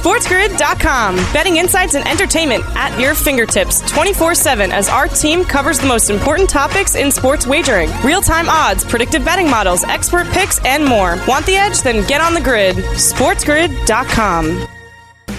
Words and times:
SportsGrid.com. 0.00 1.16
Betting 1.32 1.56
insights 1.56 1.94
and 1.94 2.06
entertainment 2.06 2.62
at 2.76 2.98
your 3.00 3.14
fingertips 3.14 3.80
24 3.90 4.34
7 4.34 4.70
as 4.70 4.88
our 4.88 5.08
team 5.08 5.44
covers 5.44 5.78
the 5.78 5.86
most 5.86 6.10
important 6.10 6.50
topics 6.50 6.94
in 6.96 7.10
sports 7.10 7.46
wagering 7.46 7.90
real 8.04 8.20
time 8.20 8.48
odds, 8.48 8.84
predictive 8.84 9.24
betting 9.24 9.48
models, 9.48 9.84
expert 9.84 10.26
picks, 10.28 10.62
and 10.64 10.84
more. 10.84 11.16
Want 11.26 11.46
the 11.46 11.56
edge? 11.56 11.80
Then 11.80 12.06
get 12.06 12.20
on 12.20 12.34
the 12.34 12.40
grid. 12.42 12.76
SportsGrid.com. 12.76 14.68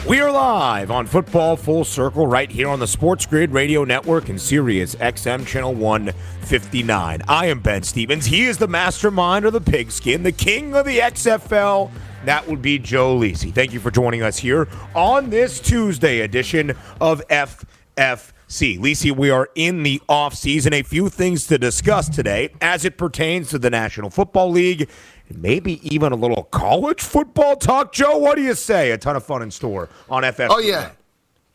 We 0.07 0.21
are 0.21 0.31
live 0.31 0.89
on 0.89 1.05
Football 1.05 1.57
Full 1.57 1.83
Circle 1.83 2.27
right 2.27 2.49
here 2.49 2.69
on 2.69 2.79
the 2.79 2.87
Sports 2.87 3.25
Grid 3.25 3.51
Radio 3.51 3.83
Network 3.83 4.29
and 4.29 4.39
Sirius 4.39 4.95
XM 4.95 5.45
Channel 5.45 5.73
159. 5.75 7.21
I 7.27 7.47
am 7.47 7.59
Ben 7.59 7.83
Stevens. 7.83 8.25
He 8.25 8.45
is 8.45 8.57
the 8.57 8.69
mastermind 8.69 9.43
of 9.43 9.51
the 9.51 9.59
pigskin, 9.59 10.23
the 10.23 10.31
king 10.31 10.73
of 10.75 10.85
the 10.85 10.99
XFL. 10.99 11.91
That 12.25 12.47
would 12.47 12.61
be 12.61 12.79
Joe 12.79 13.17
Lisi. 13.17 13.53
Thank 13.53 13.73
you 13.73 13.79
for 13.79 13.91
joining 13.91 14.21
us 14.21 14.37
here 14.37 14.67
on 14.95 15.29
this 15.29 15.59
Tuesday 15.59 16.21
edition 16.21 16.75
of 16.99 17.25
FFC. 17.27 18.79
Lisi, 18.79 19.15
we 19.15 19.29
are 19.29 19.49
in 19.55 19.83
the 19.83 20.01
off 20.09 20.33
season. 20.33 20.73
A 20.73 20.83
few 20.83 21.09
things 21.09 21.47
to 21.47 21.57
discuss 21.57 22.09
today 22.09 22.49
as 22.61 22.85
it 22.85 22.97
pertains 22.97 23.49
to 23.49 23.59
the 23.59 23.69
National 23.69 24.09
Football 24.09 24.51
League 24.51 24.89
maybe 25.35 25.79
even 25.95 26.11
a 26.11 26.15
little 26.15 26.43
college 26.43 27.01
football 27.01 27.55
talk. 27.55 27.93
Joe, 27.93 28.17
what 28.17 28.35
do 28.35 28.41
you 28.41 28.55
say? 28.55 28.91
A 28.91 28.97
ton 28.97 29.15
of 29.15 29.25
fun 29.25 29.41
in 29.41 29.51
store 29.51 29.89
on 30.09 30.23
FF. 30.23 30.47
Oh 30.49 30.59
yeah. 30.59 30.91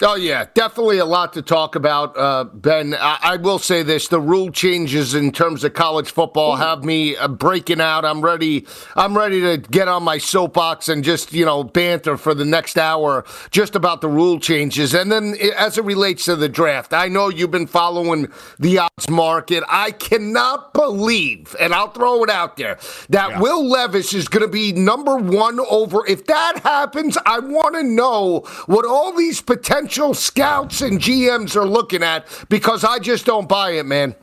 Oh 0.04 0.16
yeah, 0.16 0.46
definitely 0.52 0.98
a 0.98 1.04
lot 1.04 1.32
to 1.34 1.42
talk 1.42 1.76
about, 1.76 2.18
uh, 2.18 2.42
Ben. 2.42 2.92
I-, 2.92 3.18
I, 3.22 3.36
will 3.36 3.60
say 3.60 3.84
this: 3.84 4.08
the 4.08 4.20
rule 4.20 4.50
changes 4.50 5.14
in 5.14 5.30
terms 5.30 5.62
of 5.62 5.74
college 5.74 6.10
football 6.10 6.56
have 6.56 6.82
me 6.82 7.16
uh, 7.16 7.28
breaking 7.28 7.80
out. 7.80 8.04
I'm 8.04 8.20
ready. 8.20 8.66
I'm 8.96 9.16
ready 9.16 9.40
to 9.42 9.58
get 9.58 9.86
on 9.86 10.02
my 10.02 10.18
soapbox 10.18 10.88
and 10.88 11.04
just 11.04 11.32
you 11.32 11.44
know 11.44 11.62
banter 11.62 12.16
for 12.16 12.34
the 12.34 12.44
next 12.44 12.78
hour 12.78 13.24
just 13.52 13.76
about 13.76 14.00
the 14.00 14.08
rule 14.08 14.40
changes. 14.40 14.92
And 14.92 15.12
then 15.12 15.36
as 15.56 15.78
it 15.78 15.84
relates 15.84 16.24
to 16.24 16.34
the 16.34 16.48
draft, 16.48 16.92
I 16.92 17.06
know 17.06 17.28
you've 17.28 17.52
been 17.52 17.68
following 17.68 18.26
the 18.58 18.78
odds 18.78 19.08
market. 19.08 19.62
I 19.68 19.92
cannot 19.92 20.74
believe, 20.74 21.54
and 21.60 21.72
I'll 21.72 21.92
throw 21.92 22.24
it 22.24 22.30
out 22.30 22.56
there, 22.56 22.76
that 23.10 23.30
yeah. 23.30 23.40
Will 23.40 23.68
Levis 23.68 24.14
is 24.14 24.26
going 24.26 24.44
to 24.44 24.50
be 24.50 24.72
number 24.72 25.16
one 25.16 25.60
over. 25.60 26.04
If 26.08 26.26
that 26.26 26.58
happens, 26.64 27.16
I 27.24 27.38
want 27.38 27.76
to 27.76 27.84
know 27.84 28.40
what 28.66 28.84
all 28.84 29.12
these 29.12 29.40
potential 29.40 29.91
potential 29.92 30.14
scouts 30.14 30.80
and 30.80 30.98
GMs 30.98 31.54
are 31.54 31.66
looking 31.66 32.02
at 32.02 32.26
because 32.48 32.82
I 32.82 32.98
just 32.98 33.26
don't 33.26 33.46
buy 33.46 33.72
it, 33.72 33.84
man. 33.84 34.14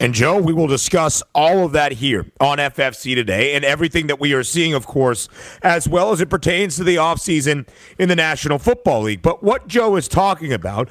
And 0.00 0.12
Joe, 0.12 0.42
we 0.42 0.52
will 0.52 0.66
discuss 0.66 1.22
all 1.36 1.64
of 1.64 1.72
that 1.72 1.92
here 1.92 2.26
on 2.40 2.58
FFC 2.58 3.14
today 3.14 3.54
and 3.54 3.64
everything 3.64 4.08
that 4.08 4.18
we 4.18 4.34
are 4.34 4.42
seeing, 4.42 4.74
of 4.74 4.84
course, 4.84 5.28
as 5.62 5.88
well 5.88 6.10
as 6.10 6.20
it 6.20 6.28
pertains 6.28 6.74
to 6.76 6.84
the 6.84 6.96
offseason 6.96 7.68
in 7.96 8.08
the 8.08 8.16
National 8.16 8.58
Football 8.58 9.02
League. 9.02 9.22
But 9.22 9.44
what 9.44 9.68
Joe 9.68 9.94
is 9.94 10.08
talking 10.08 10.52
about 10.52 10.90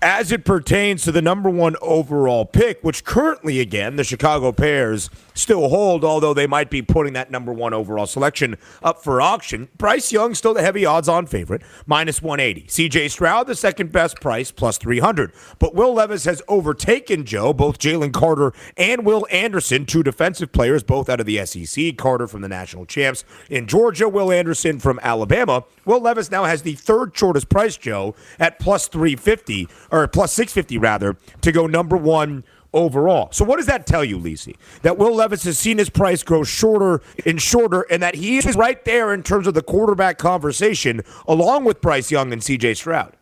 as 0.00 0.30
it 0.30 0.44
pertains 0.44 1.02
to 1.02 1.10
the 1.10 1.20
number 1.20 1.50
one 1.50 1.74
overall 1.82 2.46
pick, 2.46 2.78
which 2.84 3.04
currently, 3.04 3.58
again, 3.58 3.96
the 3.96 4.04
Chicago 4.04 4.52
Bears 4.52 5.10
still 5.34 5.68
hold, 5.68 6.04
although 6.04 6.32
they 6.32 6.46
might 6.46 6.70
be 6.70 6.82
putting 6.82 7.12
that 7.12 7.30
number 7.30 7.52
one 7.52 7.74
overall 7.74 8.06
selection 8.06 8.56
up 8.82 9.02
for 9.02 9.20
auction. 9.20 9.68
Bryce 9.76 10.12
Young, 10.12 10.34
still 10.34 10.54
the 10.54 10.62
heavy 10.62 10.86
odds 10.86 11.08
on 11.08 11.26
favorite, 11.26 11.62
minus 11.86 12.22
180. 12.22 12.68
CJ 12.68 13.10
Stroud, 13.10 13.46
the 13.46 13.54
second 13.54 13.92
best 13.92 14.20
price, 14.20 14.50
plus 14.50 14.78
300. 14.78 15.32
But 15.58 15.74
Will 15.74 15.94
Levis 15.94 16.24
has 16.24 16.42
overtaken 16.48 17.24
Joe, 17.24 17.52
both 17.52 17.78
Jalen 17.78 18.12
Carter 18.12 18.52
and 18.76 19.04
Will 19.04 19.26
Anderson, 19.30 19.86
two 19.86 20.02
defensive 20.02 20.52
players, 20.52 20.82
both 20.82 21.08
out 21.08 21.20
of 21.20 21.26
the 21.26 21.44
SEC. 21.44 21.96
Carter 21.96 22.26
from 22.26 22.42
the 22.42 22.48
national 22.48 22.86
champs 22.86 23.24
in 23.50 23.66
Georgia, 23.66 24.08
Will 24.08 24.32
Anderson 24.32 24.78
from 24.78 24.98
Alabama. 25.02 25.64
Will 25.84 26.00
Levis 26.00 26.30
now 26.30 26.44
has 26.44 26.62
the 26.62 26.74
third 26.74 27.16
shortest 27.16 27.48
price, 27.48 27.76
Joe, 27.76 28.14
at 28.38 28.58
plus 28.58 28.88
350 28.88 29.68
or 29.90 30.06
plus 30.08 30.32
650 30.32 30.78
rather, 30.78 31.16
to 31.40 31.52
go 31.52 31.66
number 31.66 31.96
one 31.96 32.44
overall. 32.74 33.28
So 33.32 33.44
what 33.44 33.56
does 33.56 33.66
that 33.66 33.86
tell 33.86 34.04
you, 34.04 34.18
Lisi? 34.18 34.56
That 34.82 34.98
Will 34.98 35.14
Levis 35.14 35.44
has 35.44 35.58
seen 35.58 35.78
his 35.78 35.88
price 35.88 36.22
grow 36.22 36.44
shorter 36.44 37.00
and 37.24 37.40
shorter, 37.40 37.82
and 37.90 38.02
that 38.02 38.16
he 38.16 38.36
is 38.36 38.54
right 38.56 38.84
there 38.84 39.14
in 39.14 39.22
terms 39.22 39.46
of 39.46 39.54
the 39.54 39.62
quarterback 39.62 40.18
conversation, 40.18 41.02
along 41.26 41.64
with 41.64 41.80
Bryce 41.80 42.10
Young 42.10 42.32
and 42.32 42.42
C.J. 42.42 42.74
Stroud. 42.74 43.16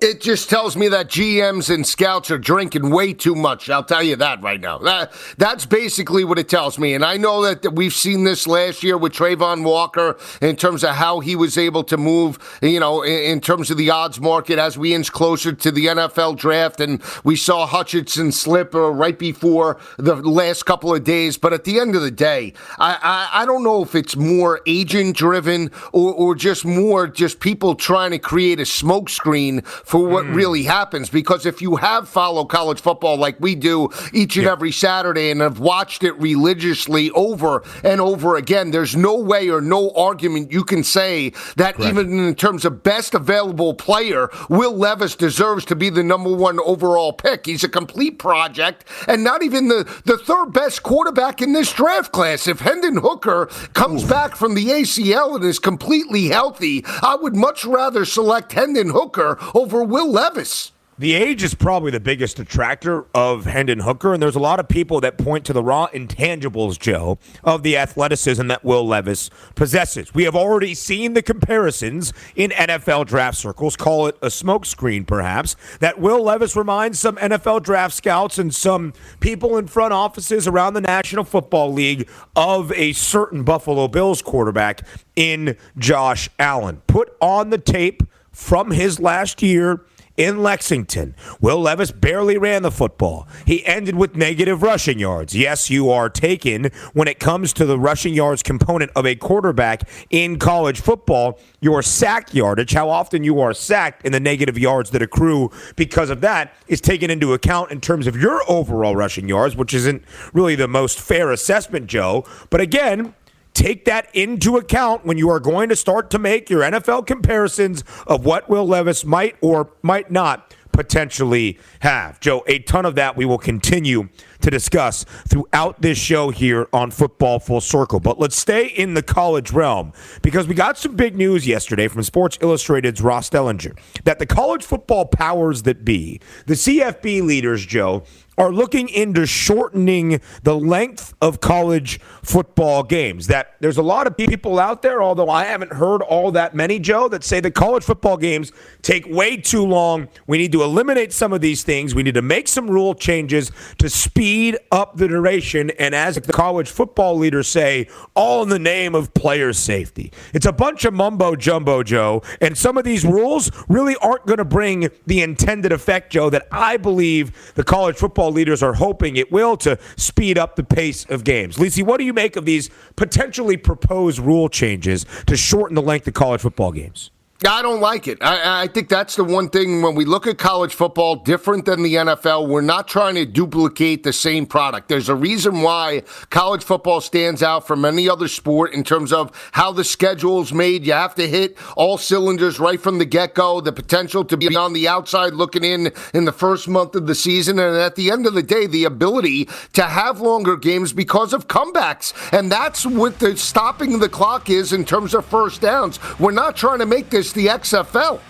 It 0.00 0.20
just 0.20 0.50
tells 0.50 0.76
me 0.76 0.88
that 0.88 1.08
GMs 1.08 1.72
and 1.72 1.86
scouts 1.86 2.30
are 2.30 2.38
drinking 2.38 2.90
way 2.90 3.12
too 3.12 3.34
much. 3.34 3.70
I'll 3.70 3.84
tell 3.84 4.02
you 4.02 4.16
that 4.16 4.42
right 4.42 4.60
now. 4.60 4.78
That, 4.78 5.12
that's 5.38 5.66
basically 5.66 6.24
what 6.24 6.38
it 6.38 6.48
tells 6.48 6.78
me. 6.78 6.94
And 6.94 7.04
I 7.04 7.16
know 7.16 7.42
that 7.42 7.74
we've 7.74 7.94
seen 7.94 8.24
this 8.24 8.46
last 8.46 8.82
year 8.82 8.98
with 8.98 9.12
Travon 9.12 9.62
Walker 9.62 10.16
in 10.42 10.56
terms 10.56 10.82
of 10.82 10.96
how 10.96 11.20
he 11.20 11.36
was 11.36 11.56
able 11.56 11.84
to 11.84 11.96
move, 11.96 12.38
you 12.60 12.80
know, 12.80 13.02
in, 13.02 13.32
in 13.32 13.40
terms 13.40 13.70
of 13.70 13.76
the 13.76 13.90
odds 13.90 14.20
market 14.20 14.58
as 14.58 14.76
we 14.76 14.94
inch 14.94 15.12
closer 15.12 15.52
to 15.52 15.70
the 15.70 15.86
NFL 15.86 16.36
draft. 16.38 16.80
And 16.80 17.00
we 17.22 17.36
saw 17.36 17.66
Hutchinson 17.66 18.32
slip 18.32 18.74
uh, 18.74 18.90
right 18.90 19.18
before 19.18 19.78
the 19.96 20.16
last 20.16 20.64
couple 20.64 20.94
of 20.94 21.04
days. 21.04 21.38
But 21.38 21.52
at 21.52 21.64
the 21.64 21.78
end 21.78 21.94
of 21.94 22.02
the 22.02 22.10
day, 22.10 22.52
I, 22.78 22.98
I, 23.32 23.42
I 23.42 23.46
don't 23.46 23.62
know 23.62 23.82
if 23.82 23.94
it's 23.94 24.16
more 24.16 24.60
agent 24.66 25.16
driven 25.16 25.70
or, 25.92 26.12
or 26.12 26.34
just 26.34 26.64
more 26.64 27.06
just 27.06 27.38
people 27.38 27.74
trying 27.74 28.10
to 28.10 28.18
create 28.18 28.58
a 28.58 28.64
smokescreen 28.64 29.64
for 29.84 30.06
what 30.06 30.24
mm. 30.24 30.34
really 30.34 30.64
happens. 30.64 31.08
Because 31.10 31.46
if 31.46 31.62
you 31.62 31.76
have 31.76 32.08
followed 32.08 32.46
college 32.46 32.80
football 32.80 33.16
like 33.16 33.38
we 33.40 33.54
do 33.54 33.90
each 34.12 34.36
and 34.36 34.46
every 34.46 34.72
Saturday 34.72 35.30
and 35.30 35.40
have 35.40 35.58
watched 35.58 36.02
it 36.02 36.12
religiously 36.14 37.10
over 37.12 37.62
and 37.82 38.00
over 38.00 38.36
again, 38.36 38.70
there's 38.70 38.96
no 38.96 39.16
way 39.16 39.48
or 39.48 39.60
no 39.60 39.90
argument 39.90 40.52
you 40.52 40.64
can 40.64 40.82
say 40.82 41.30
that 41.56 41.76
Correct. 41.76 41.90
even 41.90 42.18
in 42.18 42.34
terms 42.34 42.64
of 42.64 42.82
best 42.82 43.14
available 43.14 43.74
player, 43.74 44.28
Will 44.48 44.76
Levis 44.76 45.16
deserves 45.16 45.64
to 45.66 45.76
be 45.76 45.90
the 45.90 46.02
number 46.02 46.34
one 46.34 46.58
overall 46.60 47.12
pick. 47.12 47.46
He's 47.46 47.64
a 47.64 47.68
complete 47.68 48.18
project 48.18 48.84
and 49.06 49.22
not 49.22 49.42
even 49.42 49.68
the, 49.68 49.84
the 50.04 50.18
third 50.18 50.52
best 50.52 50.82
quarterback 50.82 51.42
in 51.42 51.52
this 51.52 51.72
draft 51.72 52.12
class. 52.12 52.46
If 52.46 52.60
Hendon 52.60 52.96
Hooker 52.96 53.46
comes 53.74 54.04
Oof. 54.04 54.10
back 54.10 54.36
from 54.36 54.54
the 54.54 54.68
ACL 54.68 55.36
and 55.36 55.44
is 55.44 55.58
completely 55.58 56.28
healthy, 56.28 56.84
I 56.86 57.16
would 57.20 57.36
much 57.36 57.64
rather 57.64 58.04
select 58.04 58.52
Hendon 58.52 58.90
Hooker 58.90 59.38
over 59.54 59.73
over 59.74 59.82
Will 59.82 60.10
Levis. 60.10 60.70
The 60.96 61.14
age 61.14 61.42
is 61.42 61.56
probably 61.56 61.90
the 61.90 61.98
biggest 61.98 62.38
attractor 62.38 63.06
of 63.12 63.46
Hendon 63.46 63.80
Hooker, 63.80 64.14
and 64.14 64.22
there's 64.22 64.36
a 64.36 64.40
lot 64.40 64.60
of 64.60 64.68
people 64.68 65.00
that 65.00 65.18
point 65.18 65.44
to 65.46 65.52
the 65.52 65.64
raw 65.64 65.88
intangibles, 65.88 66.78
Joe, 66.78 67.18
of 67.42 67.64
the 67.64 67.76
athleticism 67.76 68.46
that 68.46 68.64
Will 68.64 68.86
Levis 68.86 69.28
possesses. 69.56 70.14
We 70.14 70.22
have 70.22 70.36
already 70.36 70.72
seen 70.72 71.14
the 71.14 71.22
comparisons 71.22 72.12
in 72.36 72.52
NFL 72.52 73.06
draft 73.06 73.36
circles, 73.36 73.74
call 73.74 74.06
it 74.06 74.16
a 74.22 74.28
smokescreen 74.28 75.04
perhaps, 75.04 75.56
that 75.80 75.98
Will 75.98 76.22
Levis 76.22 76.54
reminds 76.54 77.00
some 77.00 77.16
NFL 77.16 77.64
draft 77.64 77.96
scouts 77.96 78.38
and 78.38 78.54
some 78.54 78.92
people 79.18 79.58
in 79.58 79.66
front 79.66 79.92
offices 79.92 80.46
around 80.46 80.74
the 80.74 80.80
National 80.80 81.24
Football 81.24 81.72
League 81.72 82.08
of 82.36 82.70
a 82.70 82.92
certain 82.92 83.42
Buffalo 83.42 83.88
Bills 83.88 84.22
quarterback 84.22 84.82
in 85.16 85.56
Josh 85.76 86.30
Allen. 86.38 86.82
Put 86.86 87.16
on 87.20 87.50
the 87.50 87.58
tape 87.58 88.04
from 88.34 88.72
his 88.72 89.00
last 89.00 89.40
year 89.42 89.80
in 90.16 90.42
Lexington. 90.42 91.14
Will 91.40 91.60
Levis 91.60 91.90
barely 91.90 92.38
ran 92.38 92.62
the 92.62 92.70
football. 92.70 93.26
He 93.46 93.66
ended 93.66 93.96
with 93.96 94.14
negative 94.14 94.62
rushing 94.62 94.98
yards. 94.98 95.34
Yes, 95.34 95.70
you 95.70 95.90
are 95.90 96.08
taken 96.08 96.70
when 96.92 97.08
it 97.08 97.18
comes 97.18 97.52
to 97.54 97.66
the 97.66 97.78
rushing 97.78 98.14
yards 98.14 98.42
component 98.42 98.92
of 98.94 99.06
a 99.06 99.16
quarterback 99.16 99.88
in 100.10 100.38
college 100.38 100.80
football. 100.80 101.40
Your 101.60 101.82
sack 101.82 102.32
yardage, 102.32 102.74
how 102.74 102.90
often 102.90 103.24
you 103.24 103.40
are 103.40 103.52
sacked, 103.52 104.02
and 104.04 104.14
the 104.14 104.20
negative 104.20 104.58
yards 104.58 104.90
that 104.90 105.02
accrue 105.02 105.50
because 105.74 106.10
of 106.10 106.20
that 106.20 106.54
is 106.68 106.80
taken 106.80 107.10
into 107.10 107.32
account 107.32 107.72
in 107.72 107.80
terms 107.80 108.06
of 108.06 108.16
your 108.16 108.40
overall 108.48 108.94
rushing 108.94 109.28
yards, 109.28 109.56
which 109.56 109.74
isn't 109.74 110.04
really 110.32 110.54
the 110.54 110.68
most 110.68 111.00
fair 111.00 111.32
assessment, 111.32 111.86
Joe. 111.88 112.24
But 112.50 112.60
again, 112.60 113.14
take 113.54 113.84
that 113.86 114.08
into 114.12 114.56
account 114.56 115.06
when 115.06 115.16
you 115.16 115.30
are 115.30 115.40
going 115.40 115.68
to 115.68 115.76
start 115.76 116.10
to 116.10 116.18
make 116.18 116.50
your 116.50 116.60
NFL 116.60 117.06
comparisons 117.06 117.84
of 118.06 118.24
what 118.24 118.50
Will 118.50 118.66
Levis 118.66 119.04
might 119.04 119.36
or 119.40 119.70
might 119.82 120.10
not 120.10 120.52
potentially 120.74 121.58
have. 121.80 122.20
Joe, 122.20 122.42
a 122.46 122.58
ton 122.58 122.84
of 122.84 122.96
that 122.96 123.16
we 123.16 123.24
will 123.24 123.38
continue 123.38 124.08
to 124.40 124.50
discuss 124.50 125.04
throughout 125.28 125.80
this 125.80 125.96
show 125.96 126.30
here 126.30 126.66
on 126.72 126.90
Football 126.90 127.38
Full 127.38 127.60
Circle. 127.60 128.00
But 128.00 128.18
let's 128.18 128.36
stay 128.36 128.66
in 128.66 128.94
the 128.94 129.02
college 129.02 129.52
realm 129.52 129.92
because 130.20 130.46
we 130.46 130.54
got 130.54 130.76
some 130.76 130.96
big 130.96 131.16
news 131.16 131.46
yesterday 131.46 131.88
from 131.88 132.02
Sports 132.02 132.38
Illustrated's 132.40 133.00
Ross 133.00 133.30
Dellenger 133.30 133.78
that 134.02 134.18
the 134.18 134.26
college 134.26 134.64
football 134.64 135.06
powers 135.06 135.62
that 135.62 135.84
be, 135.84 136.20
the 136.46 136.54
CFB 136.54 137.22
leaders, 137.22 137.64
Joe, 137.64 138.02
are 138.36 138.52
looking 138.52 138.88
into 138.88 139.26
shortening 139.26 140.20
the 140.42 140.56
length 140.56 141.14
of 141.20 141.40
college 141.40 142.00
football 142.22 142.82
games. 142.82 143.26
That 143.28 143.54
there's 143.60 143.78
a 143.78 143.82
lot 143.82 144.06
of 144.06 144.16
people 144.16 144.58
out 144.58 144.82
there, 144.82 145.02
although 145.02 145.30
I 145.30 145.44
haven't 145.44 145.72
heard 145.72 146.02
all 146.02 146.32
that 146.32 146.54
many, 146.54 146.78
Joe, 146.78 147.08
that 147.08 147.24
say 147.24 147.40
the 147.40 147.50
college 147.50 147.84
football 147.84 148.16
games 148.16 148.52
take 148.82 149.06
way 149.06 149.36
too 149.36 149.64
long. 149.64 150.08
We 150.26 150.38
need 150.38 150.52
to 150.52 150.62
eliminate 150.62 151.12
some 151.12 151.32
of 151.32 151.40
these 151.40 151.62
things. 151.62 151.94
We 151.94 152.02
need 152.02 152.14
to 152.14 152.22
make 152.22 152.48
some 152.48 152.68
rule 152.68 152.94
changes 152.94 153.50
to 153.78 153.88
speed 153.88 154.58
up 154.70 154.96
the 154.96 155.08
duration. 155.08 155.70
And 155.70 155.94
as 155.94 156.16
the 156.16 156.32
college 156.32 156.70
football 156.70 157.16
leaders 157.16 157.48
say, 157.48 157.88
all 158.14 158.42
in 158.42 158.48
the 158.48 158.58
name 158.58 158.94
of 158.94 159.14
player 159.14 159.52
safety. 159.52 160.12
It's 160.32 160.46
a 160.46 160.52
bunch 160.52 160.84
of 160.84 160.94
mumbo 160.94 161.36
jumbo, 161.36 161.82
Joe. 161.82 162.22
And 162.40 162.56
some 162.56 162.78
of 162.78 162.84
these 162.84 163.04
rules 163.04 163.50
really 163.68 163.96
aren't 163.96 164.26
going 164.26 164.38
to 164.38 164.44
bring 164.44 164.88
the 165.06 165.22
intended 165.22 165.72
effect, 165.72 166.12
Joe, 166.12 166.30
that 166.30 166.46
I 166.50 166.76
believe 166.76 167.52
the 167.54 167.64
college 167.64 167.96
football 167.96 168.23
football 168.24 168.34
leaders 168.34 168.62
are 168.62 168.72
hoping 168.72 169.16
it 169.16 169.30
will 169.30 169.54
to 169.54 169.78
speed 169.96 170.38
up 170.38 170.56
the 170.56 170.64
pace 170.64 171.04
of 171.10 171.24
games. 171.24 171.58
Lisi, 171.58 171.82
what 171.84 171.98
do 171.98 172.04
you 172.04 172.14
make 172.14 172.36
of 172.36 172.46
these 172.46 172.70
potentially 172.96 173.58
proposed 173.58 174.18
rule 174.18 174.48
changes 174.48 175.04
to 175.26 175.36
shorten 175.36 175.74
the 175.74 175.82
length 175.82 176.06
of 176.08 176.14
college 176.14 176.40
football 176.40 176.72
games? 176.72 177.10
I 177.46 177.60
don't 177.60 177.80
like 177.80 178.08
it. 178.08 178.18
I, 178.22 178.62
I, 178.62 178.66
think 178.68 178.88
that's 178.88 179.16
the 179.16 179.24
one 179.24 179.50
thing 179.50 179.82
when 179.82 179.94
we 179.94 180.06
look 180.06 180.26
at 180.26 180.38
college 180.38 180.74
football, 180.74 181.16
different 181.16 181.66
than 181.66 181.82
the 181.82 181.94
NFL, 181.94 182.48
we're 182.48 182.62
not 182.62 182.88
trying 182.88 183.16
to 183.16 183.26
duplicate 183.26 184.02
the 184.02 184.14
same 184.14 184.46
product. 184.46 184.88
There's 184.88 185.10
a 185.10 185.14
reason 185.14 185.60
why 185.60 186.02
college 186.30 186.64
football 186.64 187.02
stands 187.02 187.42
out 187.42 187.66
from 187.66 187.84
any 187.84 188.08
other 188.08 188.28
sport 188.28 188.72
in 188.72 188.82
terms 188.82 189.12
of 189.12 189.30
how 189.52 189.72
the 189.72 189.84
schedule 189.84 190.40
is 190.40 190.54
made. 190.54 190.86
You 190.86 190.94
have 190.94 191.14
to 191.16 191.28
hit 191.28 191.58
all 191.76 191.98
cylinders 191.98 192.58
right 192.58 192.80
from 192.80 192.98
the 192.98 193.04
get 193.04 193.34
go, 193.34 193.60
the 193.60 193.72
potential 193.72 194.24
to 194.24 194.36
be 194.36 194.56
on 194.56 194.72
the 194.72 194.88
outside 194.88 195.34
looking 195.34 195.64
in 195.64 195.92
in 196.14 196.24
the 196.24 196.32
first 196.32 196.66
month 196.66 196.94
of 196.94 197.06
the 197.06 197.14
season. 197.14 197.58
And 197.58 197.76
at 197.76 197.94
the 197.94 198.10
end 198.10 198.26
of 198.26 198.32
the 198.32 198.42
day, 198.42 198.66
the 198.66 198.84
ability 198.84 199.48
to 199.74 199.82
have 199.82 200.20
longer 200.20 200.56
games 200.56 200.94
because 200.94 201.34
of 201.34 201.48
comebacks. 201.48 202.14
And 202.32 202.50
that's 202.50 202.86
what 202.86 203.18
the 203.18 203.36
stopping 203.36 203.98
the 203.98 204.08
clock 204.08 204.48
is 204.48 204.72
in 204.72 204.84
terms 204.84 205.14
of 205.14 205.26
first 205.26 205.60
downs. 205.60 205.98
We're 206.18 206.30
not 206.30 206.56
trying 206.56 206.78
to 206.78 206.86
make 206.86 207.10
this 207.10 207.33
the 207.34 207.46
XFL. 207.46 208.20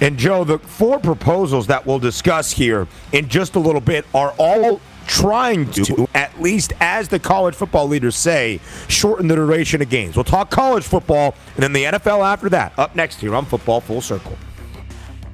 And 0.00 0.18
Joe, 0.18 0.42
the 0.42 0.58
four 0.58 0.98
proposals 0.98 1.68
that 1.68 1.86
we'll 1.86 1.98
discuss 1.98 2.50
here 2.50 2.88
in 3.12 3.28
just 3.28 3.54
a 3.54 3.60
little 3.60 3.80
bit 3.80 4.04
are 4.14 4.34
all 4.38 4.80
trying 5.06 5.70
to, 5.72 6.08
at 6.14 6.40
least 6.40 6.72
as 6.80 7.08
the 7.08 7.18
college 7.18 7.54
football 7.54 7.86
leaders 7.86 8.16
say, 8.16 8.60
shorten 8.88 9.28
the 9.28 9.36
duration 9.36 9.82
of 9.82 9.90
games. 9.90 10.16
We'll 10.16 10.24
talk 10.24 10.50
college 10.50 10.84
football 10.84 11.34
and 11.54 11.62
then 11.62 11.72
the 11.72 11.84
NFL 11.84 12.24
after 12.24 12.48
that. 12.48 12.76
Up 12.78 12.96
next 12.96 13.20
here 13.20 13.34
on 13.34 13.44
Football 13.44 13.80
Full 13.80 14.00
Circle. 14.00 14.36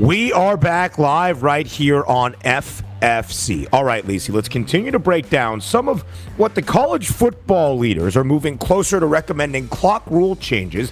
We 0.00 0.32
are 0.32 0.56
back 0.56 0.96
live 0.96 1.42
right 1.42 1.66
here 1.66 2.02
on 2.06 2.32
FFC. 2.36 3.68
All 3.70 3.84
right, 3.84 4.02
Lisi, 4.02 4.32
let's 4.32 4.48
continue 4.48 4.90
to 4.92 4.98
break 4.98 5.28
down 5.28 5.60
some 5.60 5.90
of 5.90 6.00
what 6.38 6.54
the 6.54 6.62
college 6.62 7.08
football 7.08 7.76
leaders 7.76 8.16
are 8.16 8.24
moving 8.24 8.56
closer 8.56 8.98
to 8.98 9.04
recommending 9.04 9.68
clock 9.68 10.02
rule 10.06 10.36
changes 10.36 10.90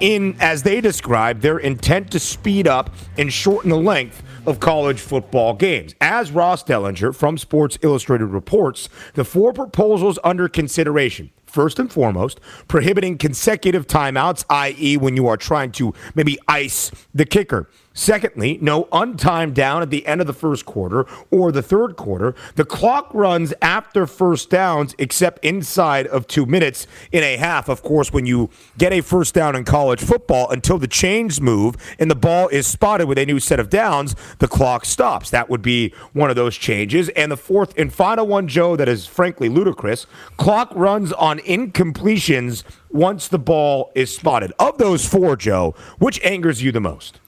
in, 0.00 0.36
as 0.40 0.62
they 0.62 0.82
describe, 0.82 1.40
their 1.40 1.56
intent 1.56 2.10
to 2.10 2.18
speed 2.20 2.68
up 2.68 2.90
and 3.16 3.32
shorten 3.32 3.70
the 3.70 3.78
length 3.78 4.22
of 4.44 4.60
college 4.60 5.00
football 5.00 5.54
games. 5.54 5.94
As 5.98 6.30
Ross 6.30 6.62
Dellenger 6.62 7.14
from 7.14 7.38
Sports 7.38 7.78
Illustrated 7.80 8.26
reports, 8.26 8.90
the 9.14 9.24
four 9.24 9.54
proposals 9.54 10.18
under 10.22 10.50
consideration 10.50 11.30
first 11.46 11.78
and 11.78 11.90
foremost, 11.90 12.40
prohibiting 12.68 13.18
consecutive 13.18 13.86
timeouts, 13.86 14.44
i.e., 14.50 14.96
when 14.96 15.16
you 15.16 15.26
are 15.26 15.36
trying 15.36 15.72
to 15.72 15.94
maybe 16.14 16.38
ice 16.46 16.90
the 17.14 17.24
kicker. 17.24 17.68
Secondly, 17.92 18.56
no 18.62 18.84
untimed 18.84 19.54
down 19.54 19.82
at 19.82 19.90
the 19.90 20.06
end 20.06 20.20
of 20.20 20.28
the 20.28 20.32
first 20.32 20.64
quarter 20.64 21.06
or 21.30 21.50
the 21.50 21.62
third 21.62 21.96
quarter. 21.96 22.36
The 22.54 22.64
clock 22.64 23.12
runs 23.12 23.52
after 23.60 24.06
first 24.06 24.48
downs, 24.48 24.94
except 24.96 25.44
inside 25.44 26.06
of 26.06 26.28
two 26.28 26.46
minutes 26.46 26.86
in 27.10 27.24
a 27.24 27.36
half. 27.36 27.68
Of 27.68 27.82
course, 27.82 28.12
when 28.12 28.26
you 28.26 28.48
get 28.78 28.92
a 28.92 29.00
first 29.00 29.34
down 29.34 29.56
in 29.56 29.64
college 29.64 30.00
football, 30.00 30.48
until 30.50 30.78
the 30.78 30.86
chains 30.86 31.40
move 31.40 31.74
and 31.98 32.08
the 32.08 32.14
ball 32.14 32.46
is 32.48 32.66
spotted 32.66 33.06
with 33.06 33.18
a 33.18 33.26
new 33.26 33.40
set 33.40 33.58
of 33.58 33.68
downs, 33.68 34.14
the 34.38 34.48
clock 34.48 34.84
stops. 34.84 35.30
That 35.30 35.50
would 35.50 35.62
be 35.62 35.92
one 36.12 36.30
of 36.30 36.36
those 36.36 36.56
changes. 36.56 37.08
And 37.10 37.32
the 37.32 37.36
fourth 37.36 37.76
and 37.76 37.92
final 37.92 38.26
one, 38.26 38.46
Joe, 38.46 38.76
that 38.76 38.88
is 38.88 39.06
frankly 39.06 39.48
ludicrous 39.48 40.06
clock 40.36 40.70
runs 40.76 41.12
on 41.14 41.40
incompletions 41.40 42.62
once 42.88 43.26
the 43.26 43.38
ball 43.38 43.90
is 43.96 44.14
spotted. 44.14 44.52
Of 44.60 44.78
those 44.78 45.06
four, 45.06 45.36
Joe, 45.36 45.74
which 45.98 46.20
angers 46.22 46.62
you 46.62 46.70
the 46.70 46.80
most? 46.80 47.18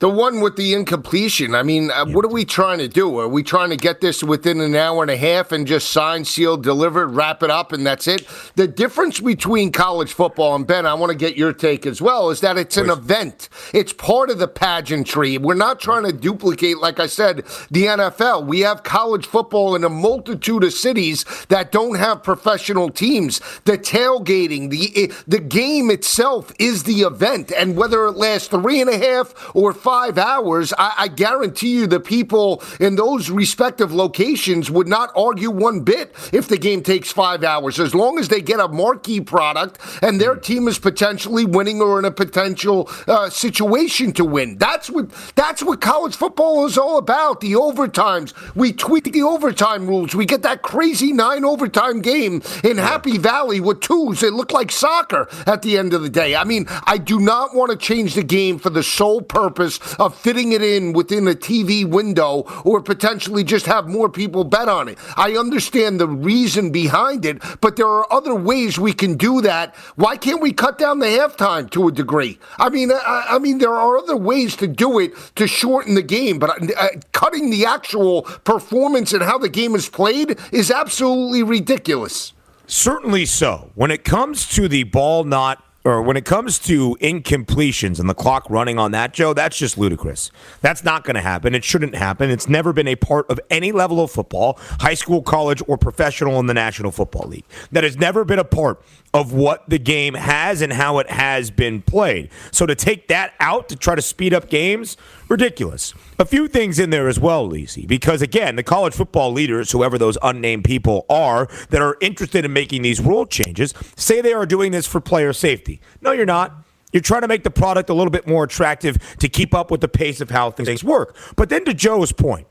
The 0.00 0.08
one 0.08 0.40
with 0.40 0.56
the 0.56 0.72
incompletion. 0.72 1.54
I 1.54 1.62
mean, 1.62 1.90
uh, 1.90 2.06
what 2.06 2.24
are 2.24 2.28
we 2.28 2.46
trying 2.46 2.78
to 2.78 2.88
do? 2.88 3.18
Are 3.18 3.28
we 3.28 3.42
trying 3.42 3.68
to 3.68 3.76
get 3.76 4.00
this 4.00 4.22
within 4.22 4.58
an 4.62 4.74
hour 4.74 5.02
and 5.02 5.10
a 5.10 5.16
half 5.16 5.52
and 5.52 5.66
just 5.66 5.90
sign, 5.90 6.24
seal, 6.24 6.56
deliver, 6.56 7.06
wrap 7.06 7.42
it 7.42 7.50
up, 7.50 7.70
and 7.70 7.86
that's 7.86 8.08
it? 8.08 8.26
The 8.56 8.66
difference 8.66 9.20
between 9.20 9.72
college 9.72 10.14
football 10.14 10.54
and 10.54 10.66
Ben, 10.66 10.86
I 10.86 10.94
want 10.94 11.12
to 11.12 11.18
get 11.18 11.36
your 11.36 11.52
take 11.52 11.84
as 11.84 12.00
well, 12.00 12.30
is 12.30 12.40
that 12.40 12.56
it's 12.56 12.78
an 12.78 12.88
event. 12.88 13.50
It's 13.74 13.92
part 13.92 14.30
of 14.30 14.38
the 14.38 14.48
pageantry. 14.48 15.36
We're 15.36 15.52
not 15.52 15.80
trying 15.80 16.04
to 16.04 16.14
duplicate, 16.14 16.78
like 16.78 16.98
I 16.98 17.06
said, 17.06 17.44
the 17.70 17.84
NFL. 17.84 18.46
We 18.46 18.60
have 18.60 18.82
college 18.82 19.26
football 19.26 19.74
in 19.74 19.84
a 19.84 19.90
multitude 19.90 20.64
of 20.64 20.72
cities 20.72 21.26
that 21.50 21.72
don't 21.72 21.98
have 21.98 22.22
professional 22.22 22.88
teams. 22.88 23.42
The 23.66 23.76
tailgating, 23.76 24.70
the 24.70 25.12
the 25.28 25.40
game 25.40 25.90
itself 25.90 26.54
is 26.58 26.84
the 26.84 27.02
event, 27.02 27.52
and 27.52 27.76
whether 27.76 28.06
it 28.06 28.12
lasts 28.12 28.48
three 28.48 28.80
and 28.80 28.88
a 28.88 28.96
half 28.96 29.34
or 29.54 29.74
five 29.74 29.89
five 29.90 30.18
hours, 30.18 30.72
I, 30.78 30.92
I 30.98 31.08
guarantee 31.08 31.72
you 31.72 31.88
the 31.88 31.98
people 31.98 32.62
in 32.78 32.94
those 32.94 33.28
respective 33.28 33.92
locations 33.92 34.70
would 34.70 34.86
not 34.86 35.10
argue 35.16 35.50
one 35.50 35.80
bit 35.80 36.14
if 36.32 36.46
the 36.46 36.58
game 36.58 36.84
takes 36.84 37.10
five 37.10 37.42
hours, 37.42 37.80
as 37.80 37.92
long 37.92 38.16
as 38.20 38.28
they 38.28 38.40
get 38.40 38.60
a 38.60 38.68
marquee 38.68 39.20
product 39.20 39.80
and 40.00 40.20
their 40.20 40.36
team 40.36 40.68
is 40.68 40.78
potentially 40.78 41.44
winning 41.44 41.82
or 41.82 41.98
in 41.98 42.04
a 42.04 42.10
potential 42.12 42.88
uh, 43.08 43.28
situation 43.28 44.12
to 44.12 44.24
win. 44.24 44.58
That's 44.58 44.88
what 44.88 45.10
that's 45.34 45.60
what 45.60 45.80
college 45.80 46.14
football 46.14 46.66
is 46.66 46.78
all 46.78 46.96
about. 46.96 47.40
The 47.40 47.54
overtimes. 47.54 48.32
We 48.54 48.72
tweak 48.72 49.12
the 49.12 49.22
overtime 49.22 49.88
rules. 49.88 50.14
We 50.14 50.24
get 50.24 50.42
that 50.42 50.62
crazy 50.62 51.12
nine 51.12 51.44
overtime 51.44 52.00
game 52.00 52.42
in 52.62 52.78
Happy 52.78 53.18
Valley 53.18 53.58
with 53.60 53.80
twos. 53.80 54.22
It 54.22 54.34
looked 54.34 54.52
like 54.52 54.70
soccer 54.70 55.26
at 55.48 55.62
the 55.62 55.76
end 55.76 55.94
of 55.94 56.02
the 56.02 56.10
day. 56.10 56.36
I 56.36 56.44
mean, 56.44 56.66
I 56.84 56.96
do 56.96 57.18
not 57.18 57.56
want 57.56 57.72
to 57.72 57.76
change 57.76 58.14
the 58.14 58.22
game 58.22 58.60
for 58.60 58.70
the 58.70 58.84
sole 58.84 59.20
purpose 59.20 59.79
of 59.98 60.16
fitting 60.16 60.52
it 60.52 60.62
in 60.62 60.92
within 60.92 61.26
a 61.28 61.34
TV 61.34 61.84
window 61.84 62.44
or 62.64 62.80
potentially 62.82 63.44
just 63.44 63.66
have 63.66 63.88
more 63.88 64.08
people 64.08 64.44
bet 64.44 64.68
on 64.68 64.88
it. 64.88 64.98
I 65.16 65.32
understand 65.36 66.00
the 66.00 66.08
reason 66.08 66.70
behind 66.70 67.24
it, 67.24 67.42
but 67.60 67.76
there 67.76 67.86
are 67.86 68.10
other 68.12 68.34
ways 68.34 68.78
we 68.78 68.92
can 68.92 69.16
do 69.16 69.40
that. 69.42 69.74
Why 69.96 70.16
can't 70.16 70.40
we 70.40 70.52
cut 70.52 70.78
down 70.78 70.98
the 70.98 71.06
halftime 71.06 71.70
to 71.70 71.88
a 71.88 71.92
degree? 71.92 72.38
I 72.58 72.68
mean, 72.68 72.90
I, 72.92 73.26
I 73.30 73.38
mean, 73.38 73.58
there 73.58 73.74
are 73.74 73.96
other 73.96 74.16
ways 74.16 74.56
to 74.56 74.66
do 74.66 74.98
it 74.98 75.12
to 75.36 75.46
shorten 75.46 75.94
the 75.94 76.02
game, 76.02 76.38
but 76.38 76.50
uh, 76.76 76.88
cutting 77.12 77.50
the 77.50 77.66
actual 77.66 78.22
performance 78.22 79.12
and 79.12 79.22
how 79.22 79.38
the 79.38 79.48
game 79.48 79.74
is 79.74 79.88
played 79.88 80.38
is 80.52 80.70
absolutely 80.70 81.42
ridiculous. 81.42 82.32
Certainly 82.66 83.26
so. 83.26 83.70
When 83.74 83.90
it 83.90 84.04
comes 84.04 84.46
to 84.50 84.68
the 84.68 84.84
ball 84.84 85.24
not 85.24 85.64
or 85.84 86.02
when 86.02 86.16
it 86.16 86.24
comes 86.24 86.58
to 86.58 86.96
incompletions 87.00 87.98
and 87.98 88.08
the 88.08 88.14
clock 88.14 88.44
running 88.50 88.78
on 88.78 88.92
that, 88.92 89.14
Joe, 89.14 89.32
that's 89.32 89.56
just 89.56 89.78
ludicrous. 89.78 90.30
That's 90.60 90.84
not 90.84 91.04
going 91.04 91.14
to 91.14 91.22
happen. 91.22 91.54
It 91.54 91.64
shouldn't 91.64 91.94
happen. 91.94 92.30
It's 92.30 92.48
never 92.48 92.72
been 92.72 92.88
a 92.88 92.96
part 92.96 93.30
of 93.30 93.40
any 93.48 93.72
level 93.72 94.00
of 94.00 94.10
football, 94.10 94.58
high 94.80 94.94
school, 94.94 95.22
college, 95.22 95.62
or 95.66 95.78
professional 95.78 96.38
in 96.38 96.46
the 96.46 96.54
National 96.54 96.90
Football 96.90 97.28
League. 97.28 97.46
That 97.72 97.84
has 97.84 97.96
never 97.96 98.24
been 98.24 98.38
a 98.38 98.44
part 98.44 98.82
of 99.12 99.32
what 99.32 99.68
the 99.68 99.78
game 99.78 100.14
has 100.14 100.62
and 100.62 100.72
how 100.72 100.98
it 100.98 101.10
has 101.10 101.50
been 101.50 101.82
played. 101.82 102.30
So 102.52 102.64
to 102.66 102.74
take 102.74 103.08
that 103.08 103.34
out 103.40 103.68
to 103.70 103.76
try 103.76 103.94
to 103.94 104.02
speed 104.02 104.32
up 104.32 104.48
games, 104.48 104.96
ridiculous. 105.28 105.94
A 106.18 106.24
few 106.24 106.46
things 106.46 106.78
in 106.78 106.90
there 106.90 107.08
as 107.08 107.18
well, 107.18 107.48
Lisi, 107.48 107.86
because 107.86 108.22
again, 108.22 108.56
the 108.56 108.62
college 108.62 108.94
football 108.94 109.32
leaders, 109.32 109.72
whoever 109.72 109.98
those 109.98 110.16
unnamed 110.22 110.64
people 110.64 111.06
are, 111.08 111.48
that 111.70 111.82
are 111.82 111.96
interested 112.00 112.44
in 112.44 112.52
making 112.52 112.82
these 112.82 113.00
rule 113.00 113.26
changes, 113.26 113.74
say 113.96 114.20
they 114.20 114.32
are 114.32 114.46
doing 114.46 114.70
this 114.70 114.86
for 114.86 115.00
player 115.00 115.32
safety. 115.32 115.80
No, 116.00 116.12
you're 116.12 116.26
not. 116.26 116.64
You're 116.92 117.02
trying 117.02 117.22
to 117.22 117.28
make 117.28 117.44
the 117.44 117.50
product 117.50 117.88
a 117.90 117.94
little 117.94 118.10
bit 118.10 118.26
more 118.26 118.44
attractive 118.44 119.16
to 119.18 119.28
keep 119.28 119.54
up 119.54 119.70
with 119.70 119.80
the 119.80 119.88
pace 119.88 120.20
of 120.20 120.30
how 120.30 120.50
things 120.50 120.82
work. 120.82 121.16
But 121.36 121.48
then 121.48 121.64
to 121.64 121.74
Joe's 121.74 122.12
point, 122.12 122.46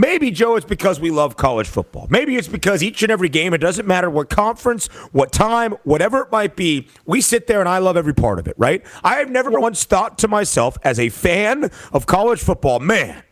Maybe, 0.00 0.30
Joe, 0.30 0.54
it's 0.54 0.64
because 0.64 1.00
we 1.00 1.10
love 1.10 1.36
college 1.36 1.66
football. 1.66 2.06
Maybe 2.08 2.36
it's 2.36 2.46
because 2.46 2.84
each 2.84 3.02
and 3.02 3.10
every 3.10 3.28
game, 3.28 3.52
it 3.52 3.58
doesn't 3.58 3.84
matter 3.84 4.08
what 4.08 4.30
conference, 4.30 4.86
what 5.10 5.32
time, 5.32 5.72
whatever 5.82 6.22
it 6.22 6.30
might 6.30 6.54
be, 6.54 6.86
we 7.04 7.20
sit 7.20 7.48
there 7.48 7.58
and 7.58 7.68
I 7.68 7.78
love 7.78 7.96
every 7.96 8.14
part 8.14 8.38
of 8.38 8.46
it, 8.46 8.54
right? 8.56 8.86
I 9.02 9.16
have 9.16 9.28
never 9.28 9.50
once 9.58 9.82
thought 9.84 10.16
to 10.18 10.28
myself, 10.28 10.78
as 10.84 11.00
a 11.00 11.08
fan 11.08 11.72
of 11.92 12.06
college 12.06 12.38
football, 12.38 12.78
man, 12.78 13.24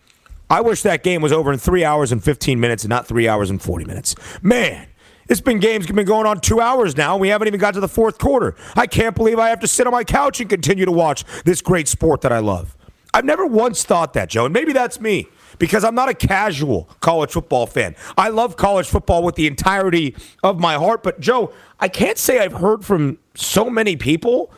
I 0.51 0.61
wish 0.61 0.83
that 0.83 1.05
game 1.05 1.23
was 1.23 1.31
over 1.31 1.53
in 1.53 1.61
three 1.61 1.85
hours 1.85 2.11
and 2.11 2.23
15 2.23 2.59
minutes 2.59 2.83
and 2.83 2.91
not 2.91 3.07
three 3.07 3.29
hours 3.29 3.49
and 3.49 3.63
40 3.63 3.85
minutes. 3.85 4.17
Man, 4.43 4.89
it's 5.29 5.41
been 5.41 5.61
games 5.61 5.87
been 5.87 6.05
going 6.05 6.27
on 6.27 6.41
two 6.41 6.61
hours 6.61 6.97
now. 6.97 7.15
And 7.15 7.21
we 7.21 7.29
haven't 7.29 7.47
even 7.47 7.61
got 7.61 7.75
to 7.75 7.81
the 7.81 7.87
fourth 7.87 8.19
quarter. 8.19 8.57
I 8.75 8.89
can't 8.89 9.15
believe 9.15 9.39
I 9.39 9.51
have 9.51 9.61
to 9.61 9.69
sit 9.69 9.87
on 9.87 9.93
my 9.93 10.03
couch 10.03 10.41
and 10.41 10.51
continue 10.51 10.85
to 10.85 10.93
watch 10.93 11.25
this 11.45 11.63
great 11.63 11.87
sport 11.87 12.23
that 12.23 12.33
I 12.33 12.41
love. 12.41 12.77
I've 13.15 13.25
never 13.25 13.47
once 13.47 13.85
thought 13.85 14.15
that, 14.15 14.29
Joe, 14.29 14.47
and 14.47 14.53
maybe 14.53 14.73
that's 14.73 15.01
me 15.01 15.29
because 15.59 15.85
I'm 15.85 15.95
not 15.95 16.09
a 16.09 16.15
casual 16.15 16.89
college 17.01 17.33
football 17.33 17.67
fan. 17.67 17.97
I 18.17 18.29
love 18.29 18.57
college 18.57 18.87
football 18.87 19.23
with 19.23 19.35
the 19.35 19.47
entirety 19.47 20.15
of 20.43 20.59
my 20.59 20.75
heart. 20.75 21.03
But, 21.03 21.21
Joe, 21.21 21.53
I 21.81 21.89
can't 21.89 22.19
say 22.19 22.39
I've 22.39 22.55
heard 22.55 22.85
from 22.85 23.19
so 23.35 23.71
many 23.71 23.97
people 23.97 24.53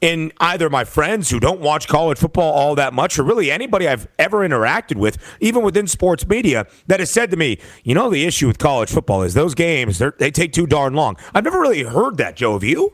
in 0.00 0.30
either 0.38 0.68
my 0.68 0.84
friends 0.84 1.30
who 1.30 1.40
don't 1.40 1.60
watch 1.60 1.88
college 1.88 2.18
football 2.18 2.52
all 2.52 2.74
that 2.74 2.92
much, 2.92 3.18
or 3.18 3.22
really 3.22 3.50
anybody 3.50 3.88
I've 3.88 4.06
ever 4.18 4.46
interacted 4.46 4.96
with, 4.96 5.16
even 5.40 5.62
within 5.62 5.86
sports 5.86 6.26
media, 6.26 6.66
that 6.88 7.00
has 7.00 7.10
said 7.10 7.30
to 7.30 7.38
me, 7.38 7.58
you 7.84 7.94
know, 7.94 8.10
the 8.10 8.26
issue 8.26 8.46
with 8.46 8.58
college 8.58 8.90
football 8.90 9.22
is 9.22 9.32
those 9.32 9.54
games, 9.54 10.02
they 10.18 10.30
take 10.30 10.52
too 10.52 10.66
darn 10.66 10.92
long. 10.92 11.16
I've 11.34 11.44
never 11.44 11.58
really 11.58 11.84
heard 11.84 12.18
that, 12.18 12.36
Joe. 12.36 12.52
Have 12.52 12.64
you? 12.64 12.92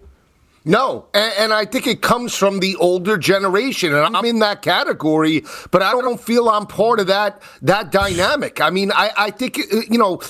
No, 0.64 1.06
and, 1.14 1.32
and, 1.38 1.52
I 1.54 1.64
think 1.64 1.86
it 1.86 2.02
comes 2.02 2.34
from 2.34 2.60
the 2.60 2.76
older 2.76 3.16
generation, 3.16 3.94
and 3.94 4.14
I'm 4.14 4.26
in 4.26 4.40
that 4.40 4.60
category. 4.60 5.42
But 5.70 5.80
I 5.80 5.92
don't 5.92 6.20
feel 6.20 6.50
I'm 6.50 6.66
part 6.66 7.00
of 7.00 7.06
that 7.06 7.40
that 7.62 7.90
dynamic. 7.90 8.60
I 8.60 8.68
mean, 8.68 8.92
I, 8.92 9.10
I 9.16 9.30
think 9.30 9.58
uh, 9.58 9.80
you 9.88 9.96
know, 9.96 10.20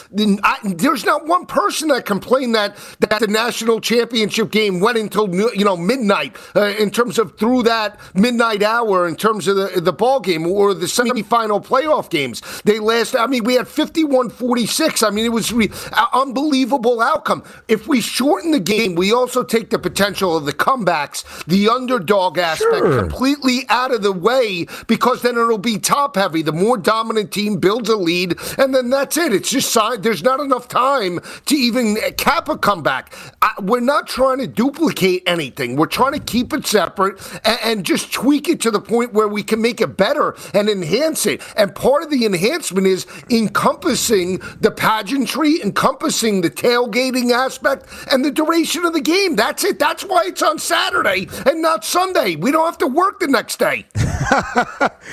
I, 0.45 0.59
there's 0.63 1.05
not 1.05 1.27
one 1.27 1.47
person 1.47 1.89
that 1.89 2.07
complained 2.07 2.55
that 2.55 2.77
that 3.01 3.19
the 3.19 3.27
national 3.27 3.81
championship 3.81 4.53
game 4.53 4.79
went 4.79 4.99
until 4.99 5.29
you 5.53 5.65
know 5.65 5.77
midnight 5.77 6.37
uh, 6.55 6.75
in 6.79 6.93
terms 6.93 7.19
of 7.19 7.37
through 7.37 7.65
that 7.65 7.99
midnight 8.15 8.63
hour 8.63 9.09
in 9.09 9.17
terms 9.17 9.49
of 9.49 9.57
the 9.57 9.81
the 9.81 9.93
ball 9.93 10.21
game 10.21 10.47
or 10.47 10.75
the 10.75 10.87
semifinal 10.87 11.65
playoff 11.65 12.09
games. 12.09 12.41
They 12.63 12.79
last. 12.79 13.17
I 13.17 13.27
mean, 13.27 13.43
we 13.43 13.55
had 13.55 13.67
51-46. 13.67 15.05
I 15.05 15.11
mean, 15.11 15.25
it 15.25 15.33
was 15.33 15.53
re- 15.53 15.71
unbelievable 16.13 17.01
outcome. 17.01 17.43
If 17.67 17.89
we 17.89 18.01
shorten 18.01 18.53
the 18.53 18.61
game, 18.61 18.95
we 18.95 19.13
also 19.13 19.43
take 19.43 19.71
the 19.71 19.79
potential 19.79 20.20
potential 20.21 20.37
of 20.37 20.45
the 20.45 20.53
comebacks, 20.53 21.45
the 21.47 21.69
underdog 21.69 22.39
aspect 22.39 22.77
sure. 22.77 23.01
completely 23.01 23.65
out 23.69 23.93
of 23.93 24.03
the 24.03 24.13
way 24.13 24.67
because 24.87 25.23
then 25.23 25.37
it'll 25.37 25.59
be 25.59 25.79
top 25.79 26.17
heavy. 26.17 26.43
The 26.43 26.53
more 26.53 26.77
dominant 26.77 27.33
team 27.33 27.59
builds 27.59 27.89
a 27.89 27.97
lead, 27.97 28.37
and 28.59 28.75
then 28.75 28.91
that's 28.91 29.17
it. 29.17 29.33
It's 29.33 29.51
just 29.51 29.71
there's 30.03 30.23
not 30.23 30.41
enough 30.41 30.69
time 30.69 31.21
to 31.47 31.55
even 31.55 31.97
cap 32.17 32.49
a 32.49 32.59
comeback. 32.59 33.15
I, 33.41 33.53
we're 33.61 33.81
not 33.81 34.07
trying 34.07 34.39
to 34.39 34.47
duplicate 34.47 35.23
anything. 35.27 35.77
We're 35.77 35.87
trying 35.87 36.13
to 36.13 36.21
keep 36.21 36.53
it 36.53 36.67
separate 36.67 37.21
and, 37.45 37.59
and 37.65 37.87
just 37.87 38.13
tweak 38.13 38.49
it 38.49 38.61
to 38.61 38.71
the 38.71 38.81
point 38.81 39.13
where 39.15 39.29
we 39.29 39.43
can 39.43 39.63
make 39.63 39.81
it 39.81 39.97
better 39.97 40.35
and 40.53 40.69
enhance 40.69 41.25
it. 41.25 41.41
And 41.57 41.75
part 41.75 42.03
of 42.03 42.11
the 42.11 42.27
enhancement 42.27 42.87
is 42.87 43.07
encompassing 43.31 44.41
the 44.61 44.71
pageantry, 44.71 45.63
encompassing 45.63 46.43
the 46.43 46.51
tailgating 46.51 47.31
aspect, 47.31 47.87
and 48.13 48.25
the 48.25 48.31
duration 48.31 48.85
of 48.85 48.93
the 48.93 49.01
game. 49.01 49.37
That's 49.37 49.65
it. 49.65 49.79
That's 49.79 50.05
why 50.11 50.25
it's 50.27 50.43
on 50.43 50.59
Saturday 50.59 51.29
and 51.47 51.63
not 51.63 51.85
Sunday. 51.85 52.37
We 52.37 52.51
don't 52.51 52.65
have 52.65 52.79
to 52.79 52.87
work 52.87 53.21
the 53.21 53.29
next 53.29 53.59
day. 53.59 53.87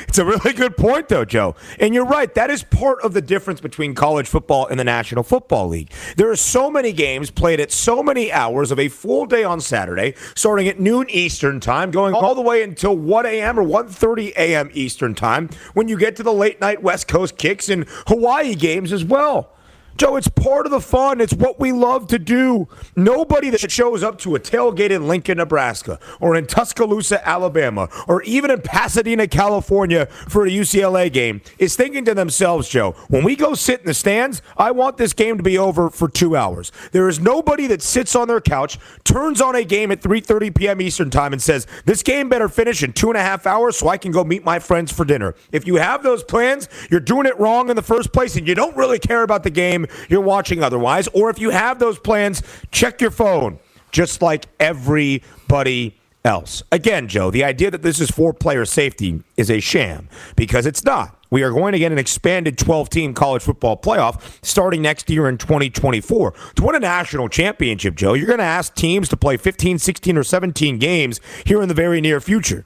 it's 0.07 0.17
a 0.17 0.25
really 0.25 0.53
good 0.53 0.75
point, 0.75 1.07
though, 1.07 1.25
Joe. 1.25 1.55
And 1.79 1.93
you're 1.93 2.05
right. 2.05 2.33
That 2.33 2.49
is 2.49 2.63
part 2.63 2.99
of 3.01 3.13
the 3.13 3.21
difference 3.21 3.61
between 3.61 3.95
college 3.95 4.27
football 4.27 4.67
and 4.67 4.79
the 4.79 4.83
National 4.83 5.23
Football 5.23 5.69
League. 5.69 5.91
There 6.17 6.29
are 6.29 6.35
so 6.35 6.69
many 6.69 6.91
games 6.91 7.29
played 7.29 7.59
at 7.59 7.71
so 7.71 8.03
many 8.03 8.31
hours 8.31 8.71
of 8.71 8.79
a 8.79 8.89
full 8.89 9.25
day 9.25 9.43
on 9.43 9.61
Saturday, 9.61 10.15
starting 10.35 10.67
at 10.67 10.79
noon 10.79 11.09
Eastern 11.09 11.59
time, 11.59 11.91
going 11.91 12.13
all 12.13 12.35
the 12.35 12.41
way 12.41 12.63
until 12.63 12.97
1 12.97 13.25
a.m. 13.25 13.59
or 13.59 13.63
1.30 13.63 14.33
a.m. 14.35 14.69
Eastern 14.73 15.15
time, 15.15 15.49
when 15.73 15.87
you 15.87 15.97
get 15.97 16.15
to 16.17 16.23
the 16.23 16.33
late 16.33 16.59
night 16.59 16.81
West 16.81 17.07
Coast 17.07 17.37
kicks 17.37 17.69
and 17.69 17.85
Hawaii 18.07 18.55
games 18.55 18.91
as 18.91 19.05
well. 19.05 19.53
Joe, 19.97 20.15
it's 20.15 20.27
part 20.27 20.67
of 20.67 20.71
the 20.71 20.79
fun. 20.79 21.19
It's 21.19 21.33
what 21.33 21.59
we 21.59 21.71
love 21.71 22.07
to 22.07 22.19
do. 22.19 22.67
Nobody 22.95 23.49
that 23.49 23.71
shows 23.71 24.03
up 24.03 24.19
to 24.19 24.35
a 24.35 24.39
tailgate 24.39 24.91
in 24.91 25.07
Lincoln, 25.07 25.39
Nebraska, 25.39 25.99
or 26.19 26.35
in 26.35 26.45
Tuscaloosa, 26.45 27.27
Alabama, 27.27 27.89
or 28.07 28.21
even 28.21 28.51
in 28.51 28.61
Pasadena, 28.61 29.27
California 29.27 30.05
for 30.05 30.45
a 30.45 30.49
UCLA 30.49 31.11
game 31.11 31.41
is 31.57 31.75
thinking 31.75 32.05
to 32.05 32.13
themselves, 32.13 32.69
Joe, 32.69 32.91
when 33.07 33.23
we 33.23 33.35
go 33.35 33.55
sit 33.55 33.79
in 33.79 33.87
the 33.87 33.93
stands, 33.95 34.43
I 34.55 34.69
want 34.69 34.97
this 34.97 35.13
game 35.13 35.37
to 35.37 35.43
be 35.43 35.57
over 35.57 35.89
for 35.89 36.07
two 36.07 36.35
hours. 36.35 36.71
There 36.91 37.09
is 37.09 37.19
nobody 37.19 37.65
that 37.67 37.81
sits 37.81 38.15
on 38.15 38.27
their 38.27 38.41
couch, 38.41 38.77
turns 39.03 39.41
on 39.41 39.55
a 39.55 39.63
game 39.63 39.91
at 39.91 40.01
3.30 40.01 40.55
p.m. 40.55 40.79
Eastern 40.79 41.09
time 41.09 41.33
and 41.33 41.41
says, 41.41 41.65
this 41.85 42.03
game 42.03 42.29
better 42.29 42.49
finish 42.49 42.83
in 42.83 42.93
two 42.93 43.09
and 43.09 43.17
a 43.17 43.21
half 43.21 43.47
hours 43.47 43.77
so 43.77 43.87
I 43.87 43.97
can 43.97 44.11
go 44.11 44.23
meet 44.23 44.45
my 44.45 44.59
friends 44.59 44.91
for 44.91 45.05
dinner. 45.05 45.33
If 45.51 45.65
you 45.65 45.77
have 45.77 46.03
those 46.03 46.23
plans, 46.23 46.69
you're 46.91 46.99
doing 46.99 47.25
it 47.25 47.39
wrong 47.39 47.71
in 47.71 47.75
the 47.75 47.81
first 47.81 48.13
place 48.13 48.35
and 48.35 48.47
you 48.47 48.53
don't 48.53 48.77
really 48.77 48.99
care 48.99 49.23
about 49.23 49.41
the 49.43 49.49
game 49.49 49.86
you're 50.09 50.21
watching 50.21 50.63
otherwise. 50.63 51.07
Or 51.09 51.29
if 51.29 51.39
you 51.39 51.49
have 51.49 51.79
those 51.79 51.99
plans, 51.99 52.41
check 52.71 53.01
your 53.01 53.11
phone, 53.11 53.59
just 53.91 54.21
like 54.21 54.45
everybody 54.59 55.95
else. 56.23 56.61
Again, 56.71 57.07
Joe, 57.07 57.31
the 57.31 57.43
idea 57.43 57.71
that 57.71 57.81
this 57.81 57.99
is 57.99 58.11
for 58.11 58.33
player 58.33 58.65
safety 58.65 59.23
is 59.37 59.49
a 59.49 59.59
sham 59.59 60.09
because 60.35 60.65
it's 60.65 60.83
not. 60.83 61.17
We 61.29 61.43
are 61.43 61.51
going 61.51 61.73
to 61.73 61.79
get 61.79 61.91
an 61.91 61.97
expanded 61.97 62.57
12 62.57 62.89
team 62.89 63.13
college 63.13 63.43
football 63.43 63.77
playoff 63.77 64.21
starting 64.45 64.81
next 64.81 65.09
year 65.09 65.27
in 65.27 65.37
2024. 65.37 66.33
To 66.55 66.63
win 66.63 66.75
a 66.75 66.79
national 66.79 67.29
championship, 67.29 67.95
Joe, 67.95 68.13
you're 68.13 68.27
going 68.27 68.39
to 68.39 68.45
ask 68.45 68.75
teams 68.75 69.09
to 69.09 69.17
play 69.17 69.37
15, 69.37 69.79
16, 69.79 70.17
or 70.17 70.23
17 70.23 70.77
games 70.77 71.19
here 71.45 71.61
in 71.61 71.67
the 71.67 71.73
very 71.73 71.99
near 71.99 72.21
future. 72.21 72.65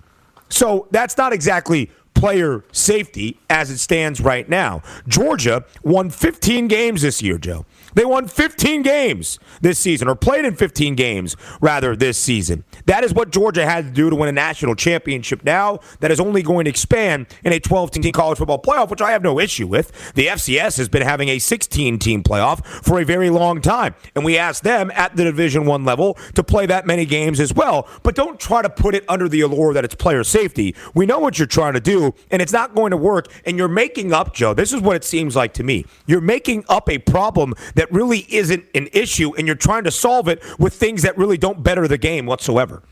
So 0.49 0.87
that's 0.91 1.17
not 1.17 1.33
exactly 1.33 1.89
player 2.21 2.63
safety 2.71 3.39
as 3.49 3.71
it 3.71 3.79
stands 3.79 4.21
right 4.21 4.47
now. 4.47 4.83
Georgia 5.07 5.65
won 5.83 6.11
15 6.11 6.67
games 6.67 7.01
this 7.01 7.19
year, 7.23 7.39
Joe. 7.39 7.65
They 7.93 8.05
won 8.05 8.27
15 8.27 8.81
games 8.81 9.39
this 9.62 9.79
season, 9.79 10.07
or 10.07 10.15
played 10.15 10.45
in 10.45 10.55
15 10.55 10.95
games, 10.95 11.36
rather, 11.60 11.95
this 11.95 12.17
season. 12.17 12.63
That 12.86 13.03
is 13.03 13.13
what 13.13 13.31
Georgia 13.31 13.65
had 13.65 13.86
to 13.86 13.91
do 13.91 14.10
to 14.10 14.15
win 14.15 14.29
a 14.29 14.31
national 14.31 14.75
championship 14.75 15.43
now 15.43 15.79
that 16.00 16.12
is 16.12 16.19
only 16.19 16.41
going 16.41 16.65
to 16.65 16.69
expand 16.69 17.27
in 17.43 17.53
a 17.53 17.60
12 17.60 17.91
team 17.91 18.12
college 18.12 18.38
football 18.38 18.62
playoff, 18.62 18.89
which 18.89 19.01
I 19.01 19.12
have 19.12 19.24
no 19.24 19.39
issue 19.39 19.67
with. 19.67 20.13
The 20.13 20.27
FCS 20.27 20.77
has 20.77 20.89
been 20.89 21.01
having 21.01 21.29
a 21.29 21.39
16 21.39 22.00
team 22.00 22.24
playoff 22.24 22.65
for 22.65 23.00
a 23.00 23.05
very 23.05 23.29
long 23.29 23.62
time, 23.62 23.95
and 24.15 24.24
we 24.24 24.38
asked 24.38 24.63
them 24.63 24.91
at 24.93 25.15
the 25.15 25.24
Division 25.24 25.65
One 25.65 25.86
level 25.86 26.17
to 26.36 26.43
play 26.43 26.65
that 26.65 26.86
many 26.86 27.05
games 27.05 27.39
as 27.39 27.53
well. 27.53 27.88
But 28.03 28.15
don't 28.15 28.39
try 28.39 28.62
to 28.62 28.69
put 28.69 28.95
it 28.95 29.03
under 29.07 29.27
the 29.27 29.41
allure 29.41 29.74
that 29.74 29.86
it's 29.86 29.95
player 29.95 30.24
safety. 30.24 30.75
We 30.93 31.05
know 31.05 31.19
what 31.19 31.38
you're 31.38 31.48
trying 31.48 31.74
to 31.74 31.79
do, 31.79 32.13
and 32.29 32.41
it's 32.41 32.53
not 32.53 32.75
going 32.75 32.91
to 32.91 32.98
work, 32.98 33.27
and 33.45 33.57
you're 33.57 33.67
making 33.67 34.13
up, 34.13 34.33
Joe. 34.33 34.53
This 34.53 34.74
is 34.74 34.81
what 34.81 34.95
it 34.95 35.03
seems 35.03 35.36
like 35.36 35.53
to 35.53 35.63
me. 35.63 35.86
You're 36.05 36.21
making 36.21 36.65
up 36.69 36.89
a 36.89 36.98
problem 36.98 37.53
that 37.75 37.80
that 37.81 37.91
really 37.91 38.27
isn't 38.29 38.63
an 38.75 38.88
issue, 38.93 39.33
and 39.35 39.47
you're 39.47 39.55
trying 39.55 39.83
to 39.85 39.89
solve 39.89 40.27
it 40.27 40.39
with 40.59 40.71
things 40.71 41.01
that 41.01 41.17
really 41.17 41.35
don't 41.35 41.63
better 41.63 41.88
the 41.88 41.97
game 41.97 42.27
whatsoever. 42.27 42.83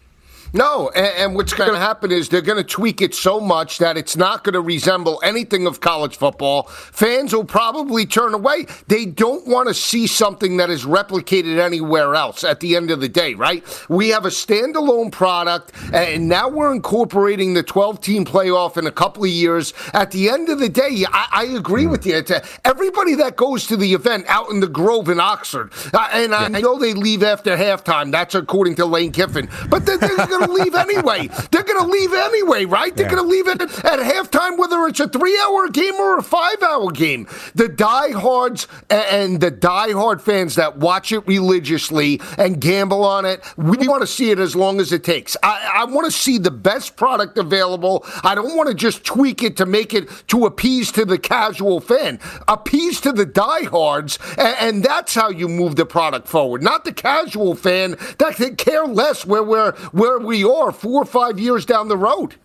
No, 0.53 0.89
and, 0.96 1.06
and 1.06 1.36
what's 1.36 1.53
going 1.53 1.72
to 1.72 1.77
happen 1.77 2.12
is 2.12 2.29
they're 2.29 2.41
going 2.41 2.58
to 2.58 2.63
tweak 2.63 3.01
it 3.01 3.13
so 3.13 3.39
much 3.39 3.77
that 3.77 3.98
it's 3.98 4.18
not 4.18 4.44
going 4.44 4.53
to 4.53 4.62
resemble 4.62 5.22
anything 5.24 5.68
of 5.68 5.79
college 5.79 6.18
football. 6.18 6.63
Fans 6.63 7.34
will 7.34 7.44
probably 7.44 8.06
turn 8.06 8.34
away. 8.34 8.65
They 8.88 9.06
don't 9.06 9.46
want 9.48 9.68
to 9.68 9.74
see 9.74 10.08
something 10.08 10.58
that 10.58 10.70
is 10.70 10.86
replicated 10.86 11.60
anywhere 11.60 12.15
else 12.15 12.44
at 12.44 12.62
the 12.62 12.75
end 12.75 12.89
of 12.89 13.00
the 13.00 13.10
day, 13.10 13.36
right? 13.36 13.63
We 13.89 14.10
have 14.10 14.25
a 14.25 14.29
standalone 14.29 15.12
product, 15.12 15.72
and 15.94 16.27
now 16.27 16.50
we're 16.50 16.74
incorporating 16.74 17.53
the 17.53 17.63
12 17.63 18.01
team 18.01 18.25
playoff 18.25 18.77
in 18.77 18.88
a 18.88 18.91
couple 18.91 19.24
of 19.24 19.29
years. 19.29 19.74
At 19.94 20.12
the 20.12 20.29
end 20.29 20.50
of 20.50 20.60
the 20.60 20.70
day, 20.70 21.06
I, 21.12 21.27
I 21.32 21.44
agree 21.56 21.86
with 21.86 22.06
you. 22.06 22.22
To 22.24 22.44
everybody 22.65 23.15
that 23.15 23.36
goes 23.36 23.68
to 23.68 23.77
the 23.77 23.94
event 23.94 24.25
out 24.27 24.50
in 24.50 24.60
the 24.60 24.68
Grove 24.68 25.10
in 25.10 25.20
Oxford, 25.20 25.72
uh, 25.94 26.10
and 26.12 26.34
I 26.34 26.48
know 26.48 26.79
they 26.79 26.94
leave 26.94 27.22
after 27.22 27.56
halftime, 27.56 28.12
that's 28.12 28.34
according 28.34 28.75
to 28.75 28.86
Lane 28.86 29.12
Kiffin, 29.12 29.48
but 29.70 29.86
they're, 29.86 29.98
they're 29.98 30.38
going 30.39 30.58
to 30.58 30.63
leave 30.63 30.75
anyway. 30.75 31.27
They're 31.51 31.63
going 31.63 31.84
to 31.84 31.88
leave 31.88 32.13
anyway, 32.13 32.65
right? 32.65 32.96
They're 32.96 33.05
yeah. 33.05 33.15
going 33.15 33.24
to 33.24 33.29
leave 33.29 33.48
it 33.48 33.62
at 33.62 34.00
halftime, 34.00 34.58
whether 34.58 34.86
it's 34.88 35.00
a 35.00 35.08
three-hour 35.08 35.69
game 35.69 35.96
or 35.96 36.17
a 36.17 36.24
five-hour 36.24 36.91
game. 36.91 37.27
The 37.55 37.67
diehards 37.67 38.67
and 38.89 39.39
the 39.39 39.51
diehard 39.51 40.22
fans 40.22 40.55
that 40.55 40.77
watch 40.77 41.12
it 41.12 41.25
religiously 41.27 42.22
and 42.38 42.60
gamble 42.60 43.03
on 43.03 43.25
it, 43.25 43.43
we 43.58 43.88
want 43.88 44.01
to 44.01 44.08
see 44.08 44.31
it 44.31 44.39
as 44.39 44.55
long 44.55 44.79
as 44.79 44.91
it 44.91 45.03
takes. 45.03 45.36
I, 45.43 45.72
I 45.75 45.86
want 45.86 46.05
to 46.05 46.12
see 46.12 46.38
the 46.38 46.51
best 46.51 46.96
product 46.96 47.38
available. 47.38 48.05
I 48.24 48.36
don't 48.36 48.55
want 48.55 48.69
to 48.69 48.75
just 48.75 49.03
tweak 49.03 49.43
it 49.43 49.58
to 49.58 49.65
make 49.65 49.93
it 49.93 50.10
to 50.27 50.46
appease 50.46 50.91
to 50.93 51.05
the 51.05 51.17
casual 51.17 51.79
fan. 51.79 52.19
Appease 52.48 53.01
to 53.01 53.12
the 53.12 53.25
diehards, 53.25 54.19
and, 54.38 54.55
and 54.60 54.84
that's 54.84 55.13
how 55.15 55.29
you 55.29 55.48
move 55.48 55.75
the 55.75 55.86
product 55.86 56.27
forward. 56.27 56.63
Not 56.63 56.86
the 56.86 56.93
casual 56.93 57.55
fan 57.55 57.91
that 58.17 58.38
they 58.38 58.51
care 58.51 58.86
less 58.86 59.25
where 59.25 59.43
we're 59.43 59.74
where 59.91 60.19
we 60.29 60.43
are 60.43 60.71
four 60.71 61.01
or 61.01 61.05
five 61.05 61.39
years 61.39 61.65
down 61.65 61.88
the 61.88 61.98
road. 61.98 62.36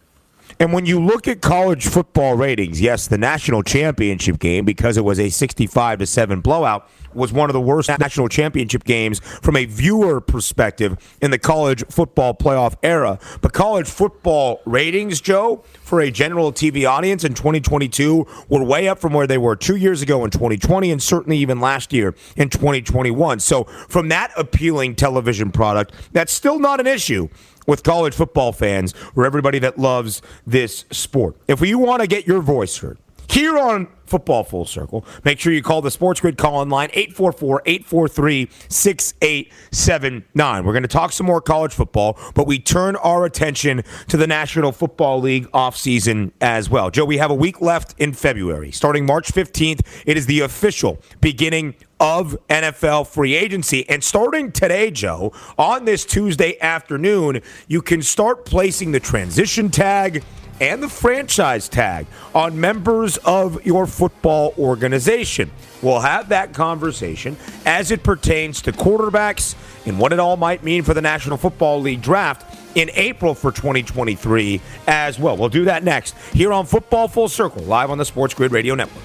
And 0.58 0.72
when 0.72 0.86
you 0.86 1.00
look 1.00 1.28
at 1.28 1.42
college 1.42 1.86
football 1.86 2.34
ratings, 2.34 2.80
yes, 2.80 3.08
the 3.08 3.18
national 3.18 3.62
championship 3.62 4.38
game, 4.38 4.64
because 4.64 4.96
it 4.96 5.04
was 5.04 5.20
a 5.20 5.28
65 5.28 5.98
to 5.98 6.06
7 6.06 6.40
blowout, 6.40 6.88
was 7.12 7.32
one 7.32 7.48
of 7.48 7.54
the 7.54 7.60
worst 7.60 7.88
national 7.98 8.28
championship 8.28 8.84
games 8.84 9.20
from 9.20 9.56
a 9.56 9.64
viewer 9.66 10.20
perspective 10.20 10.96
in 11.20 11.30
the 11.30 11.38
college 11.38 11.84
football 11.88 12.34
playoff 12.34 12.74
era. 12.82 13.18
But 13.40 13.52
college 13.52 13.88
football 13.88 14.60
ratings, 14.64 15.20
Joe, 15.20 15.62
for 15.82 16.00
a 16.00 16.10
general 16.10 16.52
TV 16.52 16.88
audience 16.88 17.22
in 17.22 17.34
2022 17.34 18.26
were 18.48 18.64
way 18.64 18.88
up 18.88 18.98
from 18.98 19.12
where 19.12 19.26
they 19.26 19.38
were 19.38 19.54
two 19.54 19.76
years 19.76 20.02
ago 20.02 20.24
in 20.24 20.30
2020 20.30 20.90
and 20.90 21.02
certainly 21.02 21.38
even 21.38 21.60
last 21.60 21.92
year 21.92 22.14
in 22.36 22.48
2021. 22.48 23.40
So, 23.40 23.64
from 23.88 24.08
that 24.08 24.32
appealing 24.36 24.96
television 24.96 25.52
product, 25.52 25.92
that's 26.12 26.32
still 26.32 26.58
not 26.58 26.80
an 26.80 26.86
issue 26.86 27.28
with 27.66 27.82
college 27.82 28.14
football 28.14 28.52
fans 28.52 28.94
or 29.14 29.24
everybody 29.24 29.58
that 29.60 29.78
loves 29.78 30.22
this 30.46 30.84
sport. 30.90 31.36
If 31.48 31.60
you 31.60 31.78
want 31.78 32.02
to 32.02 32.06
get 32.06 32.26
your 32.26 32.40
voice 32.40 32.78
heard 32.78 32.98
here 33.28 33.58
on 33.58 33.88
Football 34.06 34.44
Full 34.44 34.64
Circle, 34.64 35.04
make 35.24 35.40
sure 35.40 35.52
you 35.52 35.62
call 35.62 35.82
the 35.82 35.90
Sports 35.90 36.20
Grid 36.20 36.36
call 36.36 36.62
in 36.62 36.68
line 36.68 36.90
844 36.92 37.62
843 37.64 38.48
6879. 38.68 40.64
We're 40.64 40.72
going 40.72 40.82
to 40.82 40.88
talk 40.88 41.12
some 41.12 41.26
more 41.26 41.40
college 41.40 41.72
football, 41.72 42.18
but 42.34 42.46
we 42.46 42.58
turn 42.58 42.96
our 42.96 43.24
attention 43.24 43.82
to 44.08 44.16
the 44.16 44.26
National 44.26 44.72
Football 44.72 45.20
League 45.20 45.50
offseason 45.52 46.32
as 46.40 46.68
well. 46.68 46.90
Joe, 46.90 47.04
we 47.04 47.18
have 47.18 47.30
a 47.30 47.34
week 47.34 47.60
left 47.60 47.94
in 47.98 48.12
February. 48.12 48.70
Starting 48.70 49.06
March 49.06 49.32
15th, 49.32 49.80
it 50.06 50.16
is 50.16 50.26
the 50.26 50.40
official 50.40 50.98
beginning 51.20 51.74
of 51.98 52.36
NFL 52.48 53.06
free 53.06 53.34
agency. 53.34 53.88
And 53.88 54.04
starting 54.04 54.52
today, 54.52 54.90
Joe, 54.90 55.32
on 55.56 55.86
this 55.86 56.04
Tuesday 56.04 56.60
afternoon, 56.60 57.40
you 57.68 57.80
can 57.80 58.02
start 58.02 58.44
placing 58.44 58.92
the 58.92 59.00
transition 59.00 59.70
tag 59.70 60.22
and 60.60 60.82
the 60.82 60.88
franchise 60.88 61.68
tag 61.68 62.06
on 62.34 62.58
members 62.58 63.16
of 63.18 63.64
your 63.66 63.86
football 63.86 64.54
organization. 64.58 65.50
We'll 65.82 66.00
have 66.00 66.30
that 66.30 66.54
conversation 66.54 67.36
as 67.66 67.90
it 67.90 68.02
pertains 68.02 68.62
to 68.62 68.72
quarterbacks 68.72 69.54
and 69.86 69.98
what 69.98 70.12
it 70.12 70.18
all 70.18 70.36
might 70.36 70.62
mean 70.62 70.82
for 70.82 70.94
the 70.94 71.02
National 71.02 71.36
Football 71.36 71.80
League 71.80 72.02
draft 72.02 72.58
in 72.74 72.90
April 72.94 73.34
for 73.34 73.52
2023 73.52 74.60
as 74.86 75.18
well. 75.18 75.36
We'll 75.36 75.48
do 75.48 75.66
that 75.66 75.84
next 75.84 76.16
here 76.32 76.52
on 76.52 76.66
Football 76.66 77.08
Full 77.08 77.28
Circle, 77.28 77.62
live 77.64 77.90
on 77.90 77.98
the 77.98 78.04
Sports 78.04 78.34
Grid 78.34 78.52
Radio 78.52 78.74
Network. 78.74 79.04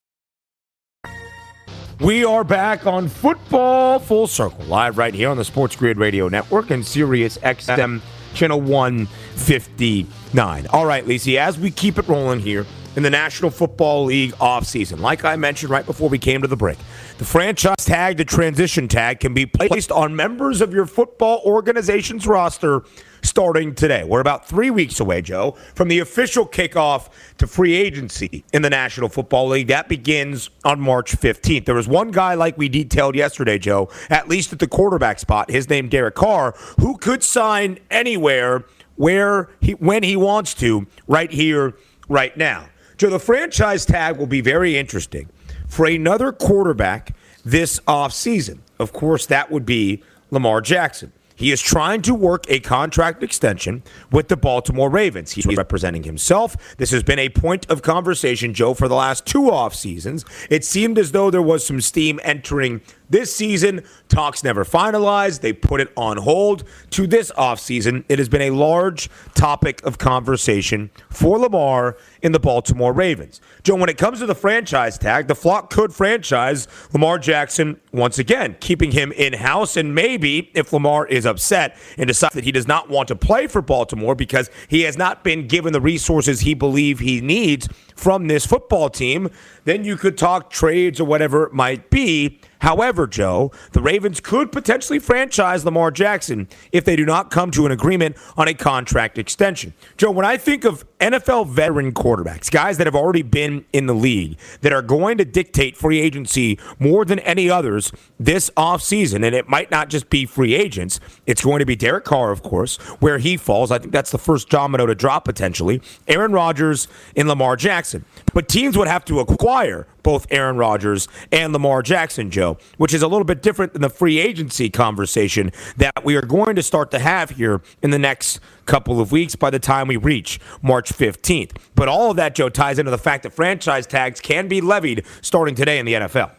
We 2.01 2.25
are 2.25 2.43
back 2.43 2.87
on 2.87 3.07
Football 3.07 3.99
Full 3.99 4.25
Circle, 4.25 4.65
live 4.65 4.97
right 4.97 5.13
here 5.13 5.29
on 5.29 5.37
the 5.37 5.45
Sports 5.45 5.75
Grid 5.75 5.97
Radio 5.97 6.27
Network 6.29 6.71
and 6.71 6.83
Sirius 6.83 7.37
XM 7.37 8.01
Channel 8.33 8.59
159. 8.59 10.67
All 10.67 10.87
right, 10.87 11.05
Lisi, 11.05 11.37
as 11.37 11.59
we 11.59 11.69
keep 11.69 11.99
it 11.99 12.07
rolling 12.07 12.39
here 12.39 12.65
in 12.95 13.03
the 13.03 13.11
National 13.11 13.51
Football 13.51 14.05
League 14.05 14.31
offseason, 14.37 14.99
like 14.99 15.23
I 15.23 15.35
mentioned 15.35 15.69
right 15.69 15.85
before 15.85 16.09
we 16.09 16.17
came 16.17 16.41
to 16.41 16.47
the 16.47 16.57
break, 16.57 16.79
The 17.19 17.25
franchise 17.25 17.85
tag, 17.85 18.17
the 18.17 18.25
transition 18.25 18.87
tag, 18.87 19.19
can 19.19 19.35
be 19.35 19.45
placed 19.45 19.91
on 19.91 20.15
members 20.15 20.61
of 20.61 20.73
your 20.73 20.87
football 20.87 21.43
organization's 21.45 22.25
roster 22.25 22.81
starting 23.23 23.75
today. 23.75 24.03
We're 24.03 24.19
about 24.19 24.47
three 24.47 24.69
weeks 24.69 24.99
away, 24.99 25.21
Joe, 25.21 25.51
from 25.75 25.87
the 25.87 25.99
official 25.99 26.47
kickoff 26.47 27.09
to 27.37 27.47
free 27.47 27.73
agency 27.73 28.43
in 28.53 28.61
the 28.61 28.69
National 28.69 29.09
Football 29.09 29.49
League. 29.49 29.67
That 29.67 29.87
begins 29.87 30.49
on 30.63 30.79
March 30.79 31.13
15th. 31.13 31.65
There 31.65 31.75
was 31.75 31.87
one 31.87 32.11
guy, 32.11 32.33
like 32.33 32.57
we 32.57 32.69
detailed 32.69 33.15
yesterday, 33.15 33.57
Joe, 33.57 33.89
at 34.09 34.27
least 34.27 34.53
at 34.53 34.59
the 34.59 34.67
quarterback 34.67 35.19
spot, 35.19 35.49
his 35.49 35.69
name 35.69 35.89
Derek 35.89 36.15
Carr, 36.15 36.53
who 36.79 36.97
could 36.97 37.23
sign 37.23 37.79
anywhere 37.89 38.65
where 38.95 39.49
he 39.59 39.73
when 39.73 40.03
he 40.03 40.15
wants 40.15 40.53
to, 40.55 40.85
right 41.07 41.31
here, 41.31 41.73
right 42.07 42.35
now. 42.37 42.67
Joe, 42.97 43.09
the 43.09 43.19
franchise 43.19 43.85
tag 43.85 44.17
will 44.17 44.27
be 44.27 44.41
very 44.41 44.77
interesting 44.77 45.29
for 45.67 45.87
another 45.87 46.31
quarterback 46.31 47.15
this 47.43 47.79
offseason. 47.81 48.59
Of 48.77 48.93
course, 48.93 49.25
that 49.27 49.51
would 49.51 49.65
be 49.65 50.03
Lamar 50.29 50.61
Jackson. 50.61 51.11
He 51.41 51.51
is 51.51 51.59
trying 51.59 52.03
to 52.03 52.13
work 52.13 52.45
a 52.49 52.59
contract 52.59 53.23
extension 53.23 53.81
with 54.11 54.27
the 54.27 54.37
Baltimore 54.37 54.91
Ravens. 54.91 55.31
He's 55.31 55.47
representing 55.47 56.03
himself. 56.03 56.55
This 56.77 56.91
has 56.91 57.01
been 57.01 57.17
a 57.17 57.29
point 57.29 57.65
of 57.67 57.81
conversation, 57.81 58.53
Joe, 58.53 58.75
for 58.75 58.87
the 58.87 58.93
last 58.93 59.25
two 59.25 59.49
off 59.49 59.73
seasons. 59.73 60.23
It 60.51 60.63
seemed 60.63 60.99
as 60.99 61.13
though 61.13 61.31
there 61.31 61.41
was 61.41 61.65
some 61.65 61.81
steam 61.81 62.19
entering 62.23 62.81
this 63.11 63.35
season. 63.35 63.83
Talks 64.07 64.43
never 64.43 64.65
finalized. 64.65 65.41
They 65.41 65.53
put 65.53 65.81
it 65.81 65.91
on 65.95 66.17
hold 66.17 66.63
to 66.91 67.05
this 67.05 67.31
offseason. 67.33 68.03
It 68.09 68.17
has 68.19 68.29
been 68.29 68.41
a 68.41 68.51
large 68.51 69.09
topic 69.35 69.83
of 69.83 69.97
conversation 69.97 70.89
for 71.09 71.37
Lamar 71.37 71.97
in 72.21 72.31
the 72.31 72.39
Baltimore 72.39 72.93
Ravens. 72.93 73.41
Joe, 73.63 73.75
when 73.75 73.89
it 73.89 73.97
comes 73.97 74.19
to 74.19 74.25
the 74.25 74.35
franchise 74.35 74.97
tag, 74.97 75.27
the 75.27 75.35
flock 75.35 75.69
could 75.69 75.93
franchise 75.93 76.67
Lamar 76.93 77.19
Jackson 77.19 77.79
once 77.91 78.17
again, 78.17 78.55
keeping 78.59 78.91
him 78.91 79.11
in 79.11 79.33
house. 79.33 79.77
And 79.77 79.93
maybe 79.93 80.51
if 80.53 80.73
Lamar 80.73 81.05
is 81.07 81.25
upset 81.25 81.77
and 81.97 82.07
decides 82.07 82.35
that 82.35 82.43
he 82.43 82.51
does 82.51 82.67
not 82.67 82.89
want 82.89 83.07
to 83.09 83.15
play 83.15 83.47
for 83.47 83.61
Baltimore 83.61 84.15
because 84.15 84.49
he 84.67 84.81
has 84.81 84.97
not 84.97 85.23
been 85.23 85.47
given 85.47 85.73
the 85.73 85.81
resources 85.81 86.41
he 86.41 86.53
believes 86.53 87.01
he 87.01 87.21
needs 87.21 87.67
from 87.95 88.27
this 88.27 88.45
football 88.45 88.89
team, 88.89 89.29
then 89.65 89.83
you 89.83 89.97
could 89.97 90.17
talk 90.17 90.49
trades 90.49 90.99
or 90.99 91.05
whatever 91.05 91.45
it 91.45 91.53
might 91.53 91.89
be. 91.89 92.39
However, 92.61 93.07
Joe, 93.07 93.51
the 93.71 93.81
Ravens 93.81 94.19
could 94.19 94.51
potentially 94.51 94.99
franchise 94.99 95.65
Lamar 95.65 95.89
Jackson 95.89 96.47
if 96.71 96.85
they 96.85 96.95
do 96.95 97.05
not 97.05 97.31
come 97.31 97.49
to 97.51 97.65
an 97.65 97.71
agreement 97.71 98.15
on 98.37 98.47
a 98.47 98.53
contract 98.53 99.17
extension. 99.17 99.73
Joe, 99.97 100.11
when 100.11 100.25
I 100.25 100.37
think 100.37 100.63
of 100.63 100.85
NFL 100.99 101.47
veteran 101.47 101.91
quarterbacks, 101.91 102.51
guys 102.51 102.77
that 102.77 102.85
have 102.85 102.95
already 102.95 103.23
been 103.23 103.65
in 103.73 103.87
the 103.87 103.95
league, 103.95 104.37
that 104.61 104.71
are 104.71 104.83
going 104.83 105.17
to 105.17 105.25
dictate 105.25 105.75
free 105.75 105.99
agency 105.99 106.59
more 106.77 107.03
than 107.03 107.17
any 107.19 107.49
others 107.49 107.91
this 108.19 108.51
offseason, 108.51 109.25
and 109.25 109.35
it 109.35 109.49
might 109.49 109.71
not 109.71 109.89
just 109.89 110.11
be 110.11 110.27
free 110.27 110.53
agents, 110.53 110.99
it's 111.25 111.43
going 111.43 111.59
to 111.59 111.65
be 111.65 111.75
Derek 111.75 112.05
Carr, 112.05 112.31
of 112.31 112.43
course, 112.43 112.77
where 112.99 113.17
he 113.17 113.37
falls. 113.37 113.71
I 113.71 113.79
think 113.79 113.91
that's 113.91 114.11
the 114.11 114.19
first 114.19 114.49
domino 114.49 114.85
to 114.85 114.93
drop 114.93 115.25
potentially. 115.25 115.81
Aaron 116.07 116.31
Rodgers 116.31 116.87
and 117.15 117.27
Lamar 117.27 117.55
Jackson. 117.55 118.05
But 118.35 118.47
teams 118.47 118.77
would 118.77 118.87
have 118.87 119.03
to 119.05 119.19
acquire 119.19 119.87
both 120.03 120.27
Aaron 120.29 120.57
Rodgers 120.57 121.07
and 121.31 121.53
Lamar 121.53 121.81
Jackson, 121.81 122.29
Joe, 122.29 122.57
which 122.77 122.93
is 122.93 123.01
a 123.01 123.07
little 123.07 123.25
bit 123.25 123.41
different 123.41 123.73
than 123.73 123.81
the 123.81 123.89
free 123.89 124.19
agency 124.19 124.69
conversation 124.69 125.51
that 125.77 126.03
we 126.03 126.15
are 126.15 126.21
going 126.21 126.55
to 126.55 126.63
start 126.63 126.91
to 126.91 126.99
have 126.99 127.31
here 127.31 127.61
in 127.81 127.91
the 127.91 127.99
next 127.99 128.39
couple 128.65 128.99
of 128.99 129.11
weeks 129.11 129.35
by 129.35 129.49
the 129.49 129.59
time 129.59 129.87
we 129.87 129.97
reach 129.97 130.39
March 130.61 130.93
15th. 130.93 131.51
But 131.75 131.87
all 131.87 132.11
of 132.11 132.17
that, 132.17 132.35
Joe, 132.35 132.49
ties 132.49 132.79
into 132.79 132.91
the 132.91 132.97
fact 132.97 133.23
that 133.23 133.33
franchise 133.33 133.87
tags 133.87 134.21
can 134.21 134.47
be 134.47 134.61
levied 134.61 135.05
starting 135.21 135.55
today 135.55 135.79
in 135.79 135.85
the 135.85 135.93
NFL. 135.93 136.31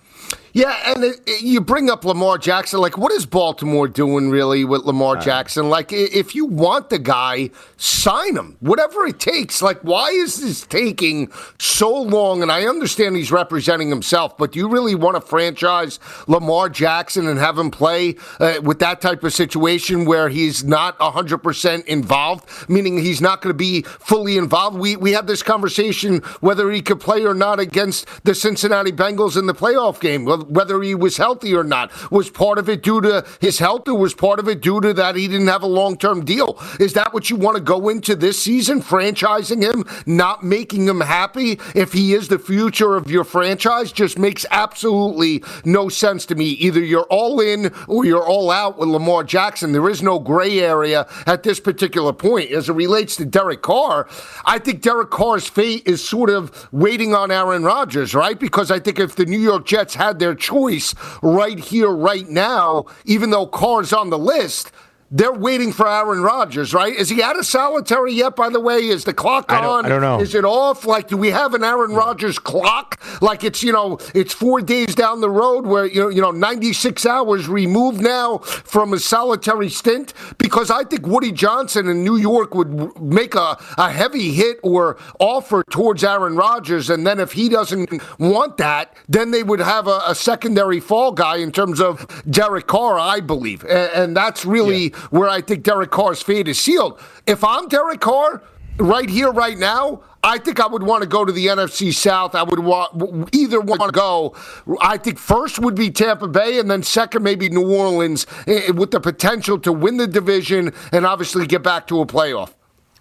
Yeah, 0.55 0.77
and 0.95 1.03
it, 1.03 1.21
it, 1.27 1.43
you 1.43 1.61
bring 1.62 1.88
up 1.88 2.05
Lamar 2.05 2.37
Jackson. 2.37 2.81
Like, 2.81 2.99
what 2.99 3.11
is 3.12 3.25
Baltimore 3.25 3.88
doing 3.88 4.31
really 4.31 4.65
with 4.65 4.83
Lamar. 4.83 5.17
Jackson? 5.17 5.69
Like, 5.69 5.93
if 5.93 6.35
you 6.35 6.45
want 6.45 6.91
the 6.91 6.99
guy, 6.99 7.51
sign 7.77 8.37
him, 8.37 8.57
whatever 8.61 9.07
it 9.07 9.19
takes. 9.19 9.62
Like, 9.62 9.81
why 9.83 10.11
is 10.11 10.41
this 10.41 10.62
taking 10.62 11.31
so 11.59 11.93
long? 12.03 12.43
And 12.43 12.51
I 12.51 12.67
understand 12.67 13.17
he's 13.17 13.33
representing 13.33 13.88
himself, 13.88 14.37
but 14.37 14.53
do 14.53 14.59
you 14.59 14.69
really 14.69 14.95
want 14.95 15.17
to 15.17 15.21
franchise 15.21 15.99
Lamar 16.27 16.69
Jackson 16.69 17.27
and 17.27 17.38
have 17.38 17.59
him 17.59 17.71
play 17.71 18.17
uh, 18.41 18.61
with 18.62 18.79
that 18.81 19.01
type 19.01 19.25
of 19.25 19.33
situation 19.33 20.05
where 20.05 20.29
he's 20.29 20.65
not 20.65 20.99
100% 20.99 21.85
involved, 21.87 22.69
meaning 22.69 22.99
he's 22.99 23.21
not 23.21 23.43
going 23.43 23.53
to 23.53 23.59
be 23.59 23.83
fully 23.83 24.37
involved? 24.37 24.79
We, 24.79 24.97
we 24.97 25.12
had 25.12 25.27
this 25.27 25.43
conversation 25.43 26.19
whether 26.41 26.71
he 26.71 26.83
could 26.83 27.01
play 27.01 27.25
or 27.25 27.35
not 27.35 27.61
against 27.61 28.07
the 28.25 28.35
Cincinnati 28.35 28.93
Bengals 28.93 29.38
in 29.38 29.47
the 29.47 29.55
playoff 29.55 30.01
game. 30.01 30.25
Well, 30.25 30.42
whether 30.45 30.83
he 30.83 30.95
was 30.95 31.17
healthy 31.17 31.55
or 31.55 31.65
not. 31.65 31.91
Was 32.11 32.31
part 32.31 32.59
of 32.59 32.69
it 32.69 32.83
due 32.83 33.01
to 33.01 33.25
his 33.41 33.59
health, 33.59 33.89
or 33.89 33.95
was 33.95 34.15
part 34.15 34.39
of 34.39 34.49
it 34.49 34.61
due 34.61 34.81
to 34.81 34.93
that 34.95 35.17
he 35.17 35.29
didn't 35.29 35.49
have 35.49 35.63
a 35.63 35.67
long 35.67 35.97
term 35.97 36.25
deal? 36.25 36.59
Is 36.81 36.93
that 36.95 37.13
what 37.13 37.31
you 37.31 37.37
want 37.37 37.57
to 37.57 37.63
go 37.63 37.89
into 37.89 38.15
this 38.15 38.41
season, 38.41 38.81
franchising 38.81 39.63
him, 39.63 39.85
not 40.07 40.43
making 40.43 40.87
him 40.87 41.01
happy 41.01 41.59
if 41.75 41.93
he 41.93 42.15
is 42.15 42.29
the 42.29 42.39
future 42.39 42.97
of 42.97 43.11
your 43.11 43.25
franchise? 43.25 43.93
Just 43.93 44.19
makes 44.19 44.47
absolutely 44.51 45.43
no 45.65 45.89
sense 45.89 46.27
to 46.27 46.35
me. 46.35 46.47
Either 46.47 46.81
you're 46.81 47.07
all 47.11 47.41
in 47.41 47.73
or 47.89 48.05
you're 48.05 48.27
all 48.27 48.51
out 48.51 48.79
with 48.79 48.89
Lamar 48.89 49.25
Jackson. 49.25 49.73
There 49.73 49.89
is 49.89 50.03
no 50.03 50.19
gray 50.19 50.61
area 50.61 51.07
at 51.27 51.43
this 51.43 51.61
particular 51.61 52.13
point. 52.13 52.51
As 52.51 52.69
it 52.69 52.75
relates 52.75 53.17
to 53.17 53.25
Derek 53.25 53.63
Carr, 53.63 54.09
I 54.45 54.59
think 54.59 54.83
Derek 54.83 55.11
Carr's 55.11 55.49
fate 55.49 55.87
is 55.87 56.07
sort 56.07 56.31
of 56.31 56.69
waiting 56.73 57.15
on 57.15 57.31
Aaron 57.31 57.65
Rodgers, 57.65 58.15
right? 58.15 58.39
Because 58.39 58.71
I 58.71 58.79
think 58.79 58.99
if 58.99 59.17
the 59.17 59.27
New 59.27 59.39
York 59.39 59.67
Jets 59.67 59.95
had 59.95 60.19
their 60.19 60.32
choice 60.35 60.95
right 61.23 61.59
here, 61.59 61.90
right 61.90 62.29
now, 62.29 62.87
even 63.05 63.31
though 63.31 63.47
Carr's 63.47 63.92
on 63.92 64.11
the 64.11 64.18
list 64.18 64.73
they're 65.14 65.31
waiting 65.31 65.72
for 65.72 65.87
Aaron 65.87 66.22
Rodgers, 66.22 66.72
right? 66.72 66.94
Is 66.94 67.11
he 67.11 67.22
out 67.22 67.38
of 67.38 67.44
solitary 67.44 68.14
yet, 68.14 68.35
by 68.35 68.48
the 68.48 68.59
way? 68.59 68.79
Is 68.79 69.05
the 69.05 69.12
clock 69.12 69.53
on? 69.53 69.59
I 69.59 69.61
don't, 69.61 69.85
I 69.85 69.88
don't 69.90 70.01
know. 70.01 70.20
Is 70.20 70.35
it 70.35 70.44
off? 70.46 70.87
Like, 70.87 71.09
do 71.09 71.18
we 71.18 71.29
have 71.31 71.53
an 71.53 71.62
Aaron 71.62 71.92
Rodgers 71.92 72.38
clock? 72.38 72.98
Like 73.20 73.44
it's, 73.44 73.62
you 73.62 73.72
know, 73.72 73.98
it's 74.14 74.33
four 74.33 74.62
days 74.62 74.94
down 74.94 75.20
the 75.20 75.29
road 75.29 75.66
where, 75.66 75.85
you 75.85 76.01
know, 76.01 76.09
you 76.09 76.22
know 76.22 76.31
96 76.31 77.05
hours 77.05 77.46
removed 77.46 78.01
now 78.01 78.38
from 78.38 78.94
a 78.94 78.98
solitary 78.98 79.68
stint? 79.68 80.14
Because 80.38 80.70
I 80.70 80.83
think 80.85 81.07
Woody 81.07 81.31
Johnson 81.31 81.88
in 81.88 82.03
New 82.03 82.16
York 82.16 82.55
would 82.55 82.98
make 82.98 83.35
a, 83.35 83.59
a 83.77 83.90
heavy 83.90 84.33
hit 84.33 84.61
or 84.62 84.96
offer 85.20 85.62
towards 85.68 86.03
Aaron 86.03 86.37
Rodgers. 86.37 86.88
And 86.88 87.07
then 87.07 87.20
if 87.20 87.33
he 87.33 87.51
doesn't 87.51 88.03
want 88.18 88.57
that, 88.57 88.96
then 89.11 89.31
they 89.31 89.42
would 89.42 89.61
have 89.61 89.88
a, 89.88 90.01
a 90.07 90.14
secondary 90.14 90.81
fall 90.81 91.12
guy 91.12 91.37
in 91.37 91.53
terms 91.53 91.83
of 91.83 92.07
Derek 92.31 92.66
Carr, 92.66 92.98
I 92.98 93.20
believe. 93.20 93.62
And, 93.64 93.92
and 93.92 94.16
that's 94.16 94.46
really. 94.46 94.85
Yeah 94.85 95.02
where 95.11 95.29
I 95.29 95.41
think 95.41 95.62
Derek 95.65 95.91
Carr's 95.91 96.23
fate 96.23 96.49
is 96.49 96.61
sealed. 96.61 97.01
If 97.27 97.45
I'm 97.45 97.69
Derek 97.69 98.01
Carr, 98.01 98.43
right 98.79 99.09
here, 99.09 99.31
right 99.31 99.59
now, 99.59 100.03
I 100.25 100.38
think 100.38 100.61
I 100.61 100.67
would 100.67 100.83
want 100.83 101.03
to 101.03 101.09
go 101.09 101.25
to 101.25 101.33
the 101.33 101.47
NFC 101.47 101.93
South. 101.93 102.35
I 102.35 102.45
would 102.45 102.61
want 102.61 103.35
either 103.35 103.61
want 103.61 103.83
to 103.83 103.91
go. 103.91 104.37
I 104.81 104.97
think 104.97 105.19
first 105.19 105.59
would 105.59 105.75
be 105.75 105.91
Tampa 105.91 106.29
Bay, 106.29 106.59
and 106.59 106.71
then 106.71 106.83
second 106.83 107.23
maybe 107.23 107.49
New 107.49 107.75
Orleans, 107.75 108.27
eh, 108.47 108.71
with 108.71 108.93
the 108.93 109.01
potential 109.01 109.59
to 109.61 109.73
win 109.73 109.97
the 109.97 110.07
division 110.07 110.73
and 110.93 111.05
obviously 111.05 111.47
get 111.47 111.62
back 111.62 111.87
to 111.88 112.01
a 112.01 112.07
playoff. 112.07 112.53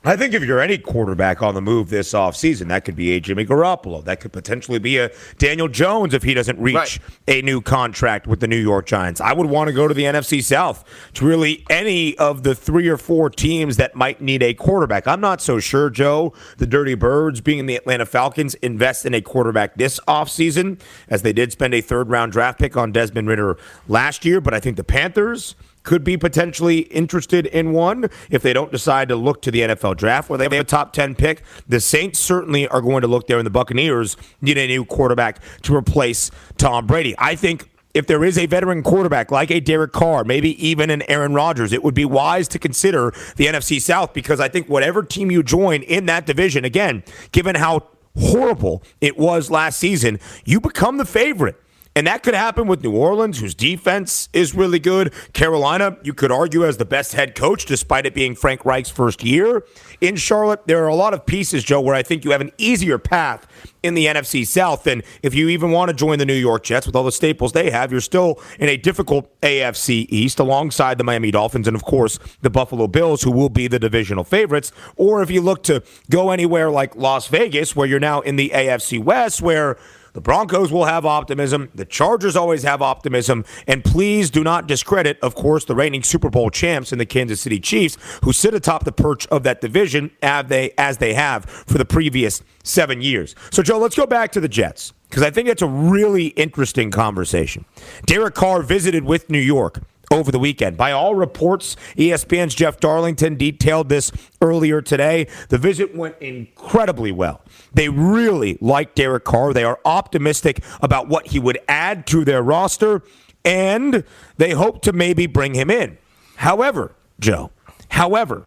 I 0.03 0.17
think 0.17 0.33
if 0.33 0.43
you're 0.43 0.59
any 0.59 0.79
quarterback 0.79 1.43
on 1.43 1.53
the 1.53 1.61
move 1.61 1.91
this 1.91 2.13
offseason, 2.13 2.69
that 2.69 2.85
could 2.85 2.95
be 2.95 3.11
a 3.11 3.19
Jimmy 3.19 3.45
Garoppolo. 3.45 4.03
That 4.03 4.19
could 4.19 4.33
potentially 4.33 4.79
be 4.79 4.97
a 4.97 5.11
Daniel 5.37 5.67
Jones 5.67 6.15
if 6.15 6.23
he 6.23 6.33
doesn't 6.33 6.57
reach 6.59 6.75
right. 6.75 6.99
a 7.27 7.43
new 7.43 7.61
contract 7.61 8.25
with 8.25 8.39
the 8.39 8.47
New 8.47 8.57
York 8.57 8.87
Giants. 8.87 9.21
I 9.21 9.33
would 9.33 9.45
want 9.45 9.67
to 9.67 9.73
go 9.73 9.87
to 9.87 9.93
the 9.93 10.05
NFC 10.05 10.43
South 10.43 10.83
to 11.13 11.25
really 11.25 11.63
any 11.69 12.17
of 12.17 12.41
the 12.41 12.55
three 12.55 12.87
or 12.87 12.97
four 12.97 13.29
teams 13.29 13.77
that 13.77 13.93
might 13.93 14.21
need 14.21 14.41
a 14.41 14.55
quarterback. 14.55 15.07
I'm 15.07 15.21
not 15.21 15.39
so 15.39 15.59
sure, 15.59 15.91
Joe, 15.91 16.33
the 16.57 16.65
Dirty 16.65 16.95
Birds 16.95 17.39
being 17.39 17.67
the 17.67 17.75
Atlanta 17.75 18.07
Falcons 18.07 18.55
invest 18.55 19.05
in 19.05 19.13
a 19.13 19.21
quarterback 19.21 19.75
this 19.75 19.99
offseason, 20.07 20.79
as 21.09 21.21
they 21.21 21.31
did 21.31 21.51
spend 21.51 21.75
a 21.75 21.81
third 21.81 22.09
round 22.09 22.31
draft 22.31 22.57
pick 22.57 22.75
on 22.75 22.91
Desmond 22.91 23.27
Ridder 23.27 23.55
last 23.87 24.25
year. 24.25 24.41
But 24.41 24.55
I 24.55 24.59
think 24.59 24.77
the 24.77 24.83
Panthers– 24.83 25.53
could 25.83 26.03
be 26.03 26.17
potentially 26.17 26.79
interested 26.79 27.45
in 27.47 27.71
one 27.71 28.09
if 28.29 28.41
they 28.41 28.53
don't 28.53 28.71
decide 28.71 29.09
to 29.09 29.15
look 29.15 29.41
to 29.41 29.51
the 29.51 29.61
NFL 29.61 29.97
draft 29.97 30.29
where 30.29 30.37
they 30.37 30.45
have 30.45 30.53
a 30.53 30.63
top 30.63 30.93
10 30.93 31.15
pick. 31.15 31.43
The 31.67 31.79
Saints 31.79 32.19
certainly 32.19 32.67
are 32.67 32.81
going 32.81 33.01
to 33.01 33.07
look 33.07 33.27
there, 33.27 33.37
and 33.37 33.45
the 33.45 33.51
Buccaneers 33.51 34.17
need 34.41 34.57
a 34.57 34.67
new 34.67 34.85
quarterback 34.85 35.39
to 35.63 35.75
replace 35.75 36.31
Tom 36.57 36.87
Brady. 36.87 37.15
I 37.17 37.35
think 37.35 37.69
if 37.93 38.07
there 38.07 38.23
is 38.23 38.37
a 38.37 38.45
veteran 38.45 38.83
quarterback 38.83 39.31
like 39.31 39.51
a 39.51 39.59
Derek 39.59 39.91
Carr, 39.91 40.23
maybe 40.23 40.65
even 40.65 40.89
an 40.89 41.03
Aaron 41.09 41.33
Rodgers, 41.33 41.73
it 41.73 41.83
would 41.83 41.95
be 41.95 42.05
wise 42.05 42.47
to 42.49 42.59
consider 42.59 43.11
the 43.35 43.47
NFC 43.47 43.81
South 43.81 44.13
because 44.13 44.39
I 44.39 44.47
think 44.47 44.69
whatever 44.69 45.03
team 45.03 45.31
you 45.31 45.43
join 45.43 45.83
in 45.83 46.05
that 46.05 46.25
division, 46.25 46.63
again, 46.63 47.03
given 47.31 47.55
how 47.55 47.87
horrible 48.17 48.83
it 48.99 49.17
was 49.17 49.49
last 49.49 49.79
season, 49.79 50.19
you 50.45 50.59
become 50.59 50.97
the 50.97 51.05
favorite 51.05 51.60
And 51.95 52.07
that 52.07 52.23
could 52.23 52.33
happen 52.33 52.67
with 52.67 52.83
New 52.83 52.95
Orleans, 52.95 53.39
whose 53.39 53.53
defense 53.53 54.29
is 54.31 54.55
really 54.55 54.79
good. 54.79 55.13
Carolina, 55.33 55.97
you 56.03 56.13
could 56.13 56.31
argue, 56.31 56.65
as 56.65 56.77
the 56.77 56.85
best 56.85 57.13
head 57.13 57.35
coach, 57.35 57.65
despite 57.65 58.05
it 58.05 58.13
being 58.13 58.33
Frank 58.33 58.63
Reich's 58.63 58.89
first 58.89 59.23
year. 59.23 59.65
In 59.99 60.15
Charlotte, 60.15 60.65
there 60.67 60.83
are 60.83 60.87
a 60.87 60.95
lot 60.95 61.13
of 61.13 61.25
pieces, 61.25 61.65
Joe, 61.65 61.81
where 61.81 61.93
I 61.93 62.01
think 62.01 62.23
you 62.23 62.31
have 62.31 62.39
an 62.39 62.51
easier 62.57 62.97
path 62.97 63.45
in 63.83 63.95
the 63.95 64.05
NFC 64.05 64.45
South 64.45 64.85
And 64.87 65.03
if 65.23 65.33
you 65.33 65.49
even 65.49 65.71
want 65.71 65.89
to 65.89 65.95
join 65.95 66.19
the 66.19 66.25
New 66.25 66.33
York 66.33 66.63
Jets 66.63 66.85
with 66.85 66.95
all 66.95 67.03
the 67.03 67.11
staples 67.11 67.51
they 67.51 67.71
have. 67.71 67.91
You're 67.91 67.99
still 67.99 68.39
in 68.59 68.69
a 68.69 68.77
difficult 68.77 69.29
AFC 69.41 70.05
East 70.09 70.39
alongside 70.39 70.97
the 70.97 71.03
Miami 71.03 71.31
Dolphins 71.31 71.67
and, 71.67 71.75
of 71.75 71.83
course, 71.83 72.19
the 72.41 72.49
Buffalo 72.49 72.87
Bills, 72.87 73.23
who 73.23 73.31
will 73.31 73.49
be 73.49 73.67
the 73.67 73.79
divisional 73.79 74.23
favorites. 74.23 74.71
Or 74.95 75.21
if 75.21 75.29
you 75.29 75.41
look 75.41 75.63
to 75.63 75.83
go 76.09 76.31
anywhere 76.31 76.69
like 76.69 76.95
Las 76.95 77.27
Vegas, 77.27 77.75
where 77.75 77.87
you're 77.87 77.99
now 77.99 78.21
in 78.21 78.37
the 78.37 78.51
AFC 78.53 79.03
West, 79.03 79.41
where 79.41 79.77
the 80.13 80.21
Broncos 80.21 80.71
will 80.71 80.85
have 80.85 81.05
optimism. 81.05 81.69
The 81.73 81.85
Chargers 81.85 82.35
always 82.35 82.63
have 82.63 82.81
optimism. 82.81 83.45
And 83.67 83.83
please 83.83 84.29
do 84.29 84.43
not 84.43 84.67
discredit, 84.67 85.19
of 85.21 85.35
course, 85.35 85.65
the 85.65 85.75
reigning 85.75 86.03
Super 86.03 86.29
Bowl 86.29 86.49
champs 86.49 86.91
in 86.91 86.99
the 86.99 87.05
Kansas 87.05 87.41
City 87.41 87.59
Chiefs, 87.59 87.97
who 88.23 88.33
sit 88.33 88.53
atop 88.53 88.83
the 88.83 88.91
perch 88.91 89.27
of 89.27 89.43
that 89.43 89.61
division 89.61 90.11
as 90.21 90.47
they, 90.47 90.71
as 90.77 90.97
they 90.97 91.13
have 91.13 91.45
for 91.45 91.77
the 91.77 91.85
previous 91.85 92.41
seven 92.63 93.01
years. 93.01 93.35
So, 93.51 93.63
Joe, 93.63 93.79
let's 93.79 93.95
go 93.95 94.05
back 94.05 94.31
to 94.33 94.39
the 94.39 94.49
Jets 94.49 94.93
because 95.09 95.23
I 95.23 95.29
think 95.29 95.47
that's 95.47 95.61
a 95.61 95.67
really 95.67 96.27
interesting 96.27 96.91
conversation. 96.91 97.65
Derek 98.05 98.33
Carr 98.33 98.61
visited 98.61 99.03
with 99.03 99.29
New 99.29 99.39
York 99.39 99.81
over 100.11 100.31
the 100.31 100.39
weekend. 100.39 100.77
By 100.77 100.91
all 100.91 101.15
reports, 101.15 101.75
ESPN's 101.97 102.53
Jeff 102.53 102.79
Darlington 102.79 103.35
detailed 103.35 103.89
this 103.89 104.11
earlier 104.41 104.81
today. 104.81 105.27
The 105.49 105.57
visit 105.57 105.95
went 105.95 106.15
incredibly 106.19 107.11
well. 107.11 107.41
They 107.73 107.89
really 107.89 108.57
like 108.61 108.93
Derek 108.93 109.23
Carr. 109.23 109.53
They 109.53 109.63
are 109.63 109.79
optimistic 109.85 110.63
about 110.81 111.07
what 111.07 111.27
he 111.27 111.39
would 111.39 111.59
add 111.67 112.05
to 112.07 112.25
their 112.25 112.43
roster, 112.43 113.01
and 113.45 114.03
they 114.37 114.51
hope 114.51 114.81
to 114.83 114.93
maybe 114.93 115.25
bring 115.25 115.55
him 115.55 115.71
in. 115.71 115.97
However, 116.35 116.95
Joe, 117.19 117.51
however, 117.89 118.45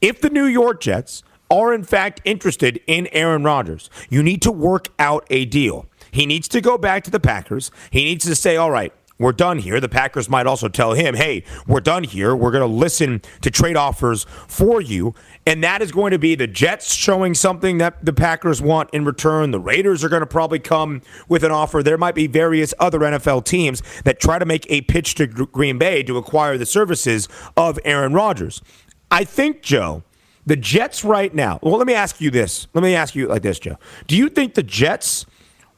if 0.00 0.20
the 0.20 0.30
New 0.30 0.46
York 0.46 0.80
Jets 0.80 1.22
are 1.50 1.74
in 1.74 1.82
fact 1.82 2.20
interested 2.24 2.80
in 2.86 3.08
Aaron 3.08 3.42
Rodgers, 3.42 3.90
you 4.08 4.22
need 4.22 4.40
to 4.42 4.52
work 4.52 4.88
out 4.98 5.26
a 5.30 5.44
deal. 5.44 5.86
He 6.12 6.26
needs 6.26 6.48
to 6.48 6.60
go 6.60 6.78
back 6.78 7.04
to 7.04 7.10
the 7.10 7.20
Packers. 7.20 7.70
He 7.90 8.04
needs 8.04 8.24
to 8.24 8.34
say, 8.34 8.56
all 8.56 8.70
right, 8.70 8.92
we're 9.20 9.32
done 9.32 9.58
here. 9.58 9.78
The 9.80 9.88
Packers 9.88 10.30
might 10.30 10.46
also 10.46 10.66
tell 10.66 10.94
him, 10.94 11.14
hey, 11.14 11.44
we're 11.66 11.80
done 11.80 12.04
here. 12.04 12.34
We're 12.34 12.50
going 12.50 12.68
to 12.68 12.74
listen 12.74 13.20
to 13.42 13.50
trade 13.50 13.76
offers 13.76 14.24
for 14.48 14.80
you. 14.80 15.14
And 15.46 15.62
that 15.62 15.82
is 15.82 15.92
going 15.92 16.12
to 16.12 16.18
be 16.18 16.34
the 16.34 16.46
Jets 16.46 16.94
showing 16.94 17.34
something 17.34 17.76
that 17.78 18.02
the 18.02 18.14
Packers 18.14 18.62
want 18.62 18.88
in 18.94 19.04
return. 19.04 19.50
The 19.50 19.60
Raiders 19.60 20.02
are 20.02 20.08
going 20.08 20.20
to 20.20 20.26
probably 20.26 20.58
come 20.58 21.02
with 21.28 21.44
an 21.44 21.52
offer. 21.52 21.82
There 21.82 21.98
might 21.98 22.14
be 22.14 22.26
various 22.26 22.72
other 22.80 23.00
NFL 23.00 23.44
teams 23.44 23.82
that 24.04 24.20
try 24.20 24.38
to 24.38 24.46
make 24.46 24.64
a 24.70 24.80
pitch 24.80 25.14
to 25.16 25.26
Green 25.26 25.76
Bay 25.76 26.02
to 26.04 26.16
acquire 26.16 26.56
the 26.56 26.66
services 26.66 27.28
of 27.58 27.78
Aaron 27.84 28.14
Rodgers. 28.14 28.62
I 29.10 29.24
think, 29.24 29.60
Joe, 29.60 30.02
the 30.46 30.56
Jets 30.56 31.04
right 31.04 31.34
now, 31.34 31.58
well, 31.62 31.76
let 31.76 31.86
me 31.86 31.92
ask 31.94 32.22
you 32.22 32.30
this. 32.30 32.68
Let 32.72 32.82
me 32.82 32.94
ask 32.94 33.14
you 33.14 33.28
like 33.28 33.42
this, 33.42 33.58
Joe. 33.58 33.76
Do 34.06 34.16
you 34.16 34.30
think 34.30 34.54
the 34.54 34.62
Jets 34.62 35.26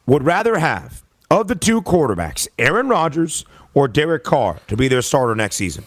would 0.05 0.23
rather 0.23 0.59
have 0.59 1.02
of 1.39 1.47
the 1.47 1.55
two 1.55 1.81
quarterbacks, 1.81 2.47
Aaron 2.59 2.89
Rodgers 2.89 3.43
or 3.73 3.87
Derek 3.87 4.23
Carr, 4.23 4.59
to 4.67 4.77
be 4.77 4.87
their 4.87 5.01
starter 5.01 5.33
next 5.33 5.55
season? 5.55 5.83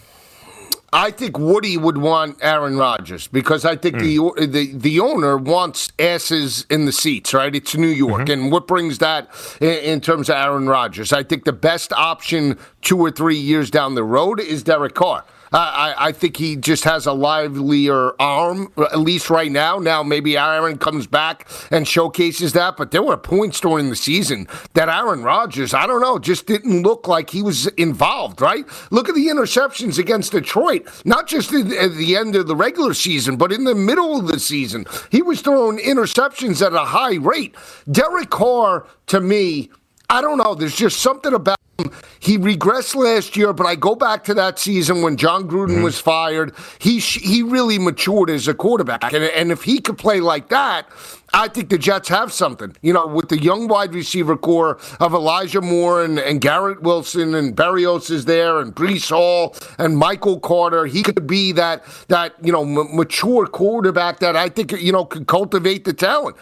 I 0.91 1.11
think 1.11 1.37
Woody 1.37 1.77
would 1.77 1.97
want 1.97 2.37
Aaron 2.41 2.77
Rodgers 2.77 3.27
because 3.27 3.65
I 3.65 3.75
think 3.75 3.95
mm. 3.95 4.35
the, 4.35 4.45
the 4.47 4.73
the 4.73 4.99
owner 4.99 5.37
wants 5.37 5.91
asses 5.99 6.65
in 6.69 6.85
the 6.85 6.91
seats, 6.91 7.33
right? 7.33 7.53
It's 7.53 7.75
New 7.75 7.87
York, 7.87 8.23
mm-hmm. 8.23 8.31
and 8.31 8.51
what 8.51 8.67
brings 8.67 8.97
that 8.99 9.29
in, 9.59 9.69
in, 9.69 10.01
terms 10.01 10.29
of 10.29 10.35
Aaron 10.35 10.67
Rodgers? 10.67 11.11
I 11.11 11.23
think 11.23 11.43
the 11.43 11.53
best 11.53 11.91
option 11.93 12.57
two 12.81 12.97
or 12.97 13.11
three 13.11 13.37
years 13.37 13.69
down 13.69 13.95
the 13.95 14.03
road 14.03 14.39
is 14.39 14.63
Derek 14.63 14.95
Carr. 14.95 15.25
I, 15.51 15.95
I 15.97 16.11
think 16.11 16.37
he 16.37 16.55
just 16.55 16.83
has 16.83 17.05
a 17.05 17.13
livelier 17.13 18.13
arm, 18.19 18.71
at 18.77 18.99
least 18.99 19.29
right 19.29 19.51
now. 19.51 19.79
Now, 19.79 20.03
maybe 20.03 20.37
Aaron 20.37 20.77
comes 20.77 21.07
back 21.07 21.49
and 21.71 21.87
showcases 21.87 22.53
that, 22.53 22.77
but 22.77 22.91
there 22.91 23.03
were 23.03 23.17
points 23.17 23.59
during 23.59 23.89
the 23.89 23.95
season 23.95 24.47
that 24.73 24.89
Aaron 24.89 25.23
Rodgers, 25.23 25.73
I 25.73 25.87
don't 25.87 26.01
know, 26.01 26.19
just 26.19 26.45
didn't 26.47 26.83
look 26.83 27.07
like 27.07 27.29
he 27.29 27.41
was 27.41 27.67
involved, 27.67 28.41
right? 28.41 28.65
Look 28.91 29.09
at 29.09 29.15
the 29.15 29.27
interceptions 29.27 29.97
against 29.97 30.31
Detroit, 30.31 30.87
not 31.05 31.27
just 31.27 31.53
at 31.53 31.93
the 31.93 32.15
end 32.15 32.35
of 32.35 32.47
the 32.47 32.55
regular 32.55 32.93
season, 32.93 33.37
but 33.37 33.51
in 33.51 33.63
the 33.63 33.75
middle 33.75 34.19
of 34.19 34.27
the 34.27 34.39
season. 34.39 34.85
He 35.11 35.21
was 35.21 35.41
throwing 35.41 35.77
interceptions 35.77 36.65
at 36.65 36.73
a 36.73 36.79
high 36.79 37.15
rate. 37.15 37.55
Derek 37.89 38.29
Carr, 38.29 38.85
to 39.07 39.21
me, 39.21 39.69
I 40.09 40.21
don't 40.21 40.37
know. 40.37 40.55
There's 40.55 40.75
just 40.75 40.99
something 40.99 41.33
about 41.33 41.57
him. 41.77 41.91
He 42.19 42.37
regressed 42.37 42.95
last 42.95 43.35
year, 43.37 43.53
but 43.53 43.67
I 43.67 43.75
go 43.75 43.93
back 43.93 44.23
to 44.25 44.33
that 44.35 44.57
season 44.57 45.01
when 45.01 45.17
Jon 45.17 45.47
Gruden 45.47 45.75
mm-hmm. 45.75 45.83
was 45.83 45.99
fired. 45.99 46.53
He 46.79 46.99
he 46.99 47.43
really 47.43 47.77
matured 47.77 48.29
as 48.29 48.47
a 48.47 48.53
quarterback, 48.53 49.03
and, 49.13 49.23
and 49.23 49.51
if 49.51 49.63
he 49.63 49.79
could 49.79 49.97
play 49.97 50.19
like 50.19 50.49
that, 50.49 50.89
I 51.33 51.49
think 51.49 51.69
the 51.69 51.77
Jets 51.77 52.09
have 52.09 52.33
something. 52.33 52.75
You 52.81 52.93
know, 52.93 53.05
with 53.05 53.29
the 53.29 53.37
young 53.37 53.67
wide 53.67 53.93
receiver 53.93 54.37
corps 54.37 54.79
of 54.99 55.13
Elijah 55.13 55.61
Moore 55.61 56.03
and, 56.03 56.19
and 56.19 56.41
Garrett 56.41 56.81
Wilson 56.81 57.35
and 57.35 57.55
Berrios 57.55 58.09
is 58.09 58.25
there 58.25 58.59
and 58.59 58.73
Breece 58.73 59.09
Hall 59.09 59.55
and 59.77 59.97
Michael 59.97 60.39
Carter. 60.39 60.85
He 60.85 61.03
could 61.03 61.27
be 61.27 61.51
that 61.51 61.83
that 62.07 62.33
you 62.41 62.51
know 62.51 62.63
m- 62.63 62.95
mature 62.95 63.45
quarterback 63.45 64.19
that 64.19 64.35
I 64.35 64.49
think 64.49 64.71
you 64.71 64.91
know 64.91 65.05
could 65.05 65.27
cultivate 65.27 65.83
the 65.85 65.93
talent. 65.93 66.37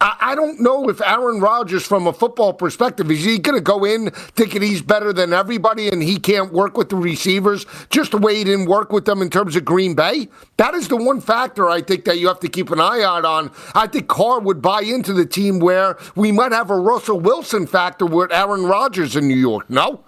I, 0.00 0.34
don't 0.34 0.60
know 0.60 0.88
if 0.88 1.00
Aaron 1.00 1.40
Rodgers, 1.40 1.86
from 1.86 2.06
a 2.06 2.12
football 2.12 2.52
perspective, 2.52 3.10
is 3.10 3.24
he 3.24 3.38
going 3.38 3.56
to 3.56 3.62
go 3.62 3.84
in 3.84 4.10
thinking 4.10 4.62
he's 4.62 4.82
better 4.82 5.12
than 5.12 5.32
everybody 5.32 5.88
and 5.88 6.02
he 6.02 6.18
can't 6.18 6.52
work 6.52 6.76
with 6.76 6.88
the 6.88 6.96
receivers 6.96 7.66
just 7.90 8.12
the 8.12 8.18
way 8.18 8.36
he 8.36 8.44
didn't 8.44 8.66
work 8.66 8.92
with 8.92 9.04
them 9.04 9.22
in 9.22 9.30
terms 9.30 9.56
of 9.56 9.64
Green 9.64 9.94
Bay? 9.94 10.28
That 10.56 10.74
is 10.74 10.88
the 10.88 10.96
one 10.96 11.20
factor 11.20 11.68
I 11.68 11.80
think 11.80 12.04
that 12.04 12.18
you 12.18 12.28
have 12.28 12.40
to 12.40 12.48
keep 12.48 12.70
an 12.70 12.80
eye 12.80 13.02
out 13.02 13.24
on. 13.24 13.50
I 13.74 13.86
think 13.86 14.08
Carr 14.08 14.40
would 14.40 14.62
buy 14.62 14.82
into 14.82 15.12
the 15.12 15.26
team 15.26 15.58
where 15.58 15.96
we 16.14 16.32
might 16.32 16.52
have 16.52 16.70
a 16.70 16.78
Russell 16.78 17.20
Wilson 17.20 17.66
factor 17.66 18.06
with 18.06 18.32
Aaron 18.32 18.64
Rodgers 18.64 19.16
in 19.16 19.28
New 19.28 19.36
York. 19.36 19.68
No? 19.68 20.04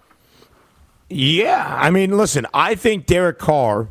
Yeah. 1.09 1.77
I 1.79 1.91
mean, 1.91 2.17
listen, 2.17 2.47
I 2.55 2.75
think 2.75 3.07
Derek 3.07 3.39
Carr 3.39 3.89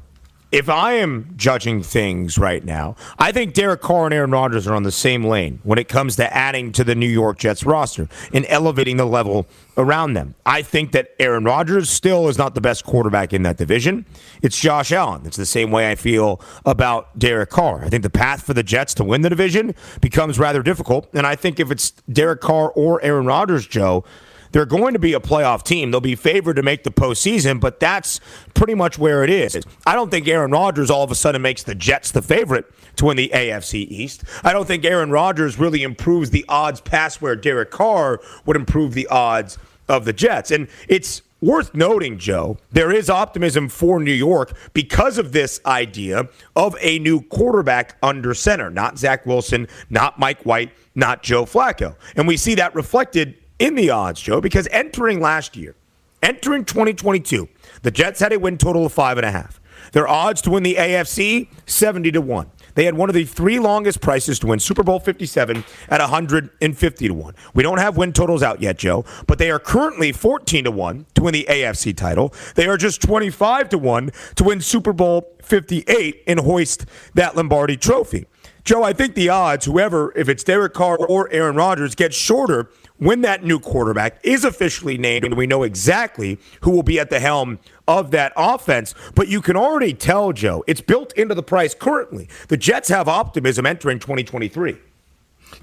if 0.52 0.68
I 0.68 0.94
am 0.94 1.34
judging 1.36 1.84
things 1.84 2.38
right 2.38 2.64
now, 2.64 2.96
I 3.20 3.32
think 3.32 3.54
Derek 3.54 3.82
Carr 3.82 4.06
and 4.06 4.14
Aaron 4.14 4.32
Rodgers 4.32 4.66
are 4.68 4.74
on 4.74 4.84
the 4.84 4.92
same 4.92 5.24
lane 5.24 5.60
when 5.64 5.78
it 5.78 5.88
comes 5.88 6.16
to 6.16 6.36
adding 6.36 6.72
to 6.72 6.84
the 6.84 6.96
New 6.96 7.08
York 7.08 7.38
Jets 7.38 7.64
roster 7.66 8.08
and 8.34 8.46
elevating 8.50 8.98
the 8.98 9.06
level 9.06 9.46
around 9.78 10.14
them. 10.14 10.34
I 10.46 10.64
think 10.64 10.92
that 10.94 11.10
Aaron 11.20 11.44
Rodgers 11.44 11.90
still 11.90 12.28
is 12.30 12.38
not 12.38 12.56
the 12.56 12.62
best 12.62 12.84
quarterback 12.84 13.32
in 13.32 13.44
that 13.44 13.58
division. 13.58 14.06
It's 14.42 14.60
Josh 14.60 14.92
Allen. 14.92 15.22
It's 15.26 15.38
the 15.38 15.46
same 15.46 15.70
way 15.70 15.92
I 15.92 15.96
feel 15.96 16.42
about 16.66 17.18
Derek 17.18 17.52
Carr. 17.52 17.84
I 17.86 17.90
think 17.90 18.02
the 18.04 18.10
path 18.10 18.44
for 18.44 18.56
the 18.56 18.64
Jets 18.64 18.96
to 18.96 19.04
win 19.04 19.22
the 19.22 19.30
division 19.30 19.76
becomes 20.02 20.40
rather 20.40 20.64
difficult. 20.64 21.08
And 21.14 21.28
I 21.28 21.36
think 21.36 21.60
if 21.60 21.70
it's 21.70 21.92
Derek 22.12 22.42
Carr 22.42 22.72
or 22.72 23.02
Aaron 23.04 23.28
Rodgers, 23.28 23.68
Joe, 23.68 24.04
they're 24.52 24.66
going 24.66 24.94
to 24.94 25.00
be 25.00 25.14
a 25.14 25.20
playoff 25.20 25.64
team. 25.64 25.92
They'll 25.92 26.02
be 26.02 26.16
favored 26.16 26.56
to 26.56 26.64
make 26.64 26.84
the 26.84 26.92
postseason, 26.92 27.60
but 27.60 27.80
that's 27.80 28.20
pretty 28.54 28.76
much 28.76 28.98
where 28.98 29.24
it 29.24 29.30
is. 29.30 29.62
I 29.86 29.96
don't 29.96 30.10
think 30.10 30.28
Aaron 30.28 30.52
Rodgers 30.52 30.90
all 30.90 31.04
of 31.04 31.12
a 31.12 31.16
sudden 31.16 31.42
makes 31.42 31.64
the 31.64 31.76
Jets 31.76 32.12
the 32.12 32.22
favorite 32.22 32.66
to 32.98 33.06
win 33.06 33.18
the 33.18 33.30
AFC 33.34 33.88
East. 33.88 34.24
I 34.44 34.54
don't 34.54 34.68
think 34.68 34.86
Aaron 34.86 35.12
Rodgers 35.12 35.60
really 35.60 35.84
improves 35.84 36.30
the 36.30 36.46
odds 36.50 36.82
past 36.82 37.22
where 37.22 37.36
Derek 37.36 37.72
Carr 37.72 38.20
would 38.46 38.56
improve 38.56 38.94
the 38.94 39.08
odds 39.08 39.58
of 39.88 40.06
the 40.06 40.14
Jets. 40.14 40.52
And 40.52 40.68
it's 40.88 41.22
worth 41.42 41.74
noting, 41.74 42.18
Joe, 42.18 42.58
there 42.72 42.92
is 42.92 43.10
optimism 43.10 43.70
for 43.70 44.00
New 44.00 44.12
York 44.12 44.54
because 44.74 45.18
of 45.18 45.32
this 45.32 45.60
idea 45.66 46.28
of 46.56 46.76
a 46.82 47.00
new 47.00 47.22
quarterback 47.22 47.98
under 48.04 48.34
center, 48.34 48.70
not 48.70 48.98
Zach 48.98 49.26
Wilson, 49.26 49.68
not 49.90 50.20
Mike 50.20 50.42
White, 50.44 50.72
not 50.96 51.24
Joe 51.24 51.46
Flacco. 51.46 51.96
And 52.16 52.28
we 52.28 52.38
see 52.38 52.56
that 52.56 52.76
reflected 52.76 53.36
in 53.60 53.76
the 53.76 53.90
odds, 53.90 54.22
Joe, 54.22 54.42
because 54.42 54.68
entering 54.72 55.20
last 55.20 55.56
year, 55.56 55.76
entering 56.24 56.66
2022, 56.66 57.48
the 57.84 57.92
Jets 57.92 58.20
had 58.20 58.34
a 58.34 58.40
win 58.40 58.58
total 58.58 58.86
of 58.86 58.94
five 58.94 59.18
and 59.18 59.26
a 59.26 59.32
half. 59.32 59.60
Their 59.92 60.08
odds 60.08 60.42
to 60.44 60.50
win 60.50 60.64
the 60.64 60.76
AFC, 60.76 61.50
70 61.66 62.12
to 62.12 62.22
1. 62.22 62.52
They 62.76 62.86
had 62.86 62.96
one 62.96 63.10
of 63.10 63.16
the 63.16 63.26
three 63.26 63.60
longest 63.60 64.02
prices 64.02 64.40
to 64.40 64.48
win 64.48 64.60
Super 64.60 64.84
Bowl 64.84 65.00
57 65.00 65.64
at 65.90 66.00
150 66.00 67.08
to 67.08 67.14
1. 67.14 67.36
We 67.54 67.64
don't 67.64 67.80
have 67.80 67.98
win 67.98 68.14
totals 68.14 68.44
out 68.44 68.62
yet, 68.62 68.78
Joe, 68.78 69.06
but 69.28 69.38
they 69.38 69.52
are 69.52 69.60
currently 69.60 70.12
14 70.12 70.66
to 70.66 70.72
1 70.72 71.06
to 71.16 71.24
win 71.24 71.34
the 71.34 71.46
AFC 71.50 71.96
title. 71.96 72.34
They 72.56 72.68
are 72.68 72.78
just 72.78 73.02
25 73.02 73.70
to 73.70 73.78
1 73.78 74.12
to 74.36 74.44
win 74.44 74.62
Super 74.62 74.94
Bowl 74.94 75.36
58 75.42 76.24
and 76.28 76.40
hoist 76.42 76.86
that 77.16 77.36
Lombardi 77.36 77.76
trophy. 77.76 78.28
Joe, 78.64 78.84
I 78.84 78.94
think 78.94 79.16
the 79.16 79.30
odds, 79.30 79.66
whoever, 79.66 80.14
if 80.16 80.30
it's 80.30 80.44
Derek 80.44 80.74
Carr 80.74 80.98
or 80.98 81.32
Aaron 81.32 81.56
Rodgers, 81.56 81.96
gets 81.96 82.16
shorter 82.16 82.70
when 83.00 83.22
that 83.22 83.44
new 83.44 83.60
quarterback 83.60 84.20
is 84.24 84.46
officially 84.46 84.98
named 84.98 85.26
and 85.26 85.36
we 85.36 85.48
know 85.48 85.64
exactly 85.64 86.40
who 86.62 86.72
will 86.72 86.84
be 86.84 87.00
at 87.00 87.10
the 87.10 87.20
helm 87.20 87.60
of 87.88 88.12
that 88.12 88.32
offense. 88.38 88.94
But 89.16 89.28
you 89.28 89.42
can 89.42 89.58
already 89.58 89.94
tell, 89.94 90.32
Joe, 90.32 90.64
it's 90.68 90.82
built 90.82 91.12
into 91.14 91.34
the 91.34 91.44
price 91.44 91.74
currently. 91.74 92.30
The 92.50 92.58
Jets 92.58 92.90
have 92.90 93.08
optimism 93.08 93.66
entering 93.66 94.00
2023. 94.00 94.78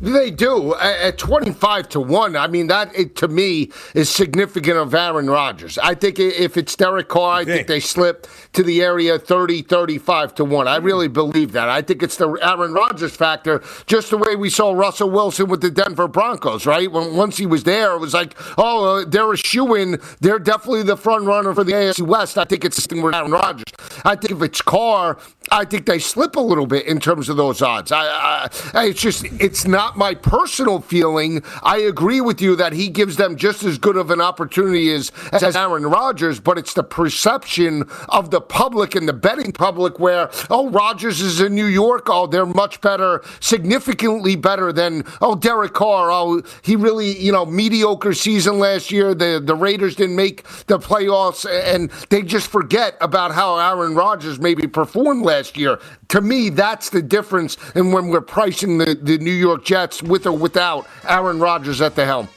They 0.00 0.30
do 0.30 0.74
at 0.74 1.16
twenty-five 1.16 1.88
to 1.90 2.00
one. 2.00 2.36
I 2.36 2.46
mean, 2.46 2.66
that 2.66 2.94
it, 2.94 3.16
to 3.16 3.28
me 3.28 3.70
is 3.94 4.10
significant 4.10 4.76
of 4.76 4.94
Aaron 4.94 5.28
Rodgers. 5.28 5.78
I 5.78 5.94
think 5.94 6.18
if 6.18 6.56
it's 6.56 6.76
Derek 6.76 7.08
Carr, 7.08 7.40
I 7.40 7.44
think 7.44 7.66
they 7.66 7.80
slip 7.80 8.26
to 8.52 8.62
the 8.62 8.82
area 8.82 9.18
30, 9.18 9.62
35 9.62 10.34
to 10.34 10.44
one. 10.44 10.68
I 10.68 10.76
really 10.76 11.08
believe 11.08 11.52
that. 11.52 11.68
I 11.68 11.82
think 11.82 12.02
it's 12.02 12.16
the 12.16 12.30
Aaron 12.42 12.74
Rodgers 12.74 13.16
factor, 13.16 13.62
just 13.86 14.10
the 14.10 14.18
way 14.18 14.36
we 14.36 14.50
saw 14.50 14.72
Russell 14.72 15.10
Wilson 15.10 15.48
with 15.48 15.60
the 15.60 15.70
Denver 15.70 16.08
Broncos. 16.08 16.66
Right 16.66 16.90
when 16.90 17.16
once 17.16 17.36
he 17.36 17.46
was 17.46 17.64
there, 17.64 17.94
it 17.94 17.98
was 17.98 18.14
like, 18.14 18.34
oh, 18.58 18.98
uh, 18.98 19.04
they're 19.06 19.32
a 19.32 19.36
shoe 19.36 19.74
in. 19.74 19.98
They're 20.20 20.38
definitely 20.38 20.82
the 20.82 20.96
front 20.96 21.24
runner 21.24 21.54
for 21.54 21.64
the 21.64 21.72
AFC 21.72 22.06
West. 22.06 22.36
I 22.36 22.44
think 22.44 22.64
it's 22.64 22.76
the 22.76 22.82
thing 22.82 23.02
with 23.02 23.14
Aaron 23.14 23.32
Rodgers. 23.32 23.64
I 24.04 24.16
think 24.16 24.32
if 24.32 24.42
it's 24.42 24.60
Carr, 24.60 25.18
I 25.50 25.64
think 25.64 25.86
they 25.86 25.98
slip 25.98 26.36
a 26.36 26.40
little 26.40 26.66
bit 26.66 26.86
in 26.86 27.00
terms 27.00 27.28
of 27.28 27.36
those 27.36 27.62
odds. 27.62 27.92
I, 27.92 28.48
I 28.74 28.86
it's 28.86 29.00
just 29.00 29.24
it's 29.40 29.66
not 29.66 29.75
my 29.96 30.14
personal 30.14 30.80
feeling. 30.80 31.42
I 31.62 31.78
agree 31.78 32.20
with 32.20 32.40
you 32.40 32.56
that 32.56 32.72
he 32.72 32.88
gives 32.88 33.16
them 33.16 33.36
just 33.36 33.62
as 33.62 33.78
good 33.78 33.96
of 33.96 34.10
an 34.10 34.20
opportunity 34.20 34.92
as, 34.92 35.10
as 35.32 35.56
Aaron 35.56 35.86
Rodgers, 35.86 36.40
but 36.40 36.58
it's 36.58 36.74
the 36.74 36.82
perception 36.82 37.84
of 38.08 38.30
the 38.30 38.40
public 38.40 38.94
and 38.94 39.08
the 39.08 39.12
betting 39.12 39.52
public 39.52 39.98
where 39.98 40.30
oh 40.50 40.68
Rodgers 40.70 41.20
is 41.20 41.40
in 41.40 41.54
New 41.54 41.66
York, 41.66 42.08
oh 42.08 42.26
they're 42.26 42.44
much 42.44 42.80
better, 42.80 43.22
significantly 43.40 44.36
better 44.36 44.72
than 44.72 45.04
oh 45.20 45.34
Derek 45.34 45.72
Carr, 45.72 46.10
oh 46.10 46.42
he 46.62 46.76
really 46.76 47.16
you 47.18 47.32
know 47.32 47.46
mediocre 47.46 48.14
season 48.14 48.58
last 48.58 48.90
year. 48.90 49.14
The 49.14 49.40
the 49.44 49.54
Raiders 49.54 49.96
didn't 49.96 50.16
make 50.16 50.42
the 50.66 50.78
playoffs, 50.78 51.46
and 51.48 51.90
they 52.10 52.22
just 52.22 52.48
forget 52.48 52.96
about 53.00 53.32
how 53.32 53.58
Aaron 53.58 53.94
Rodgers 53.94 54.38
maybe 54.38 54.66
performed 54.66 55.24
last 55.24 55.36
last 55.46 55.56
year. 55.56 55.78
To 56.08 56.20
me, 56.20 56.50
that's 56.50 56.90
the 56.90 57.02
difference 57.02 57.56
in 57.74 57.92
when 57.92 58.08
we're 58.08 58.20
pricing 58.20 58.78
the, 58.78 58.98
the 59.00 59.18
New 59.18 59.32
York 59.32 59.64
Jets 59.66 60.02
with 60.02 60.26
or 60.26 60.32
without 60.32 60.88
Aaron 61.06 61.38
Rodgers 61.38 61.82
at 61.82 61.94
the 61.94 62.06
helm. 62.06 62.28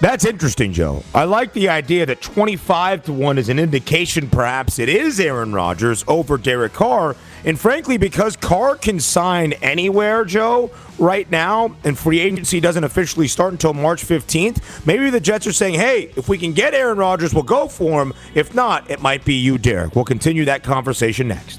That's 0.00 0.24
interesting, 0.24 0.72
Joe. 0.72 1.02
I 1.12 1.24
like 1.24 1.52
the 1.52 1.70
idea 1.70 2.06
that 2.06 2.20
25 2.20 3.06
to 3.06 3.12
1 3.12 3.36
is 3.38 3.48
an 3.48 3.58
indication 3.58 4.30
perhaps 4.30 4.78
it 4.78 4.88
is 4.88 5.18
Aaron 5.18 5.52
Rodgers 5.52 6.04
over 6.06 6.38
Derek 6.38 6.72
Carr. 6.72 7.16
And 7.44 7.58
frankly, 7.58 7.98
because 7.98 8.36
Carr 8.36 8.76
can 8.76 9.00
sign 9.00 9.54
anywhere, 9.54 10.24
Joe, 10.24 10.70
right 11.00 11.28
now, 11.28 11.74
and 11.82 11.98
free 11.98 12.20
agency 12.20 12.60
doesn't 12.60 12.84
officially 12.84 13.26
start 13.26 13.52
until 13.52 13.74
March 13.74 14.04
15th, 14.04 14.86
maybe 14.86 15.10
the 15.10 15.20
Jets 15.20 15.48
are 15.48 15.52
saying, 15.52 15.74
hey, 15.74 16.12
if 16.14 16.28
we 16.28 16.38
can 16.38 16.52
get 16.52 16.74
Aaron 16.74 16.98
Rodgers, 16.98 17.34
we'll 17.34 17.42
go 17.42 17.66
for 17.66 18.00
him. 18.00 18.14
If 18.34 18.54
not, 18.54 18.88
it 18.88 19.02
might 19.02 19.24
be 19.24 19.34
you, 19.34 19.58
Derek. 19.58 19.96
We'll 19.96 20.04
continue 20.04 20.44
that 20.44 20.62
conversation 20.62 21.26
next. 21.26 21.58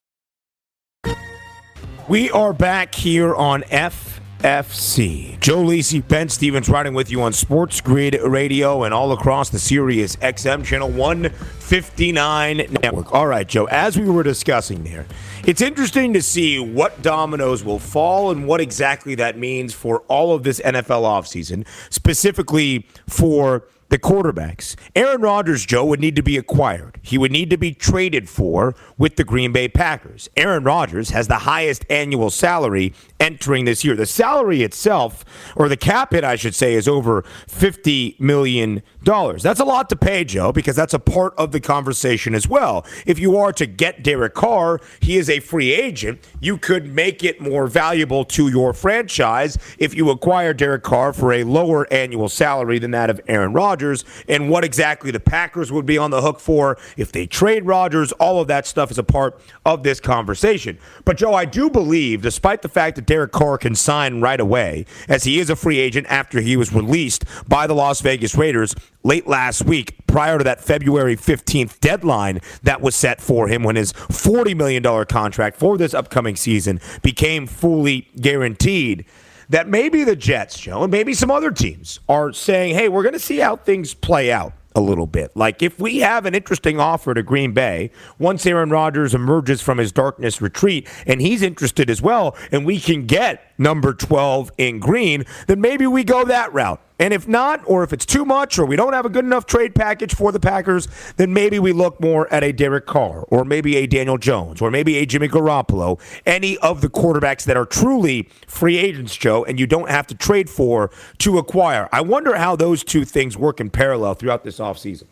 We 2.11 2.29
are 2.31 2.51
back 2.51 2.93
here 2.93 3.33
on 3.33 3.61
FFC. 3.71 5.39
Joe 5.39 5.63
Lisi, 5.63 6.05
Ben 6.05 6.27
Stevens 6.27 6.67
riding 6.67 6.93
with 6.93 7.09
you 7.09 7.21
on 7.21 7.31
Sports 7.31 7.79
Grid 7.79 8.19
Radio 8.21 8.83
and 8.83 8.93
all 8.93 9.13
across 9.13 9.49
the 9.49 9.57
Sirius 9.57 10.17
XM 10.17 10.65
channel 10.65 10.89
159 10.89 12.57
network. 12.81 13.13
All 13.13 13.27
right, 13.27 13.47
Joe, 13.47 13.63
as 13.67 13.97
we 13.97 14.09
were 14.09 14.23
discussing 14.23 14.83
there, 14.83 15.05
it's 15.45 15.61
interesting 15.61 16.11
to 16.11 16.21
see 16.21 16.59
what 16.59 17.01
dominoes 17.01 17.63
will 17.63 17.79
fall 17.79 18.29
and 18.29 18.45
what 18.45 18.59
exactly 18.59 19.15
that 19.15 19.37
means 19.37 19.73
for 19.73 20.01
all 20.09 20.35
of 20.35 20.43
this 20.43 20.59
NFL 20.59 21.03
offseason, 21.03 21.65
specifically 21.89 22.85
for 23.07 23.63
the 23.91 23.99
quarterbacks. 23.99 24.75
Aaron 24.95 25.21
Rodgers, 25.21 25.65
Joe, 25.65 25.85
would 25.85 25.99
need 25.99 26.15
to 26.15 26.23
be 26.23 26.37
acquired. 26.37 26.97
He 27.01 27.17
would 27.17 27.31
need 27.31 27.49
to 27.49 27.57
be 27.57 27.73
traded 27.73 28.29
for 28.29 28.73
with 28.97 29.17
the 29.17 29.25
Green 29.25 29.51
Bay 29.51 29.67
Packers. 29.67 30.29
Aaron 30.37 30.63
Rodgers 30.63 31.09
has 31.09 31.27
the 31.27 31.39
highest 31.39 31.85
annual 31.89 32.29
salary 32.29 32.93
entering 33.19 33.65
this 33.65 33.83
year. 33.83 33.95
The 33.95 34.05
salary 34.05 34.63
itself, 34.63 35.25
or 35.57 35.67
the 35.67 35.75
cap 35.75 36.13
hit, 36.13 36.23
I 36.23 36.37
should 36.37 36.55
say, 36.55 36.73
is 36.73 36.87
over 36.87 37.23
$50 37.47 38.17
million. 38.17 38.81
That's 39.03 39.59
a 39.59 39.65
lot 39.65 39.89
to 39.89 39.95
pay, 39.95 40.23
Joe, 40.23 40.51
because 40.51 40.75
that's 40.75 40.93
a 40.93 40.99
part 40.99 41.33
of 41.37 41.51
the 41.51 41.59
conversation 41.59 42.35
as 42.35 42.47
well. 42.47 42.85
If 43.05 43.19
you 43.19 43.35
are 43.37 43.51
to 43.53 43.65
get 43.65 44.03
Derek 44.03 44.33
Carr, 44.33 44.79
he 44.99 45.17
is 45.17 45.29
a 45.29 45.39
free 45.39 45.71
agent. 45.71 46.27
You 46.39 46.57
could 46.57 46.93
make 46.93 47.23
it 47.23 47.41
more 47.41 47.67
valuable 47.67 48.23
to 48.25 48.47
your 48.47 48.73
franchise 48.73 49.57
if 49.79 49.95
you 49.95 50.09
acquire 50.09 50.53
Derek 50.53 50.83
Carr 50.83 51.13
for 51.13 51.33
a 51.33 51.43
lower 51.43 51.91
annual 51.91 52.29
salary 52.29 52.79
than 52.79 52.91
that 52.91 53.09
of 53.09 53.19
Aaron. 53.27 53.53
Rodgers 53.53 54.05
and 54.27 54.49
what 54.49 54.63
exactly 54.63 55.11
the 55.11 55.19
Packers 55.19 55.71
would 55.71 55.85
be 55.85 55.97
on 55.97 56.11
the 56.11 56.21
hook 56.21 56.39
for 56.39 56.77
if 56.95 57.11
they 57.11 57.25
trade 57.25 57.65
Rodgers. 57.65 58.11
All 58.13 58.39
of 58.39 58.47
that 58.47 58.67
stuff 58.67 58.91
is 58.91 58.97
a 58.97 59.03
part 59.03 59.41
of 59.65 59.83
this 59.83 59.99
conversation. 59.99 60.77
But, 61.05 61.17
Joe, 61.17 61.33
I 61.33 61.45
do 61.45 61.69
believe, 61.69 62.21
despite 62.21 62.61
the 62.61 62.69
fact 62.69 62.95
that 62.97 63.05
Derek 63.07 63.31
Carr 63.31 63.57
can 63.57 63.75
sign 63.75 64.21
right 64.21 64.39
away, 64.39 64.85
as 65.09 65.23
he 65.23 65.39
is 65.39 65.49
a 65.49 65.55
free 65.55 65.79
agent 65.79 66.07
after 66.09 66.39
he 66.39 66.55
was 66.55 66.71
released 66.71 67.25
by 67.47 67.67
the 67.67 67.73
Las 67.73 68.01
Vegas 68.01 68.35
Raiders 68.35 68.75
late 69.03 69.27
last 69.27 69.65
week, 69.65 69.95
prior 70.07 70.37
to 70.37 70.43
that 70.43 70.61
February 70.61 71.15
15th 71.15 71.79
deadline 71.79 72.39
that 72.63 72.81
was 72.81 72.95
set 72.95 73.21
for 73.21 73.47
him 73.47 73.63
when 73.63 73.75
his 73.75 73.93
$40 73.93 74.55
million 74.55 75.05
contract 75.05 75.57
for 75.57 75.77
this 75.77 75.93
upcoming 75.93 76.35
season 76.35 76.79
became 77.01 77.47
fully 77.47 78.09
guaranteed 78.19 79.05
that 79.49 79.67
maybe 79.67 80.03
the 80.03 80.15
Jets, 80.15 80.59
Joe, 80.59 80.83
and 80.83 80.91
maybe 80.91 81.13
some 81.13 81.29
other 81.29 81.51
teams 81.51 81.99
are 82.07 82.31
saying, 82.31 82.73
hey, 82.73 82.87
we're 82.87 83.03
going 83.03 83.13
to 83.13 83.19
see 83.19 83.37
how 83.37 83.57
things 83.57 83.93
play 83.93 84.31
out 84.31 84.53
a 84.75 84.81
little 84.81 85.07
bit. 85.07 85.35
Like 85.35 85.61
if 85.61 85.79
we 85.79 85.99
have 85.99 86.25
an 86.25 86.33
interesting 86.33 86.79
offer 86.79 87.13
to 87.13 87.23
Green 87.23 87.51
Bay, 87.51 87.91
once 88.19 88.45
Aaron 88.45 88.69
Rodgers 88.69 89.13
emerges 89.13 89.61
from 89.61 89.77
his 89.77 89.91
darkness 89.91 90.41
retreat 90.41 90.87
and 91.05 91.21
he's 91.21 91.41
interested 91.41 91.89
as 91.89 92.01
well, 92.01 92.35
and 92.51 92.65
we 92.65 92.79
can 92.79 93.05
get 93.05 93.51
number 93.57 93.93
12 93.93 94.51
in 94.57 94.79
green, 94.79 95.25
then 95.47 95.59
maybe 95.59 95.85
we 95.87 96.03
go 96.03 96.23
that 96.23 96.53
route. 96.53 96.81
And 97.01 97.15
if 97.15 97.27
not, 97.27 97.61
or 97.65 97.83
if 97.83 97.93
it's 97.93 98.05
too 98.05 98.25
much, 98.25 98.59
or 98.59 98.65
we 98.65 98.75
don't 98.75 98.93
have 98.93 99.07
a 99.07 99.09
good 99.09 99.25
enough 99.25 99.47
trade 99.47 99.73
package 99.73 100.13
for 100.13 100.31
the 100.31 100.39
Packers, 100.39 100.87
then 101.17 101.33
maybe 101.33 101.57
we 101.57 101.71
look 101.71 101.99
more 101.99 102.31
at 102.31 102.43
a 102.43 102.51
Derek 102.51 102.85
Carr, 102.85 103.23
or 103.29 103.43
maybe 103.43 103.75
a 103.77 103.87
Daniel 103.87 104.19
Jones, 104.19 104.61
or 104.61 104.69
maybe 104.69 104.97
a 104.97 105.07
Jimmy 105.07 105.27
Garoppolo, 105.27 105.99
any 106.27 106.59
of 106.59 106.81
the 106.81 106.89
quarterbacks 106.89 107.43
that 107.45 107.57
are 107.57 107.65
truly 107.65 108.29
free 108.45 108.77
agents, 108.77 109.17
Joe, 109.17 109.43
and 109.43 109.59
you 109.59 109.65
don't 109.65 109.89
have 109.89 110.05
to 110.07 110.15
trade 110.15 110.47
for 110.47 110.91
to 111.17 111.39
acquire. 111.39 111.89
I 111.91 112.01
wonder 112.01 112.35
how 112.35 112.55
those 112.55 112.83
two 112.83 113.03
things 113.03 113.35
work 113.35 113.59
in 113.59 113.71
parallel 113.71 114.13
throughout 114.13 114.43
this 114.43 114.59
offseason. 114.59 115.05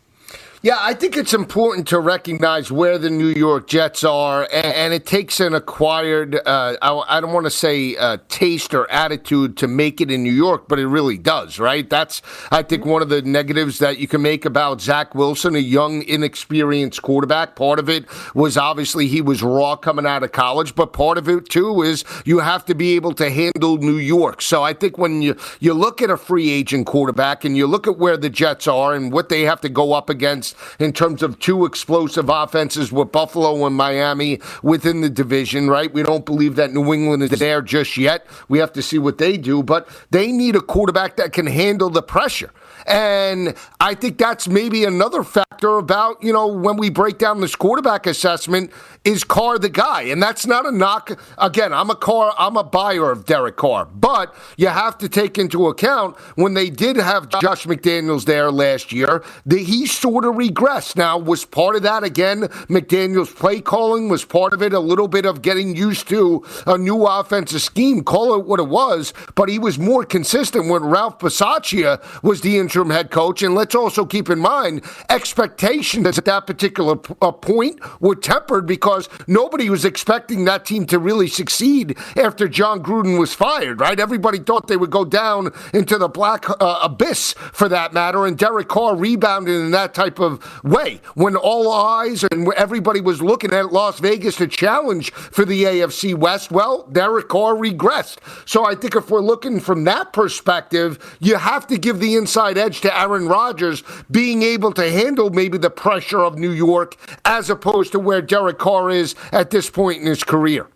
Yeah, 0.62 0.76
I 0.78 0.92
think 0.92 1.16
it's 1.16 1.32
important 1.32 1.88
to 1.88 1.98
recognize 1.98 2.70
where 2.70 2.98
the 2.98 3.08
New 3.08 3.28
York 3.28 3.66
Jets 3.66 4.04
are, 4.04 4.42
and, 4.52 4.66
and 4.66 4.92
it 4.92 5.06
takes 5.06 5.40
an 5.40 5.54
acquired, 5.54 6.34
uh, 6.34 6.76
I, 6.82 7.16
I, 7.16 7.20
don't 7.22 7.32
want 7.32 7.46
to 7.46 7.50
say 7.50 7.96
uh, 7.96 8.18
taste 8.28 8.74
or 8.74 8.90
attitude 8.90 9.56
to 9.56 9.66
make 9.66 10.02
it 10.02 10.10
in 10.10 10.22
New 10.22 10.30
York, 10.30 10.68
but 10.68 10.78
it 10.78 10.86
really 10.86 11.16
does, 11.16 11.58
right? 11.58 11.88
That's, 11.88 12.20
I 12.50 12.62
think, 12.62 12.84
one 12.84 13.00
of 13.00 13.08
the 13.08 13.22
negatives 13.22 13.78
that 13.78 13.96
you 13.96 14.06
can 14.06 14.20
make 14.20 14.44
about 14.44 14.82
Zach 14.82 15.14
Wilson, 15.14 15.54
a 15.54 15.60
young, 15.60 16.02
inexperienced 16.02 17.00
quarterback. 17.00 17.56
Part 17.56 17.78
of 17.78 17.88
it 17.88 18.04
was 18.34 18.58
obviously 18.58 19.06
he 19.06 19.22
was 19.22 19.42
raw 19.42 19.76
coming 19.76 20.04
out 20.04 20.22
of 20.22 20.32
college, 20.32 20.74
but 20.74 20.92
part 20.92 21.16
of 21.16 21.26
it, 21.26 21.48
too, 21.48 21.80
is 21.80 22.04
you 22.26 22.40
have 22.40 22.66
to 22.66 22.74
be 22.74 22.96
able 22.96 23.14
to 23.14 23.30
handle 23.30 23.78
New 23.78 23.96
York. 23.96 24.42
So 24.42 24.62
I 24.62 24.74
think 24.74 24.98
when 24.98 25.22
you, 25.22 25.38
you 25.58 25.72
look 25.72 26.02
at 26.02 26.10
a 26.10 26.18
free 26.18 26.50
agent 26.50 26.86
quarterback 26.86 27.46
and 27.46 27.56
you 27.56 27.66
look 27.66 27.86
at 27.86 27.96
where 27.96 28.18
the 28.18 28.28
Jets 28.28 28.66
are 28.66 28.92
and 28.92 29.10
what 29.10 29.30
they 29.30 29.40
have 29.44 29.62
to 29.62 29.70
go 29.70 29.94
up 29.94 30.10
against, 30.10 30.49
in 30.78 30.92
terms 30.92 31.22
of 31.22 31.38
two 31.38 31.64
explosive 31.64 32.28
offenses 32.28 32.92
with 32.92 33.12
Buffalo 33.12 33.66
and 33.66 33.76
Miami 33.76 34.40
within 34.62 35.00
the 35.00 35.10
division, 35.10 35.68
right? 35.68 35.92
We 35.92 36.02
don't 36.02 36.24
believe 36.26 36.56
that 36.56 36.72
New 36.72 36.92
England 36.92 37.22
is 37.22 37.30
there 37.30 37.62
just 37.62 37.96
yet. 37.96 38.26
We 38.48 38.58
have 38.58 38.72
to 38.74 38.82
see 38.82 38.98
what 38.98 39.18
they 39.18 39.36
do, 39.36 39.62
but 39.62 39.88
they 40.10 40.32
need 40.32 40.56
a 40.56 40.60
quarterback 40.60 41.16
that 41.16 41.32
can 41.32 41.46
handle 41.46 41.90
the 41.90 42.02
pressure. 42.02 42.50
And 42.86 43.54
I 43.80 43.94
think 43.94 44.18
that's 44.18 44.48
maybe 44.48 44.84
another 44.84 45.22
factor 45.22 45.76
about, 45.78 46.22
you 46.22 46.32
know, 46.32 46.46
when 46.46 46.76
we 46.76 46.90
break 46.90 47.18
down 47.18 47.40
this 47.40 47.54
quarterback 47.54 48.06
assessment, 48.06 48.72
is 49.04 49.24
Carr 49.24 49.58
the 49.58 49.68
guy? 49.68 50.02
And 50.02 50.22
that's 50.22 50.46
not 50.46 50.66
a 50.66 50.70
knock. 50.70 51.18
Again, 51.38 51.72
I'm 51.72 51.90
a 51.90 51.94
Carr, 51.94 52.34
I'm 52.38 52.56
a 52.56 52.64
buyer 52.64 53.10
of 53.10 53.24
Derek 53.26 53.56
Carr. 53.56 53.86
But 53.86 54.34
you 54.56 54.68
have 54.68 54.98
to 54.98 55.08
take 55.08 55.38
into 55.38 55.68
account 55.68 56.16
when 56.34 56.54
they 56.54 56.70
did 56.70 56.96
have 56.96 57.28
Josh 57.28 57.64
McDaniels 57.64 58.24
there 58.24 58.50
last 58.50 58.92
year, 58.92 59.22
that 59.46 59.60
he 59.60 59.86
sort 59.86 60.24
of 60.24 60.34
regressed. 60.34 60.96
Now, 60.96 61.18
was 61.18 61.44
part 61.44 61.76
of 61.76 61.82
that 61.82 62.04
again, 62.04 62.42
McDaniels' 62.68 63.34
play 63.34 63.60
calling 63.60 64.08
was 64.08 64.24
part 64.24 64.52
of 64.52 64.62
it, 64.62 64.72
a 64.72 64.80
little 64.80 65.08
bit 65.08 65.24
of 65.24 65.42
getting 65.42 65.76
used 65.76 66.08
to 66.08 66.44
a 66.66 66.76
new 66.76 67.06
offensive 67.06 67.62
scheme, 67.62 68.02
call 68.02 68.34
it 68.34 68.46
what 68.46 68.60
it 68.60 68.68
was, 68.68 69.12
but 69.34 69.48
he 69.48 69.58
was 69.58 69.78
more 69.78 70.04
consistent 70.04 70.68
when 70.68 70.84
Ralph 70.84 71.18
Bisaccia 71.18 72.02
was 72.22 72.40
the 72.40 72.58
interim 72.70 72.90
head 72.90 73.10
coach. 73.10 73.42
And 73.42 73.52
let's 73.52 73.74
also 73.74 74.06
keep 74.06 74.30
in 74.30 74.38
mind, 74.38 74.84
expectations 75.08 76.16
at 76.16 76.24
that 76.26 76.46
particular 76.46 76.94
p- 76.94 77.14
uh, 77.20 77.32
point 77.32 77.80
were 78.00 78.14
tempered 78.14 78.64
because 78.64 79.08
nobody 79.26 79.68
was 79.68 79.84
expecting 79.84 80.44
that 80.44 80.64
team 80.64 80.86
to 80.86 81.00
really 81.00 81.26
succeed 81.26 81.98
after 82.16 82.46
Jon 82.46 82.80
Gruden 82.80 83.18
was 83.18 83.34
fired, 83.34 83.80
right? 83.80 83.98
Everybody 83.98 84.38
thought 84.38 84.68
they 84.68 84.76
would 84.76 84.90
go 84.90 85.04
down 85.04 85.50
into 85.74 85.98
the 85.98 86.06
black 86.06 86.48
uh, 86.48 86.78
abyss 86.80 87.32
for 87.52 87.68
that 87.68 87.92
matter, 87.92 88.24
and 88.24 88.38
Derek 88.38 88.68
Carr 88.68 88.94
rebounded 88.94 89.56
in 89.56 89.72
that 89.72 89.92
type 89.92 90.20
of 90.20 90.62
way 90.62 91.00
when 91.14 91.34
all 91.34 91.72
eyes 91.72 92.22
and 92.30 92.52
everybody 92.54 93.00
was 93.00 93.20
looking 93.20 93.52
at 93.52 93.72
Las 93.72 93.98
Vegas 93.98 94.36
to 94.36 94.46
challenge 94.46 95.10
for 95.10 95.44
the 95.44 95.64
AFC 95.64 96.14
West. 96.14 96.52
Well, 96.52 96.86
Derek 96.92 97.28
Carr 97.28 97.54
regressed. 97.54 98.18
So 98.46 98.64
I 98.64 98.76
think 98.76 98.94
if 98.94 99.10
we're 99.10 99.20
looking 99.20 99.58
from 99.58 99.82
that 99.84 100.12
perspective, 100.12 101.16
you 101.18 101.34
have 101.34 101.66
to 101.66 101.76
give 101.76 101.98
the 101.98 102.14
inside 102.14 102.58
edge 102.60 102.80
to 102.82 102.96
Aaron 102.96 103.26
Rodgers 103.26 103.82
being 104.10 104.42
able 104.42 104.72
to 104.72 104.90
handle 104.90 105.30
maybe 105.30 105.58
the 105.58 105.70
pressure 105.70 106.20
of 106.20 106.38
New 106.38 106.52
York 106.52 106.96
as 107.24 107.50
opposed 107.50 107.92
to 107.92 107.98
where 107.98 108.22
Derek 108.22 108.58
Carr 108.58 108.90
is 108.90 109.14
at 109.32 109.50
this 109.50 109.68
point 109.68 110.00
in 110.00 110.06
his 110.06 110.22
career. 110.22 110.68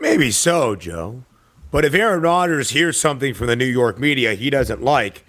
Maybe 0.00 0.30
so, 0.30 0.76
Joe. 0.76 1.24
But 1.70 1.84
if 1.84 1.94
Aaron 1.94 2.22
Rodgers 2.22 2.70
hears 2.70 2.98
something 2.98 3.34
from 3.34 3.48
the 3.48 3.56
New 3.56 3.66
York 3.66 3.98
media 3.98 4.34
he 4.34 4.50
doesn't 4.50 4.82
like, 4.82 5.24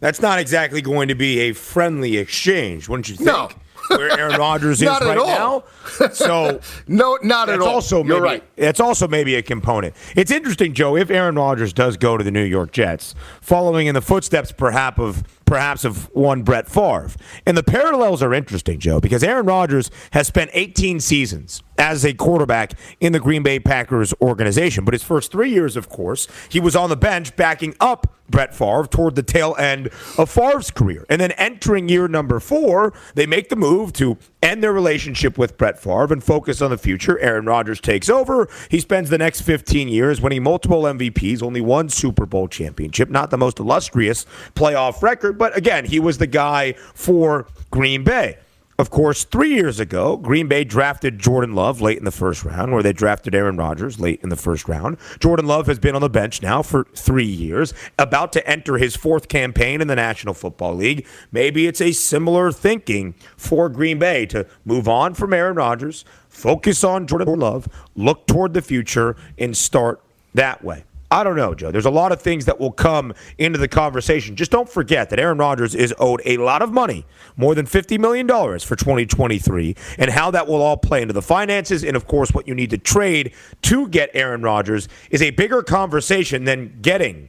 that's 0.00 0.20
not 0.20 0.38
exactly 0.38 0.80
going 0.80 1.08
to 1.08 1.14
be 1.14 1.40
a 1.40 1.52
friendly 1.52 2.16
exchange, 2.16 2.88
wouldn't 2.88 3.08
you 3.08 3.16
think? 3.16 3.26
No. 3.26 3.48
Where 3.88 4.18
Aaron 4.18 4.38
Rodgers 4.38 4.80
is 4.82 4.88
right 4.88 5.16
now. 5.16 5.64
So 6.12 6.60
no, 6.88 7.18
not 7.22 7.48
at 7.48 7.60
all. 7.60 7.68
Also 7.68 8.02
maybe, 8.02 8.14
You're 8.14 8.22
right. 8.22 8.44
It's 8.56 8.80
also 8.80 9.08
maybe 9.08 9.34
a 9.34 9.42
component. 9.42 9.94
It's 10.16 10.30
interesting, 10.30 10.74
Joe. 10.74 10.96
If 10.96 11.10
Aaron 11.10 11.36
Rodgers 11.36 11.72
does 11.72 11.96
go 11.96 12.16
to 12.16 12.24
the 12.24 12.30
New 12.30 12.44
York 12.44 12.72
Jets, 12.72 13.14
following 13.40 13.86
in 13.86 13.94
the 13.94 14.02
footsteps 14.02 14.52
perhaps 14.52 14.98
of 14.98 15.22
perhaps 15.44 15.84
of 15.84 16.10
one 16.14 16.42
Brett 16.42 16.68
Favre, 16.68 17.10
and 17.46 17.56
the 17.56 17.62
parallels 17.62 18.22
are 18.22 18.32
interesting, 18.32 18.78
Joe, 18.78 19.00
because 19.00 19.22
Aaron 19.22 19.46
Rodgers 19.46 19.90
has 20.12 20.26
spent 20.26 20.50
18 20.54 21.00
seasons 21.00 21.62
as 21.78 22.04
a 22.04 22.14
quarterback 22.14 22.72
in 23.00 23.12
the 23.12 23.20
Green 23.20 23.42
Bay 23.42 23.58
Packers 23.58 24.14
organization. 24.20 24.84
But 24.84 24.94
his 24.94 25.02
first 25.02 25.30
three 25.32 25.50
years, 25.50 25.76
of 25.76 25.88
course, 25.88 26.28
he 26.48 26.60
was 26.60 26.74
on 26.76 26.88
the 26.88 26.96
bench 26.96 27.36
backing 27.36 27.74
up 27.80 28.06
Brett 28.28 28.54
Favre 28.54 28.86
toward 28.86 29.14
the 29.14 29.22
tail 29.22 29.54
end 29.58 29.90
of 30.18 30.30
Favre's 30.30 30.70
career. 30.70 31.04
And 31.08 31.20
then 31.20 31.32
entering 31.32 31.88
year 31.88 32.08
number 32.08 32.40
four, 32.40 32.92
they 33.14 33.26
make 33.26 33.48
the 33.48 33.56
move 33.56 33.92
to 33.94 34.16
end 34.42 34.62
their 34.62 34.72
relationship 34.72 35.38
with 35.38 35.56
Brett 35.56 35.78
Favre 35.78 36.12
and 36.12 36.22
focus 36.22 36.60
on 36.62 36.70
the 36.70 36.78
future. 36.78 37.18
Aaron 37.18 37.46
Rodgers 37.46 37.80
takes 37.80 38.08
over. 38.08 38.48
He 38.70 38.80
spends 38.80 39.10
the 39.10 39.18
next 39.18 39.42
15 39.42 39.88
years 39.88 40.20
winning 40.20 40.42
multiple 40.42 40.82
MVPs, 40.82 41.42
only 41.42 41.60
one 41.60 41.88
Super 41.88 42.26
Bowl 42.26 42.48
championship, 42.48 43.10
not 43.10 43.30
the 43.30 43.38
most 43.38 43.58
illustrious 43.58 44.26
playoff 44.54 45.02
record, 45.02 45.38
but 45.38 45.56
again, 45.56 45.84
he 45.84 46.00
was 46.00 46.18
the 46.18 46.26
guy 46.26 46.72
for 46.94 47.46
Green 47.70 48.04
Bay. 48.04 48.38
Of 48.76 48.90
course, 48.90 49.22
three 49.22 49.54
years 49.54 49.78
ago, 49.78 50.16
Green 50.16 50.48
Bay 50.48 50.64
drafted 50.64 51.20
Jordan 51.20 51.54
Love 51.54 51.80
late 51.80 51.96
in 51.96 52.04
the 52.04 52.10
first 52.10 52.44
round, 52.44 52.72
where 52.72 52.82
they 52.82 52.92
drafted 52.92 53.32
Aaron 53.32 53.56
Rodgers 53.56 54.00
late 54.00 54.20
in 54.20 54.30
the 54.30 54.36
first 54.36 54.66
round. 54.66 54.96
Jordan 55.20 55.46
Love 55.46 55.68
has 55.68 55.78
been 55.78 55.94
on 55.94 56.00
the 56.00 56.10
bench 56.10 56.42
now 56.42 56.60
for 56.60 56.84
three 56.96 57.24
years, 57.24 57.72
about 58.00 58.32
to 58.32 58.44
enter 58.50 58.76
his 58.76 58.96
fourth 58.96 59.28
campaign 59.28 59.80
in 59.80 59.86
the 59.86 59.94
National 59.94 60.34
Football 60.34 60.74
League. 60.74 61.06
Maybe 61.30 61.68
it's 61.68 61.80
a 61.80 61.92
similar 61.92 62.50
thinking 62.50 63.14
for 63.36 63.68
Green 63.68 64.00
Bay 64.00 64.26
to 64.26 64.44
move 64.64 64.88
on 64.88 65.14
from 65.14 65.32
Aaron 65.32 65.54
Rodgers, 65.54 66.04
focus 66.28 66.82
on 66.82 67.06
Jordan 67.06 67.38
Love, 67.38 67.68
look 67.94 68.26
toward 68.26 68.54
the 68.54 68.62
future, 68.62 69.14
and 69.38 69.56
start 69.56 70.02
that 70.34 70.64
way. 70.64 70.82
I 71.14 71.22
don't 71.22 71.36
know, 71.36 71.54
Joe. 71.54 71.70
There's 71.70 71.86
a 71.86 71.90
lot 71.90 72.10
of 72.10 72.20
things 72.20 72.44
that 72.46 72.58
will 72.58 72.72
come 72.72 73.14
into 73.38 73.56
the 73.56 73.68
conversation. 73.68 74.34
Just 74.34 74.50
don't 74.50 74.68
forget 74.68 75.10
that 75.10 75.20
Aaron 75.20 75.38
Rodgers 75.38 75.72
is 75.72 75.94
owed 76.00 76.20
a 76.24 76.38
lot 76.38 76.60
of 76.60 76.72
money, 76.72 77.06
more 77.36 77.54
than 77.54 77.66
$50 77.66 78.00
million 78.00 78.26
for 78.26 78.74
2023, 78.74 79.76
and 79.98 80.10
how 80.10 80.32
that 80.32 80.48
will 80.48 80.60
all 80.60 80.76
play 80.76 81.02
into 81.02 81.14
the 81.14 81.22
finances. 81.22 81.84
And 81.84 81.94
of 81.94 82.08
course, 82.08 82.32
what 82.32 82.48
you 82.48 82.54
need 82.56 82.70
to 82.70 82.78
trade 82.78 83.32
to 83.62 83.86
get 83.86 84.10
Aaron 84.12 84.42
Rodgers 84.42 84.88
is 85.08 85.22
a 85.22 85.30
bigger 85.30 85.62
conversation 85.62 86.46
than 86.46 86.80
getting 86.82 87.28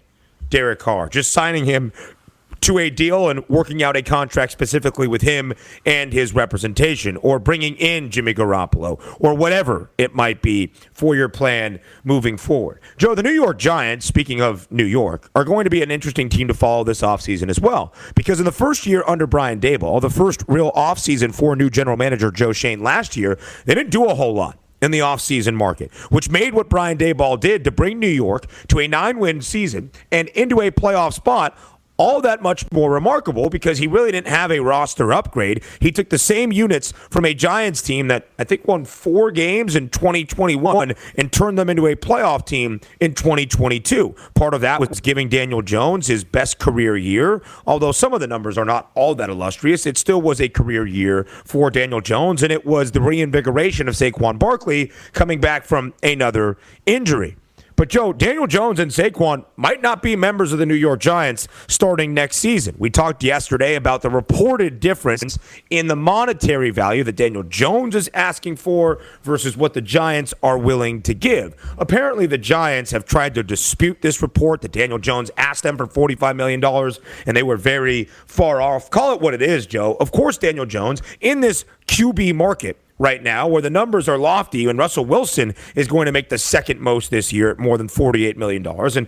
Derek 0.50 0.80
Carr. 0.80 1.08
Just 1.08 1.32
signing 1.32 1.66
him 1.66 1.94
to 2.66 2.80
a 2.80 2.90
deal 2.90 3.30
and 3.30 3.48
working 3.48 3.84
out 3.84 3.96
a 3.96 4.02
contract 4.02 4.52
specifically 4.52 5.08
with 5.08 5.22
him 5.22 5.54
and 5.86 6.12
his 6.12 6.34
representation, 6.34 7.16
or 7.18 7.38
bringing 7.38 7.76
in 7.76 8.10
Jimmy 8.10 8.34
Garoppolo, 8.34 9.00
or 9.20 9.36
whatever 9.36 9.92
it 9.98 10.16
might 10.16 10.42
be 10.42 10.72
for 10.92 11.16
your 11.16 11.30
plan 11.30 11.80
moving 12.04 12.38
forward. 12.38 12.80
Joe, 12.98 13.14
the 13.14 13.22
New 13.22 13.32
York 13.32 13.60
Giants, 13.60 14.06
speaking 14.06 14.42
of 14.42 14.70
New 14.72 14.84
York, 14.84 15.30
are 15.36 15.44
going 15.44 15.66
to 15.66 15.70
be 15.70 15.84
an 15.84 15.92
interesting 15.92 16.28
team 16.28 16.48
to 16.48 16.54
follow 16.56 16.84
this 16.84 17.02
offseason 17.02 17.50
as 17.50 17.60
well. 17.60 17.94
Because 18.16 18.40
in 18.40 18.46
the 18.46 18.52
first 18.52 18.88
year 18.88 19.04
under 19.08 19.28
Brian 19.28 19.60
Daboll, 19.60 20.02
the 20.02 20.10
first 20.10 20.44
real 20.48 20.72
offseason 20.72 21.36
for 21.36 21.56
new 21.56 21.70
general 21.70 21.98
manager 21.98 22.32
Joe 22.32 22.52
Schoen 22.52 22.82
last 22.82 23.16
year, 23.16 23.38
they 23.66 23.76
didn't 23.76 23.92
do 23.92 24.06
a 24.06 24.16
whole 24.16 24.34
lot 24.34 24.58
in 24.82 24.92
the 24.92 25.00
offseason 25.00 25.56
market, 25.56 25.92
which 26.10 26.30
made 26.30 26.54
what 26.54 26.70
Brian 26.70 26.98
Daboll 26.98 27.40
did 27.40 27.64
to 27.64 27.72
bring 27.72 28.00
New 28.00 28.08
York 28.08 28.46
to 28.68 28.80
a 28.80 28.88
nine 28.88 29.20
win 29.20 29.42
season 29.42 29.92
and 30.12 30.28
into 30.30 30.62
a 30.62 30.72
playoff 30.72 31.14
spot 31.14 31.58
all 31.98 32.22
that 32.22 32.42
much 32.42 32.70
more 32.72 32.92
remarkable 32.92 33.50
because 33.50 33.78
he 33.78 33.88
really 33.88 34.12
didn't 34.12 34.28
have 34.28 34.52
a 34.52 34.60
roster 34.60 35.14
upgrade. 35.14 35.64
He 35.80 35.92
took 35.92 36.10
the 36.10 36.18
same 36.18 36.52
units 36.52 36.92
from 37.10 37.26
a 37.26 37.34
Giants 37.34 37.82
team 37.82 38.08
that 38.10 38.28
I 38.38 38.44
think 38.44 38.68
won 38.68 38.86
four 38.86 39.32
games 39.32 39.76
in 39.76 39.90
2021 39.90 40.94
and 41.16 41.32
turned 41.32 41.58
them 41.58 41.70
into 41.70 41.88
a 41.88 41.96
playoff 41.96 42.46
team 42.46 42.82
in 43.00 43.14
2022. 43.14 44.16
Part 44.34 44.54
of 44.54 44.62
that 44.62 44.80
was 44.80 45.00
giving 45.00 45.30
Daniel 45.30 45.62
Jones 45.62 46.08
his 46.08 46.24
best 46.24 46.60
career 46.60 46.98
year, 46.98 47.42
although 47.66 47.92
some 47.92 48.14
of 48.14 48.20
the 48.20 48.28
numbers 48.28 48.58
are 48.58 48.66
not 48.66 48.92
all 48.96 49.16
that 49.16 49.30
illustrious. 49.30 49.86
It 49.86 49.98
still 49.98 50.22
was 50.22 50.42
a 50.42 50.50
career 50.50 50.86
year 50.86 51.26
for 51.46 51.70
Daniel 51.72 52.02
Jones, 52.02 52.44
and 52.44 52.52
it 52.52 52.66
was 52.66 52.92
the 52.92 53.02
reinvigoration 53.02 53.88
of 53.88 53.96
Saquon 53.96 54.38
Barkley 54.38 54.92
coming 55.14 55.40
back 55.40 55.66
from 55.66 55.94
another 56.04 56.58
injury. 56.86 57.38
But 57.76 57.90
Joe, 57.90 58.14
Daniel 58.14 58.48
Jones 58.48 58.80
and 58.80 58.90
Saquon 58.90 59.46
might 59.58 59.82
not 59.82 60.02
be 60.02 60.16
members 60.16 60.54
of 60.54 60.60
the 60.60 60.66
New 60.66 60.76
York 60.76 61.02
Giants 61.02 61.48
starting 61.68 62.14
next 62.14 62.38
season. 62.38 62.76
We 62.80 62.90
talked 62.90 63.22
yesterday 63.22 63.76
about 63.76 64.02
the 64.02 64.10
reported 64.10 64.80
difference 64.80 65.38
in 65.70 65.88
the 65.88 65.96
monetary 65.96 66.70
value 66.70 67.04
that 67.04 67.18
Daniel 67.18 67.44
Jones 67.44 67.94
is 67.94 68.10
asking 68.14 68.56
for 68.56 69.02
versus 69.24 69.58
what 69.58 69.74
the 69.74 69.82
Giants 69.82 70.34
are 70.42 70.58
willing 70.58 71.02
to 71.02 71.14
give. 71.14 71.54
Apparently, 71.78 72.26
the 72.26 72.38
Giants 72.38 72.92
have 72.92 73.04
tried 73.04 73.36
to 73.36 73.44
dispute 73.44 74.02
this 74.02 74.22
report 74.22 74.62
that 74.62 74.72
Daniel 74.72 75.00
Jones 75.00 75.30
asked 75.36 75.64
them 75.64 75.76
for 75.76 75.86
$45 75.86 76.36
million, 76.38 76.64
and 77.26 77.36
they 77.36 77.44
were 77.44 77.58
very 77.58 78.06
far 78.26 78.62
off. 78.62 78.90
Call 78.90 79.14
it 79.14 79.20
what 79.20 79.34
it 79.34 79.42
is, 79.42 79.66
Joe. 79.66 79.98
Of 80.00 80.14
course, 80.14 80.38
Daniel 80.38 80.66
Jones, 80.66 81.02
in 81.20 81.42
this 81.42 81.66
QB 81.88 82.36
market, 82.36 82.80
right 82.98 83.22
now 83.22 83.48
where 83.48 83.62
the 83.62 83.70
numbers 83.70 84.08
are 84.08 84.18
lofty 84.18 84.68
and 84.68 84.80
Russell 84.80 85.06
Wilson 85.06 85.54
is 85.76 85.88
going 85.88 86.06
to 86.06 86.12
make 86.12 86.30
the 86.30 86.38
second 86.38 86.80
most 86.80 87.12
this 87.12 87.34
year 87.34 87.52
at 87.52 87.60
more 87.60 87.78
than 87.78 87.88
$48 87.88 88.38
million. 88.38 88.66
And 88.66 89.08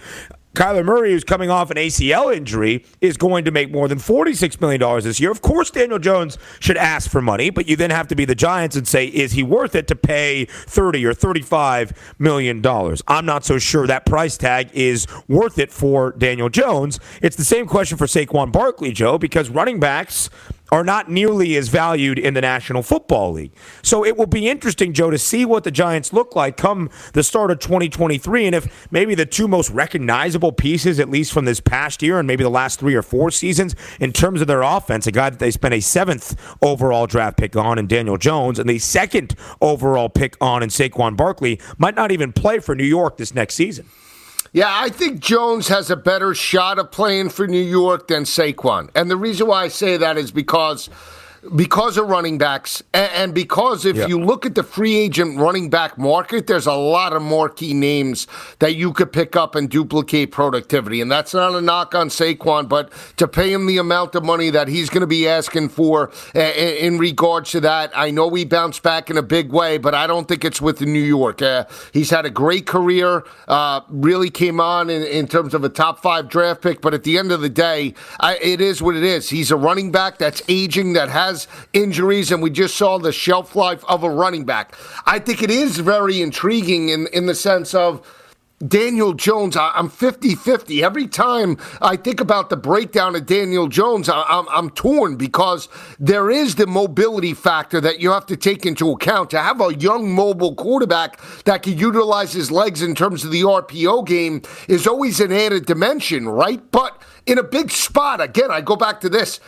Kyler 0.57 0.83
Murray, 0.83 1.11
who's 1.11 1.23
coming 1.23 1.51
off 1.51 1.69
an 1.69 1.77
ACL 1.77 2.35
injury, 2.35 2.83
is 2.99 3.15
going 3.15 3.45
to 3.45 3.51
make 3.51 3.71
more 3.71 3.87
than 3.87 3.99
$46 3.99 4.59
million 4.59 5.03
this 5.03 5.19
year. 5.19 5.29
Of 5.29 5.43
course, 5.43 5.69
Daniel 5.69 5.99
Jones 5.99 6.39
should 6.59 6.77
ask 6.77 7.11
for 7.11 7.21
money, 7.21 7.51
but 7.51 7.67
you 7.67 7.75
then 7.75 7.91
have 7.91 8.07
to 8.07 8.15
be 8.15 8.25
the 8.25 8.33
Giants 8.33 8.75
and 8.75 8.87
say, 8.87 9.05
is 9.05 9.33
he 9.33 9.43
worth 9.43 9.75
it 9.75 9.87
to 9.89 9.95
pay 9.95 10.45
30 10.45 11.05
or 11.05 11.13
$35 11.13 11.95
million? 12.17 12.65
I'm 13.07 13.25
not 13.27 13.45
so 13.45 13.59
sure 13.59 13.85
that 13.85 14.07
price 14.07 14.35
tag 14.35 14.71
is 14.73 15.05
worth 15.27 15.59
it 15.59 15.71
for 15.71 16.13
Daniel 16.13 16.49
Jones. 16.49 16.99
It's 17.21 17.35
the 17.35 17.45
same 17.45 17.67
question 17.67 17.95
for 17.95 18.07
Saquon 18.07 18.51
Barkley, 18.51 18.91
Joe, 18.91 19.19
because 19.19 19.51
running 19.51 19.79
backs 19.79 20.31
are 20.71 20.83
not 20.83 21.09
nearly 21.09 21.55
as 21.55 21.69
valued 21.69 22.19
in 22.19 22.33
the 22.33 22.41
National 22.41 22.83
Football 22.83 23.33
League. 23.33 23.51
So 23.81 24.05
it 24.05 24.17
will 24.17 24.27
be 24.27 24.49
interesting, 24.49 24.93
Joe, 24.93 25.09
to 25.09 25.17
see 25.17 25.45
what 25.45 25.63
the 25.63 25.71
Giants 25.71 26.13
look 26.13 26.35
like 26.35 26.57
come 26.57 26.89
the 27.13 27.23
start 27.23 27.51
of 27.51 27.59
2023 27.59 28.47
and 28.47 28.55
if 28.55 28.91
maybe 28.91 29.15
the 29.15 29.25
two 29.25 29.47
most 29.47 29.69
recognizable 29.69 30.51
pieces, 30.51 30.99
at 30.99 31.09
least 31.09 31.31
from 31.31 31.45
this 31.45 31.59
past 31.59 32.01
year 32.01 32.19
and 32.19 32.27
maybe 32.27 32.43
the 32.43 32.49
last 32.49 32.79
three 32.79 32.95
or 32.95 33.01
four 33.01 33.31
seasons, 33.31 33.75
in 33.99 34.11
terms 34.11 34.41
of 34.41 34.47
their 34.47 34.61
offense, 34.61 35.07
a 35.07 35.11
guy 35.11 35.29
that 35.29 35.39
they 35.39 35.51
spent 35.51 35.73
a 35.73 35.79
seventh 35.79 36.35
overall 36.61 37.07
draft 37.07 37.37
pick 37.37 37.55
on 37.55 37.77
in 37.77 37.87
Daniel 37.87 38.17
Jones 38.17 38.59
and 38.59 38.69
the 38.69 38.79
second 38.79 39.35
overall 39.61 40.09
pick 40.09 40.35
on 40.41 40.63
in 40.63 40.69
Saquon 40.69 41.15
Barkley, 41.15 41.59
might 41.77 41.95
not 41.95 42.11
even 42.11 42.33
play 42.33 42.59
for 42.59 42.75
New 42.75 42.83
York 42.83 43.17
this 43.17 43.33
next 43.33 43.55
season. 43.55 43.87
Yeah, 44.57 44.71
I 44.73 44.89
think 44.89 45.19
Jones 45.19 45.67
has 45.67 45.91
a 45.91 45.95
better 45.95 46.33
shot 46.33 46.79
of 46.79 46.89
playing 46.89 47.29
for 47.29 47.45
New 47.45 47.61
York 47.61 48.07
than 48.07 48.23
Saquon. 48.23 48.89
And 48.95 49.07
the 49.07 49.15
reason 49.15 49.45
why 49.45 49.65
I 49.65 49.67
say 49.67 49.97
that 49.97 50.17
is 50.17 50.31
because 50.31 50.89
because 51.55 51.97
of 51.97 52.07
running 52.07 52.37
backs, 52.37 52.83
and, 52.93 53.33
because 53.33 53.85
if 53.85 53.95
yep. 53.95 54.09
you 54.09 54.19
look 54.19 54.45
at 54.45 54.55
the 54.55 54.63
free 54.63 54.95
agent 54.95 55.37
running 55.39 55.69
back 55.69 55.97
market, 55.97 56.47
there's 56.47 56.65
a 56.65 56.73
lot 56.73 57.13
of 57.13 57.21
marquee 57.21 57.73
names 57.73 58.27
that 58.59 58.75
you 58.75 58.93
could 58.93 59.11
pick 59.11 59.35
up 59.35 59.55
and 59.55 59.69
duplicate 59.69 60.31
productivity. 60.31 61.01
And 61.01 61.11
that's 61.11 61.33
not 61.33 61.53
a 61.53 61.61
knock 61.61 61.93
on 61.93 62.09
Saquon, 62.09 62.67
but 62.67 62.91
to 63.17 63.27
pay 63.27 63.51
him 63.51 63.65
the 63.67 63.77
amount 63.77 64.15
of 64.15 64.23
money 64.23 64.49
that 64.49 64.67
he's 64.67 64.89
going 64.89 65.01
to 65.01 65.07
be 65.07 65.27
asking 65.27 65.69
for 65.69 66.11
in 66.33 66.97
regards 66.97 67.51
to 67.51 67.59
that, 67.61 67.91
I 67.95 68.11
know 68.11 68.27
we 68.27 68.45
bounced 68.45 68.83
back 68.83 69.09
in 69.09 69.17
a 69.17 69.21
big 69.21 69.51
way, 69.51 69.77
but 69.77 69.93
I 69.93 70.07
don't 70.07 70.27
think 70.27 70.43
it's 70.43 70.61
with 70.61 70.81
New 70.81 70.99
York. 70.99 71.41
Uh, 71.41 71.65
he's 71.91 72.09
had 72.09 72.25
a 72.25 72.29
great 72.29 72.65
career, 72.65 73.23
uh, 73.47 73.81
really 73.89 74.29
came 74.29 74.59
on 74.59 74.89
in, 74.89 75.03
in, 75.03 75.27
terms 75.27 75.53
of 75.53 75.63
a 75.63 75.69
top 75.69 76.01
five 76.01 76.29
draft 76.29 76.61
pick, 76.61 76.81
but 76.81 76.93
at 76.93 77.03
the 77.03 77.17
end 77.17 77.31
of 77.31 77.41
the 77.41 77.49
day, 77.49 77.93
I, 78.19 78.37
it 78.37 78.61
is 78.61 78.81
what 78.81 78.95
it 78.95 79.03
is. 79.03 79.29
He's 79.29 79.51
a 79.51 79.57
running 79.57 79.91
back 79.91 80.17
that's 80.17 80.41
aging, 80.47 80.93
that 80.93 81.09
has 81.09 81.36
has 81.37 81.47
injuries, 81.73 82.31
and 82.31 82.41
we 82.41 82.49
just 82.49 82.75
saw 82.75 82.97
the 82.97 83.11
shelf 83.11 83.55
life 83.55 83.83
of 83.85 84.03
a 84.03 84.09
running 84.09 84.45
back. 84.45 84.75
I 85.05 85.19
think 85.19 85.43
it 85.43 85.51
is 85.51 85.77
very 85.77 86.21
intriguing 86.21 86.89
in, 86.89 87.07
in 87.13 87.27
the 87.27 87.35
sense 87.35 87.73
of 87.73 88.05
Daniel 88.67 89.13
Jones, 89.13 89.55
I'm 89.55 89.87
50 89.87 90.33
50. 90.33 90.83
Every 90.83 91.05
time 91.05 91.57
I 91.79 91.95
think 91.95 92.19
about 92.19 92.49
the 92.49 92.57
breakdown 92.57 93.15
of 93.15 93.27
Daniel 93.27 93.67
Jones, 93.67 94.09
I'm, 94.09 94.49
I'm 94.49 94.71
torn 94.71 95.15
because 95.15 95.69
there 95.99 96.31
is 96.31 96.55
the 96.55 96.65
mobility 96.65 97.35
factor 97.35 97.79
that 97.81 97.99
you 97.99 98.09
have 98.09 98.25
to 98.25 98.35
take 98.35 98.65
into 98.65 98.89
account. 98.89 99.29
To 99.29 99.39
have 99.39 99.61
a 99.61 99.75
young 99.75 100.11
mobile 100.11 100.55
quarterback 100.55 101.19
that 101.43 101.61
can 101.61 101.77
utilize 101.77 102.33
his 102.33 102.49
legs 102.49 102.81
in 102.81 102.95
terms 102.95 103.23
of 103.23 103.29
the 103.29 103.43
RPO 103.43 104.07
game 104.07 104.41
is 104.67 104.87
always 104.87 105.19
an 105.19 105.31
added 105.31 105.67
dimension, 105.67 106.27
right? 106.27 106.59
But 106.71 106.99
in 107.27 107.37
a 107.37 107.43
big 107.43 107.69
spot, 107.69 108.21
again, 108.21 108.49
I 108.49 108.61
go 108.61 108.75
back 108.75 109.01
to 109.01 109.09
this 109.09 109.39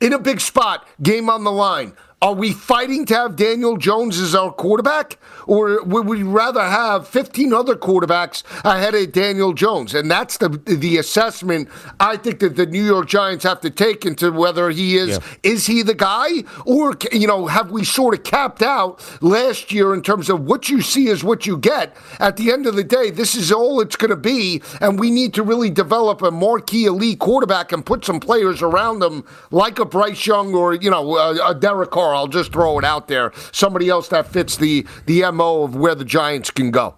in 0.00 0.12
a 0.12 0.18
big 0.18 0.40
spot, 0.40 0.86
game 1.02 1.28
on 1.28 1.44
the 1.44 1.52
line. 1.52 1.92
Are 2.20 2.34
we 2.34 2.52
fighting 2.52 3.06
to 3.06 3.14
have 3.14 3.36
Daniel 3.36 3.76
Jones 3.76 4.18
as 4.18 4.34
our 4.34 4.50
quarterback? 4.50 5.18
Or 5.46 5.84
would 5.84 6.06
we 6.08 6.24
rather 6.24 6.60
have 6.62 7.06
15 7.06 7.52
other 7.52 7.76
quarterbacks 7.76 8.42
ahead 8.64 8.96
of 8.96 9.12
Daniel 9.12 9.52
Jones? 9.52 9.94
And 9.94 10.10
that's 10.10 10.36
the 10.38 10.48
the 10.48 10.98
assessment 10.98 11.68
I 12.00 12.16
think 12.16 12.40
that 12.40 12.56
the 12.56 12.66
New 12.66 12.82
York 12.82 13.06
Giants 13.06 13.44
have 13.44 13.60
to 13.60 13.70
take 13.70 14.04
into 14.04 14.32
whether 14.32 14.68
he 14.70 14.96
is 14.96 15.10
yeah. 15.10 15.18
is 15.44 15.66
he 15.66 15.82
the 15.82 15.94
guy 15.94 16.42
or 16.66 16.96
you 17.12 17.28
know 17.28 17.46
have 17.46 17.70
we 17.70 17.84
sort 17.84 18.14
of 18.14 18.24
capped 18.24 18.62
out 18.62 19.00
last 19.22 19.70
year 19.70 19.94
in 19.94 20.02
terms 20.02 20.28
of 20.28 20.40
what 20.40 20.68
you 20.68 20.82
see 20.82 21.06
is 21.06 21.22
what 21.22 21.46
you 21.46 21.56
get. 21.56 21.96
At 22.18 22.36
the 22.36 22.50
end 22.50 22.66
of 22.66 22.74
the 22.74 22.84
day, 22.84 23.10
this 23.10 23.36
is 23.36 23.52
all 23.52 23.80
it's 23.80 23.94
going 23.94 24.10
to 24.10 24.16
be, 24.16 24.60
and 24.80 24.98
we 24.98 25.12
need 25.12 25.34
to 25.34 25.44
really 25.44 25.70
develop 25.70 26.20
a 26.22 26.32
marquee 26.32 26.86
elite 26.86 27.20
quarterback 27.20 27.70
and 27.70 27.86
put 27.86 28.04
some 28.04 28.18
players 28.18 28.60
around 28.60 28.98
them 28.98 29.24
like 29.52 29.78
a 29.78 29.84
Bryce 29.84 30.26
Young 30.26 30.52
or 30.52 30.74
you 30.74 30.90
know 30.90 31.16
a, 31.16 31.50
a 31.50 31.54
Derek 31.54 31.92
Carr 31.92 32.07
I'll 32.14 32.28
just 32.28 32.52
throw 32.52 32.78
it 32.78 32.84
out 32.84 33.08
there. 33.08 33.32
Somebody 33.52 33.88
else 33.88 34.08
that 34.08 34.26
fits 34.26 34.56
the 34.56 34.86
the 35.06 35.30
mo 35.32 35.64
of 35.64 35.76
where 35.76 35.94
the 35.94 36.04
Giants 36.04 36.50
can 36.50 36.70
go. 36.70 36.94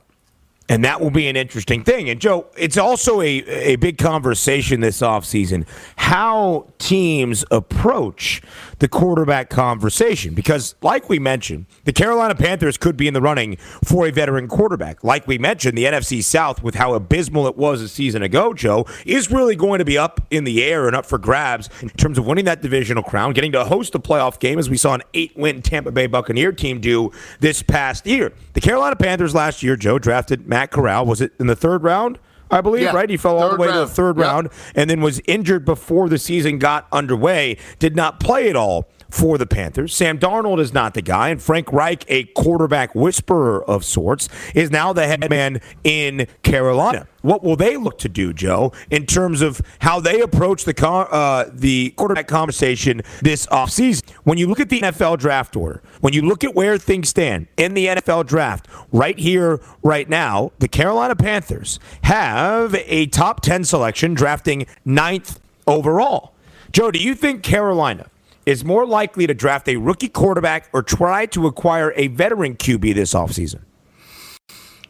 And 0.70 0.84
that 0.84 1.00
will 1.00 1.10
be 1.10 1.26
an 1.26 1.34
interesting 1.34 1.82
thing. 1.82 2.08
And 2.08 2.20
Joe, 2.20 2.46
it's 2.56 2.78
also 2.78 3.20
a, 3.20 3.42
a 3.48 3.74
big 3.76 3.98
conversation 3.98 4.80
this 4.80 5.00
offseason 5.00 5.66
how 5.96 6.68
teams 6.78 7.44
approach 7.50 8.40
the 8.80 8.88
quarterback 8.88 9.50
conversation. 9.50 10.34
Because, 10.34 10.74
like 10.82 11.08
we 11.08 11.18
mentioned, 11.18 11.66
the 11.84 11.92
Carolina 11.92 12.34
Panthers 12.34 12.76
could 12.76 12.96
be 12.96 13.08
in 13.08 13.14
the 13.14 13.20
running 13.20 13.56
for 13.84 14.06
a 14.06 14.10
veteran 14.10 14.48
quarterback. 14.48 15.02
Like 15.04 15.26
we 15.26 15.38
mentioned, 15.38 15.76
the 15.76 15.84
NFC 15.84 16.22
South, 16.22 16.62
with 16.62 16.76
how 16.76 16.94
abysmal 16.94 17.46
it 17.46 17.56
was 17.56 17.82
a 17.82 17.88
season 17.88 18.22
ago, 18.22 18.54
Joe, 18.54 18.86
is 19.04 19.30
really 19.30 19.56
going 19.56 19.80
to 19.80 19.84
be 19.84 19.98
up 19.98 20.20
in 20.30 20.44
the 20.44 20.62
air 20.62 20.86
and 20.86 20.94
up 20.94 21.06
for 21.06 21.18
grabs 21.18 21.68
in 21.82 21.90
terms 21.90 22.16
of 22.16 22.26
winning 22.26 22.44
that 22.46 22.62
divisional 22.62 23.02
crown, 23.02 23.32
getting 23.32 23.52
to 23.52 23.64
host 23.64 23.94
a 23.94 23.98
playoff 23.98 24.38
game, 24.38 24.58
as 24.58 24.70
we 24.70 24.76
saw 24.76 24.94
an 24.94 25.02
eight 25.14 25.36
win 25.36 25.62
Tampa 25.62 25.90
Bay 25.90 26.06
Buccaneer 26.06 26.52
team 26.52 26.80
do 26.80 27.10
this 27.40 27.62
past 27.62 28.06
year. 28.06 28.32
The 28.54 28.60
Carolina 28.60 28.96
Panthers 28.96 29.34
last 29.34 29.62
year, 29.62 29.76
Joe, 29.76 29.98
drafted 29.98 30.46
Matt 30.46 30.60
Matt 30.60 30.70
Corral. 30.70 31.06
Was 31.06 31.22
it 31.22 31.32
in 31.40 31.46
the 31.46 31.56
third 31.56 31.82
round? 31.82 32.18
I 32.50 32.60
believe, 32.60 32.82
yeah. 32.82 32.92
right? 32.92 33.08
He 33.08 33.16
fell 33.16 33.38
all 33.38 33.50
the 33.50 33.56
way 33.56 33.68
round. 33.68 33.86
to 33.86 33.86
the 33.86 33.94
third 33.94 34.18
round 34.18 34.48
and 34.74 34.90
then 34.90 35.00
was 35.00 35.20
injured 35.26 35.64
before 35.64 36.08
the 36.08 36.18
season 36.18 36.58
got 36.58 36.86
underway. 36.92 37.56
Did 37.78 37.96
not 37.96 38.20
play 38.20 38.48
at 38.48 38.56
all 38.56 38.88
for 39.10 39.38
the 39.38 39.46
Panthers. 39.46 39.94
Sam 39.94 40.18
Darnold 40.18 40.60
is 40.60 40.72
not 40.72 40.94
the 40.94 41.02
guy, 41.02 41.28
and 41.28 41.42
Frank 41.42 41.72
Reich, 41.72 42.04
a 42.08 42.24
quarterback 42.24 42.94
whisperer 42.94 43.62
of 43.64 43.84
sorts, 43.84 44.28
is 44.54 44.70
now 44.70 44.92
the 44.92 45.06
head 45.06 45.28
man 45.28 45.60
in 45.84 46.26
Carolina. 46.42 47.06
What 47.22 47.44
will 47.44 47.56
they 47.56 47.76
look 47.76 47.98
to 47.98 48.08
do, 48.08 48.32
Joe, 48.32 48.72
in 48.90 49.04
terms 49.04 49.42
of 49.42 49.60
how 49.80 50.00
they 50.00 50.20
approach 50.20 50.64
the 50.64 50.86
uh, 50.86 51.50
the 51.52 51.90
quarterback 51.96 52.28
conversation 52.28 53.02
this 53.20 53.46
offseason? 53.46 54.08
When 54.24 54.38
you 54.38 54.46
look 54.46 54.60
at 54.60 54.70
the 54.70 54.80
NFL 54.80 55.18
draft 55.18 55.54
order, 55.54 55.82
when 56.00 56.14
you 56.14 56.22
look 56.22 56.44
at 56.44 56.54
where 56.54 56.78
things 56.78 57.10
stand 57.10 57.46
in 57.56 57.74
the 57.74 57.86
NFL 57.86 58.26
draft, 58.26 58.68
right 58.90 59.18
here, 59.18 59.60
right 59.82 60.08
now, 60.08 60.52
the 60.60 60.68
Carolina 60.68 61.14
Panthers 61.14 61.78
have 62.04 62.74
a 62.74 63.06
top 63.06 63.40
10 63.42 63.64
selection 63.64 64.14
drafting 64.14 64.66
ninth 64.84 65.38
overall. 65.66 66.32
Joe, 66.72 66.90
do 66.90 66.98
you 66.98 67.14
think 67.14 67.42
Carolina 67.42 68.08
is 68.46 68.64
more 68.64 68.86
likely 68.86 69.26
to 69.26 69.34
draft 69.34 69.68
a 69.68 69.76
rookie 69.76 70.08
quarterback 70.08 70.68
or 70.72 70.82
try 70.82 71.26
to 71.26 71.46
acquire 71.46 71.92
a 71.96 72.08
veteran 72.08 72.56
QB 72.56 72.94
this 72.94 73.14
offseason? 73.14 73.60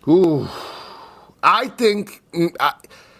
Ooh, 0.09 0.49
I 1.43 1.69
think. 1.69 2.23
Mm, 2.33 2.55
I, 2.59 2.75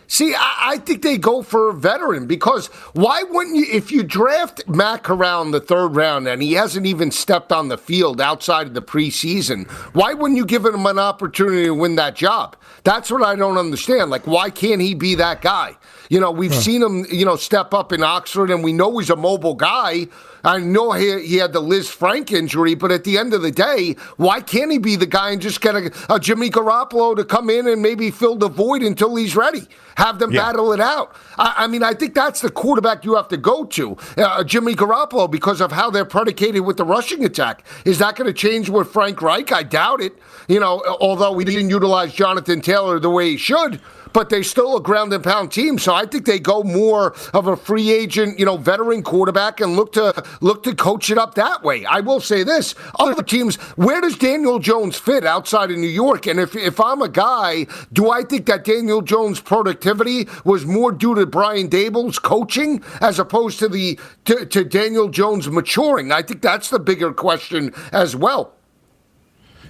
see, 0.07 0.35
I, 0.35 0.73
I, 0.73 0.79
think 0.79 1.03
they 1.03 1.19
go 1.19 1.43
for 1.43 1.69
a 1.69 1.75
veteran 1.75 2.27
because 2.27 2.69
why 2.95 3.23
wouldn't 3.23 3.57
you? 3.57 3.67
If 3.71 3.93
you 3.93 4.03
draft 4.03 4.67
Matt 4.67 5.09
around 5.11 5.51
the 5.51 5.61
third 5.61 5.95
round 5.95 6.27
and 6.27 6.43
he 6.43 6.55
hasn't 6.55 6.87
even 6.87 7.11
stepped 7.11 7.53
on 7.53 7.69
the 7.69 7.77
field 7.77 8.21
outside 8.21 8.67
of 8.67 8.75
the 8.75 8.83
preseason, 8.83 9.69
why 9.95 10.15
wouldn't 10.15 10.39
you 10.39 10.47
give 10.47 10.65
him 10.65 10.87
an 10.87 10.99
opportunity 10.99 11.65
to 11.65 11.75
win 11.75 11.97
that 11.97 12.17
job? 12.17 12.57
That's 12.85 13.11
what 13.11 13.23
I 13.23 13.37
don't 13.37 13.59
understand. 13.59 14.11
Like, 14.11 14.27
why 14.27 14.49
can't 14.49 14.81
he 14.81 14.95
be 14.95 15.15
that 15.17 15.43
guy? 15.43 15.77
You 16.11 16.19
know, 16.19 16.33
we've 16.33 16.53
huh. 16.53 16.61
seen 16.61 16.83
him, 16.83 17.07
you 17.09 17.25
know, 17.25 17.37
step 17.37 17.73
up 17.73 17.93
in 17.93 18.03
Oxford, 18.03 18.51
and 18.51 18.65
we 18.65 18.73
know 18.73 18.99
he's 18.99 19.11
a 19.11 19.17
mobile 19.17 19.55
guy. 19.55 20.09
I 20.43 20.59
know 20.59 20.91
he, 20.91 21.25
he 21.25 21.37
had 21.37 21.53
the 21.53 21.63
Lisfranc 21.63 22.33
injury, 22.33 22.75
but 22.75 22.91
at 22.91 23.05
the 23.05 23.17
end 23.17 23.33
of 23.33 23.43
the 23.43 23.53
day, 23.53 23.95
why 24.17 24.41
can't 24.41 24.73
he 24.73 24.79
be 24.79 24.97
the 24.97 25.07
guy 25.07 25.31
and 25.31 25.41
just 25.41 25.61
get 25.61 25.77
a, 25.77 25.93
a 26.13 26.19
Jimmy 26.19 26.51
Garoppolo 26.51 27.15
to 27.15 27.25
come 27.25 27.49
in 27.49 27.69
and 27.69 27.81
maybe 27.81 28.11
fill 28.11 28.35
the 28.35 28.49
void 28.49 28.83
until 28.83 29.15
he's 29.15 29.37
ready? 29.37 29.69
Have 29.99 30.19
them 30.19 30.33
yeah. 30.33 30.47
battle 30.47 30.73
it 30.73 30.81
out. 30.81 31.15
I, 31.39 31.55
I, 31.59 31.67
mean, 31.69 31.85
I 31.85 31.95
think 31.95 32.15
that's 32.15 32.41
the 32.41 32.51
quarterback 32.51 33.05
you 33.05 33.15
have 33.15 33.29
to 33.29 33.37
go 33.37 33.65
to, 33.67 33.97
uh, 34.17 34.43
Jimmy 34.43 34.75
Garoppolo, 34.75 35.31
because 35.31 35.61
of 35.61 35.71
how 35.71 35.91
they're 35.91 36.05
predicated 36.05 36.63
with 36.63 36.77
the 36.77 36.85
rushing 36.85 37.25
attack. 37.25 37.65
Is 37.85 37.99
that 37.99 38.17
going 38.17 38.27
to 38.27 38.35
change 38.35 38.69
with 38.69 38.89
Frank 38.89 39.23
Reich? 39.23 39.53
I 39.53 39.63
doubt 39.63 40.01
it. 40.01 40.19
You 40.49 40.59
know, 40.59 40.83
although 41.01 41.31
we 41.31 41.45
didn't 41.45 41.71
utilize 41.71 42.13
Jonathan 42.13 42.61
Taylor 42.61 42.99
the 42.99 43.11
way 43.11 43.31
he 43.31 43.37
should 43.37 43.81
but 44.13 44.29
they're 44.29 44.43
still 44.43 44.77
a 44.77 44.81
ground 44.81 45.13
and 45.13 45.23
pound 45.23 45.53
team. 45.53 45.79
So 45.79 45.95
I 45.95 46.07
think 46.07 46.27
they 46.27 46.39
go 46.39 46.63
more 46.63 47.15
of 47.35 47.47
a 47.47 47.57
free 47.57 47.91
agent, 47.91 48.39
you 48.39 48.45
know, 48.45 48.57
veteran 48.57 49.03
quarterback 49.03 49.61
and 49.61 49.77
look 49.77 49.93
to 49.95 50.25
look 50.41 50.63
to 50.65 50.75
coach 50.75 51.11
it 51.11 51.19
up 51.19 51.35
that 51.35 51.63
way. 51.63 51.85
I 51.85 52.01
will 52.01 52.21
say 52.21 52.43
this: 52.43 52.75
other 52.99 53.23
teams, 53.23 53.57
where 53.77 54.01
does 54.01 54.17
Daniel 54.17 54.59
Jones 54.59 54.99
fit 54.99 55.25
outside 55.25 55.71
of 55.71 55.77
New 55.79 55.87
York? 55.87 56.27
And 56.27 56.41
if 56.41 56.57
if 56.57 56.81
I'm 56.81 57.03
a 57.03 57.09
guy, 57.09 57.67
do 57.93 58.11
I 58.11 58.23
think 58.23 58.47
that 58.47 58.65
Daniel 58.65 59.03
Jones' 59.03 59.41
productivity 59.41 60.29
was 60.45 60.67
more 60.67 60.93
due 60.93 61.15
to 61.15 61.27
Brian 61.27 61.69
Daboll's 61.69 62.19
coaching 62.19 62.83
as 63.01 63.19
opposed 63.19 63.59
to 63.61 63.69
the 63.69 63.99
to, 64.25 64.47
to 64.47 64.65
Daniel 64.65 65.09
Jones 65.09 65.49
maturing? 65.49 66.13
I 66.13 66.23
think 66.23 66.43
that's 66.43 66.71
the 66.71 66.79
bigger 66.79 67.13
question 67.13 67.73
as 67.93 68.17
well. 68.17 68.55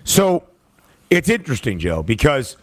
So 0.04 0.44
it's 1.10 1.28
interesting, 1.28 1.78
Joe, 1.78 2.02
because 2.02 2.56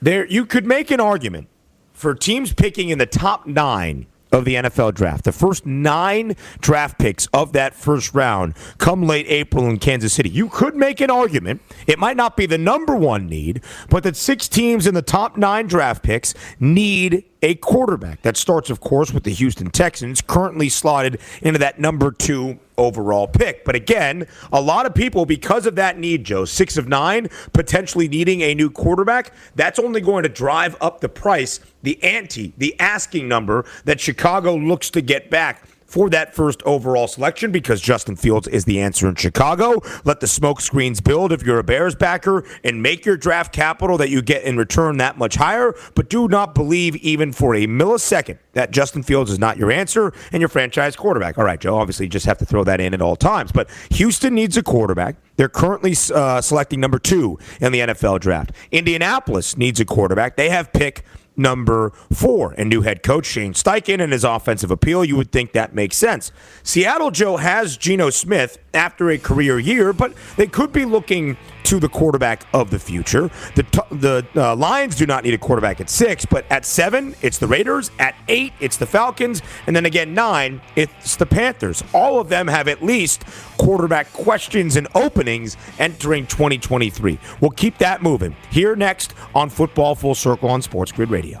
there 0.00 0.26
you 0.26 0.46
could 0.46 0.66
make 0.66 0.90
an 0.90 1.00
argument 1.00 1.48
for 1.92 2.14
teams 2.14 2.52
picking 2.52 2.90
in 2.90 2.98
the 2.98 3.06
top 3.06 3.46
nine 3.46 4.06
of 4.32 4.44
the 4.44 4.54
NFL 4.54 4.94
draft. 4.94 5.24
The 5.24 5.32
first 5.32 5.66
nine 5.66 6.36
draft 6.60 6.98
picks 6.98 7.26
of 7.26 7.52
that 7.52 7.74
first 7.74 8.14
round 8.14 8.54
come 8.78 9.04
late 9.04 9.26
April 9.28 9.68
in 9.68 9.78
Kansas 9.78 10.12
City. 10.12 10.28
You 10.28 10.48
could 10.48 10.76
make 10.76 11.00
an 11.00 11.10
argument, 11.10 11.62
it 11.86 11.98
might 11.98 12.16
not 12.16 12.36
be 12.36 12.46
the 12.46 12.58
number 12.58 12.94
one 12.94 13.26
need, 13.26 13.62
but 13.88 14.02
that 14.02 14.16
six 14.16 14.48
teams 14.48 14.86
in 14.86 14.94
the 14.94 15.02
top 15.02 15.36
nine 15.36 15.66
draft 15.66 16.02
picks 16.02 16.34
need 16.60 17.24
a 17.42 17.54
quarterback. 17.56 18.22
That 18.22 18.36
starts, 18.36 18.70
of 18.70 18.80
course, 18.80 19.12
with 19.12 19.24
the 19.24 19.32
Houston 19.32 19.70
Texans, 19.70 20.20
currently 20.20 20.68
slotted 20.68 21.20
into 21.42 21.58
that 21.58 21.78
number 21.78 22.10
two 22.10 22.58
overall 22.78 23.26
pick. 23.26 23.64
But 23.64 23.74
again, 23.74 24.26
a 24.52 24.60
lot 24.60 24.86
of 24.86 24.94
people, 24.94 25.26
because 25.26 25.66
of 25.66 25.76
that 25.76 25.98
need, 25.98 26.24
Joe, 26.24 26.44
six 26.44 26.76
of 26.76 26.88
nine, 26.88 27.28
potentially 27.52 28.08
needing 28.08 28.42
a 28.42 28.54
new 28.54 28.70
quarterback, 28.70 29.32
that's 29.54 29.78
only 29.78 30.00
going 30.00 30.22
to 30.24 30.28
drive 30.28 30.76
up 30.80 31.00
the 31.00 31.08
price, 31.08 31.60
the 31.82 32.02
ante, 32.02 32.52
the 32.58 32.78
asking 32.78 33.28
number 33.28 33.64
that 33.84 34.00
Chicago 34.00 34.54
looks 34.54 34.90
to 34.90 35.00
get 35.00 35.30
back 35.30 35.62
for 35.86 36.10
that 36.10 36.34
first 36.34 36.62
overall 36.64 37.06
selection 37.06 37.52
because 37.52 37.80
Justin 37.80 38.16
Fields 38.16 38.48
is 38.48 38.64
the 38.64 38.80
answer 38.80 39.08
in 39.08 39.14
Chicago. 39.14 39.80
Let 40.04 40.20
the 40.20 40.26
smoke 40.26 40.60
screens 40.60 41.00
build 41.00 41.32
if 41.32 41.42
you're 41.42 41.58
a 41.58 41.64
Bears 41.64 41.94
backer 41.94 42.44
and 42.64 42.82
make 42.82 43.06
your 43.06 43.16
draft 43.16 43.52
capital 43.52 43.96
that 43.98 44.10
you 44.10 44.20
get 44.22 44.42
in 44.42 44.56
return 44.56 44.98
that 44.98 45.16
much 45.16 45.36
higher. 45.36 45.74
But 45.94 46.10
do 46.10 46.28
not 46.28 46.54
believe 46.54 46.96
even 46.96 47.32
for 47.32 47.54
a 47.54 47.66
millisecond 47.66 48.38
that 48.52 48.70
Justin 48.70 49.02
Fields 49.02 49.30
is 49.30 49.38
not 49.38 49.56
your 49.56 49.70
answer 49.70 50.12
and 50.32 50.40
your 50.40 50.48
franchise 50.48 50.96
quarterback. 50.96 51.38
All 51.38 51.44
right, 51.44 51.60
Joe, 51.60 51.76
obviously 51.76 52.06
you 52.06 52.10
just 52.10 52.26
have 52.26 52.38
to 52.38 52.46
throw 52.46 52.64
that 52.64 52.80
in 52.80 52.92
at 52.92 53.00
all 53.00 53.16
times. 53.16 53.52
But 53.52 53.70
Houston 53.90 54.34
needs 54.34 54.56
a 54.56 54.62
quarterback. 54.62 55.16
They're 55.36 55.48
currently 55.48 55.94
uh, 56.14 56.40
selecting 56.40 56.80
number 56.80 56.98
two 56.98 57.38
in 57.60 57.72
the 57.72 57.80
NFL 57.80 58.20
draft. 58.20 58.52
Indianapolis 58.72 59.56
needs 59.56 59.80
a 59.80 59.84
quarterback. 59.84 60.36
They 60.36 60.50
have 60.50 60.72
pick 60.72 61.04
number 61.36 61.90
four. 62.12 62.54
And 62.56 62.68
new 62.68 62.82
head 62.82 63.02
coach 63.02 63.26
Shane 63.26 63.52
Steichen 63.52 64.02
and 64.02 64.12
his 64.12 64.24
offensive 64.24 64.70
appeal, 64.70 65.04
you 65.04 65.16
would 65.16 65.32
think 65.32 65.52
that 65.52 65.74
makes 65.74 65.96
sense. 65.96 66.32
Seattle, 66.62 67.10
Joe, 67.10 67.36
has 67.36 67.76
Geno 67.76 68.10
Smith 68.10 68.58
after 68.74 69.10
a 69.10 69.18
career 69.18 69.58
year, 69.58 69.92
but 69.92 70.12
they 70.36 70.46
could 70.46 70.72
be 70.72 70.84
looking 70.84 71.36
to 71.66 71.80
the 71.80 71.88
quarterback 71.88 72.46
of 72.54 72.70
the 72.70 72.78
future. 72.78 73.30
The 73.54 73.64
the 73.90 74.26
uh, 74.36 74.54
Lions 74.56 74.94
do 74.94 75.04
not 75.04 75.24
need 75.24 75.34
a 75.34 75.38
quarterback 75.38 75.80
at 75.80 75.90
six, 75.90 76.24
but 76.24 76.44
at 76.50 76.64
seven, 76.64 77.14
it's 77.22 77.38
the 77.38 77.46
Raiders. 77.46 77.90
At 77.98 78.14
eight, 78.28 78.52
it's 78.60 78.76
the 78.76 78.86
Falcons, 78.86 79.42
and 79.66 79.74
then 79.74 79.84
again 79.84 80.14
nine, 80.14 80.60
it's 80.76 81.16
the 81.16 81.26
Panthers. 81.26 81.82
All 81.92 82.20
of 82.20 82.28
them 82.28 82.46
have 82.46 82.68
at 82.68 82.82
least 82.82 83.24
quarterback 83.58 84.12
questions 84.12 84.76
and 84.76 84.86
openings 84.94 85.56
entering 85.78 86.26
2023. 86.26 87.18
We'll 87.40 87.50
keep 87.50 87.78
that 87.78 88.02
moving. 88.02 88.36
Here 88.50 88.76
next 88.76 89.14
on 89.34 89.50
Football 89.50 89.96
Full 89.96 90.14
Circle 90.14 90.48
on 90.48 90.62
Sports 90.62 90.92
Grid 90.92 91.10
Radio. 91.10 91.40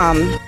Um, 0.00 0.38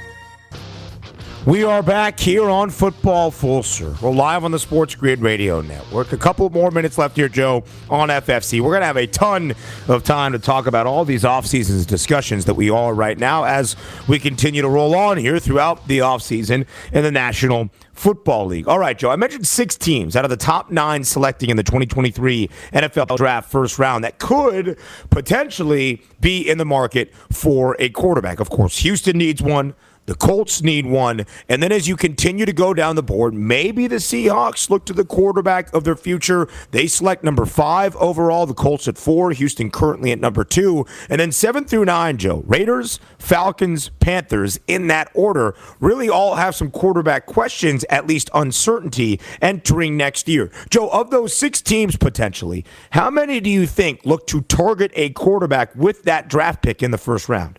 We 1.47 1.63
are 1.63 1.83
back 1.83 2.19
here 2.19 2.49
on 2.49 2.71
Football 2.71 3.31
Full 3.31 3.63
Circle, 3.63 4.11
We're 4.11 4.17
live 4.17 4.45
on 4.45 4.51
the 4.51 4.59
Sports 4.59 4.95
Grid 4.95 5.21
Radio 5.21 5.61
Network. 5.61 6.15
A 6.15 6.17
couple 6.17 6.49
more 6.49 6.71
minutes 6.71 6.97
left 6.97 7.17
here, 7.17 7.29
Joe, 7.29 7.65
on 7.91 8.09
FFC. 8.09 8.63
We're 8.63 8.71
going 8.71 8.81
to 8.81 8.87
have 8.87 8.97
a 8.97 9.07
ton 9.07 9.53
of 9.87 10.05
time 10.05 10.33
to 10.33 10.39
talk 10.39 10.67
about 10.67 10.87
all 10.87 11.05
these 11.05 11.23
offseason 11.23 11.87
discussions 11.87 12.47
that 12.47 12.55
we 12.55 12.71
are 12.71 12.95
right 12.95 13.19
now 13.19 13.45
as 13.45 13.77
we 14.09 14.19
continue 14.19 14.63
to 14.63 14.69
roll 14.71 14.95
on 14.95 15.19
here 15.19 15.39
throughout 15.39 15.87
the 15.87 15.99
offseason 15.99 16.67
in 16.95 17.03
the 17.03 17.13
National 17.13 17.69
Football 17.93 18.47
League. 18.47 18.67
All 18.67 18.79
right, 18.79 18.99
Joe, 18.99 19.11
I 19.11 19.17
mentioned 19.17 19.47
six 19.47 19.77
teams 19.77 20.17
out 20.17 20.25
of 20.25 20.31
the 20.31 20.39
top 20.39 20.71
nine 20.71 21.05
selecting 21.05 21.51
in 21.51 21.59
the 21.59 21.63
2023 21.63 22.49
NFL 22.73 23.19
Draft 23.19 23.51
first 23.51 23.79
round 23.79 24.03
that 24.03 24.19
could 24.19 24.79
potentially 25.11 26.03
be 26.23 26.41
in 26.41 26.57
the 26.57 26.65
market 26.65 27.13
for 27.31 27.77
a 27.79 27.91
quarterback. 27.91 28.41
Of 28.41 28.49
course, 28.49 28.79
Houston 28.79 29.19
needs 29.19 29.43
one. 29.43 29.75
The 30.07 30.15
Colts 30.15 30.63
need 30.63 30.85
one. 30.85 31.25
And 31.49 31.63
then 31.63 31.73
as 31.73 31.89
you 31.89 31.97
continue 31.97 32.45
to 32.45 32.53
go 32.53 32.75
down 32.75 32.95
the 32.95 33.03
board, 33.03 33.33
maybe 33.33 33.87
the 33.87 33.97
Seahawks 33.97 34.69
look 34.69 34.85
to 34.87 34.93
the 34.93 35.05
quarterback 35.05 35.73
of 35.73 35.85
their 35.85 35.97
future. 35.97 36.47
They 36.73 36.87
select 36.87 37.25
number 37.25 37.47
five 37.47 37.97
overall, 37.97 38.45
the 38.45 38.53
Colts 38.53 38.87
at 38.87 38.99
four, 38.99 39.31
Houston 39.31 39.71
currently 39.71 40.13
at 40.13 40.21
number 40.21 40.45
two. 40.45 40.85
And 41.09 41.21
then 41.21 41.33
seven 41.33 41.65
through 41.65 41.87
nine, 41.87 42.19
Joe, 42.19 42.43
Raiders, 42.47 43.01
Falcons, 43.19 43.89
Panthers 44.01 44.61
in 44.67 44.89
that 44.89 45.11
order 45.15 45.55
really 45.81 46.11
all 46.11 46.35
have 46.35 46.55
some 46.55 46.71
quarterback 46.71 47.25
questions, 47.25 47.85
at 47.89 48.07
least 48.07 48.29
uncertainty 48.35 49.21
entering 49.41 49.97
next 49.97 50.29
year. 50.29 50.51
Joe, 50.69 50.89
of 50.89 51.11
those 51.11 51.35
six 51.35 51.63
teams 51.63 51.97
potentially, 51.97 52.67
how 52.91 53.09
many 53.09 53.41
do 53.41 53.49
you 53.49 53.67
think 53.67 54.05
look 54.05 54.27
to 54.27 54.43
target 54.43 54.93
a 54.95 55.11
quarterback 55.11 55.75
with 55.75 56.03
that 56.03 56.29
draft 56.29 56.63
pick 56.63 56.83
in 56.83 56.91
the 56.91 56.99
first 56.99 57.31
round? 57.31 57.59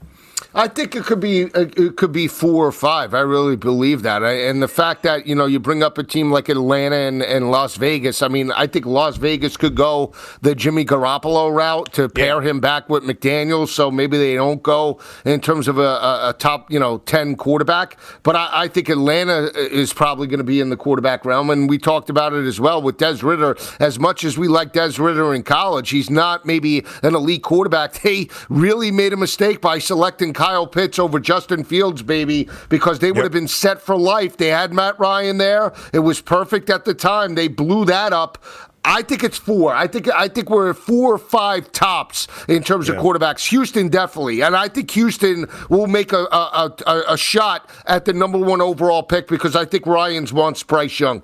I 0.58 0.70
think 0.70 0.96
it 0.96 1.04
could 1.04 1.20
be 1.20 1.54
uh, 1.54 1.68
it 1.76 1.98
could 1.98 2.14
be 2.14 2.30
four 2.30 2.66
or 2.66 2.72
five. 2.72 3.14
I 3.14 3.20
really 3.20 3.58
believe 3.58 4.04
that, 4.04 4.24
and 4.24 4.64
the 4.64 4.70
fact 4.70 5.04
that 5.04 5.28
you 5.28 5.36
know 5.36 5.46
you 5.46 5.60
bring 5.60 5.84
up 5.84 5.98
a 5.98 6.04
team 6.04 6.32
like 6.32 6.48
Atlanta 6.48 6.96
and, 6.96 7.22
and 7.22 7.52
Las 7.52 7.76
Vegas. 7.76 8.22
I 8.22 8.30
mean, 8.30 8.54
I 8.54 8.66
think 8.66 8.86
Las 8.86 9.18
Vegas 9.18 9.58
could 9.58 9.76
go 9.76 10.14
the 10.42 10.56
Jimmy 10.56 10.86
Garoppolo 10.86 11.54
route 11.54 11.92
to 11.94 12.08
pair 12.08 12.42
him 12.42 12.62
back 12.62 12.88
with 12.88 13.04
McDaniels. 13.04 13.68
So 13.68 13.92
maybe 13.92 14.18
they 14.18 14.36
don't 14.36 14.64
go 14.64 15.02
in 15.26 15.42
terms 15.42 15.68
of 15.68 15.78
a, 15.78 15.82
a, 15.82 16.30
a 16.30 16.34
top 16.34 16.72
you 16.72 16.80
know 16.80 17.00
ten 17.00 17.36
quarterback. 17.36 17.98
But 18.24 18.38
I, 18.38 18.50
I 18.54 18.68
think 18.70 18.88
Atlanta 18.88 19.52
uh, 19.54 19.60
is 19.60 19.92
probably 19.92 20.28
going 20.28 20.38
to 20.38 20.46
be 20.46 20.62
in 20.62 20.70
the 20.70 20.78
quarterback 20.78 21.26
realm, 21.26 21.50
and 21.50 21.70
we 21.70 21.78
talked 21.78 22.10
about 22.10 22.32
it 22.32 22.46
as 22.46 22.62
well 22.62 22.82
with 22.82 22.98
Des 22.98 23.18
Ridder. 23.22 23.58
As 23.82 24.00
much 24.00 24.24
as 24.24 24.38
we 24.38 24.48
like 24.48 24.72
Des 24.72 25.02
Ridder 25.02 25.34
in 25.34 25.44
college, 25.44 25.90
he's 25.90 26.10
not 26.10 26.46
maybe 26.46 26.86
an 27.04 27.14
elite 27.14 27.44
quarterback. 27.44 28.02
They 28.06 28.30
really 28.50 28.92
made 28.92 29.14
a 29.14 29.18
mistake 29.18 29.62
by 29.62 29.80
selecting. 29.80 30.32
Kyle 30.46 30.68
Pitts 30.68 31.00
over 31.00 31.20
Justin 31.20 31.64
Fields, 31.64 32.04
baby, 32.04 32.48
because 32.70 33.00
they 33.00 33.12
would 33.12 33.24
have 33.24 33.32
been 33.32 33.48
set 33.48 33.82
for 33.82 33.98
life. 33.98 34.38
They 34.38 34.50
had 34.50 34.72
Matt 34.74 35.00
Ryan 35.00 35.40
there. 35.40 35.74
It 35.92 36.00
was 36.00 36.22
perfect 36.22 36.70
at 36.70 36.86
the 36.86 36.94
time. 36.94 37.34
They 37.34 37.48
blew 37.48 37.84
that 37.86 38.14
up. 38.14 38.44
I 38.84 39.02
think 39.02 39.24
it's 39.24 39.40
four. 39.40 39.74
I 39.74 39.88
think 39.88 40.08
I 40.14 40.28
think 40.28 40.52
we're 40.52 40.70
at 40.70 40.76
four 40.76 41.16
or 41.16 41.18
five 41.18 41.72
tops 41.72 42.28
in 42.48 42.62
terms 42.62 42.90
of 42.90 42.98
quarterbacks. 42.98 43.50
Houston 43.50 43.90
definitely, 43.90 44.42
and 44.42 44.56
I 44.56 44.68
think 44.68 44.92
Houston 44.92 45.48
will 45.68 45.88
make 45.88 46.14
a 46.14 46.26
a, 46.32 46.72
a, 46.86 47.04
a 47.14 47.18
shot 47.18 47.68
at 47.88 48.06
the 48.06 48.14
number 48.14 48.38
one 48.38 48.62
overall 48.62 49.02
pick 49.02 49.28
because 49.28 49.56
I 49.56 49.66
think 49.66 49.88
Ryans 49.88 50.32
wants 50.32 50.62
Bryce 50.62 51.00
Young. 51.00 51.24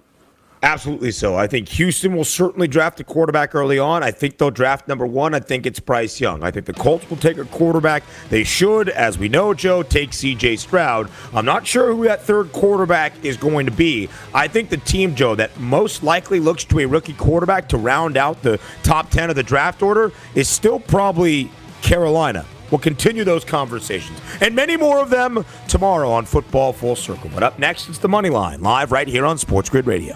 Absolutely 0.64 1.09
so. 1.09 1.36
I 1.36 1.47
think 1.47 1.68
Houston 1.70 2.16
will 2.16 2.24
certainly 2.24 2.68
draft 2.68 2.99
a 2.99 3.03
quarterback 3.03 3.55
early 3.55 3.80
on. 3.80 4.03
I 4.03 4.12
think 4.12 4.38
they'll 4.38 4.51
draft 4.51 4.88
number 4.88 5.07
one. 5.07 5.34
I 5.34 5.39
think 5.39 5.66
it's 5.66 5.80
Bryce 5.80 6.22
Young. 6.22 6.43
I 6.43 6.51
think 6.51 6.68
the 6.68 6.74
Colts 6.74 7.09
will 7.09 7.18
take 7.18 7.39
a 7.39 7.45
quarterback. 7.45 8.03
They 8.30 8.43
should, 8.43 8.88
as 8.89 9.18
we 9.18 9.28
know, 9.28 9.55
Joe, 9.55 9.82
take 9.82 10.12
CJ 10.12 10.59
Stroud. 10.59 11.09
I'm 11.34 11.45
not 11.45 11.66
sure 11.66 11.95
who 11.95 12.03
that 12.03 12.22
third 12.22 12.51
quarterback 12.51 13.14
is 13.24 13.38
going 13.38 13.66
to 13.66 13.72
be. 13.72 14.07
I 14.36 14.47
think 14.47 14.70
the 14.70 14.78
team, 14.78 15.16
Joe, 15.16 15.34
that 15.34 15.59
most 15.59 16.03
likely 16.03 16.39
looks 16.39 16.64
to 16.66 16.80
a 16.82 16.86
rookie 16.86 17.14
quarterback 17.14 17.68
to 17.70 17.78
round 17.78 18.16
out 18.16 18.43
the 18.43 18.59
top 18.84 19.09
10 19.09 19.32
of 19.32 19.36
the 19.36 19.43
draft 19.43 19.82
order 19.82 20.12
is 20.36 20.47
still 20.47 20.80
probably 20.80 21.49
Carolina. 21.82 22.45
We'll 22.70 22.80
continue 22.80 23.24
those 23.24 23.43
conversations 23.43 24.20
and 24.39 24.55
many 24.55 24.78
more 24.78 24.99
of 24.99 25.09
them 25.09 25.43
tomorrow 25.68 26.12
on 26.12 26.26
Football 26.26 26.72
Full 26.72 26.95
Circle. 26.95 27.32
But 27.34 27.41
up 27.41 27.57
next, 27.57 27.89
it's 27.89 27.97
the 27.97 28.07
Money 28.07 28.30
Line, 28.30 28.62
live 28.62 28.91
right 28.91 29.07
here 29.07 29.26
on 29.26 29.39
Sports 29.39 29.68
Grid 29.68 29.88
Radio. 29.88 30.16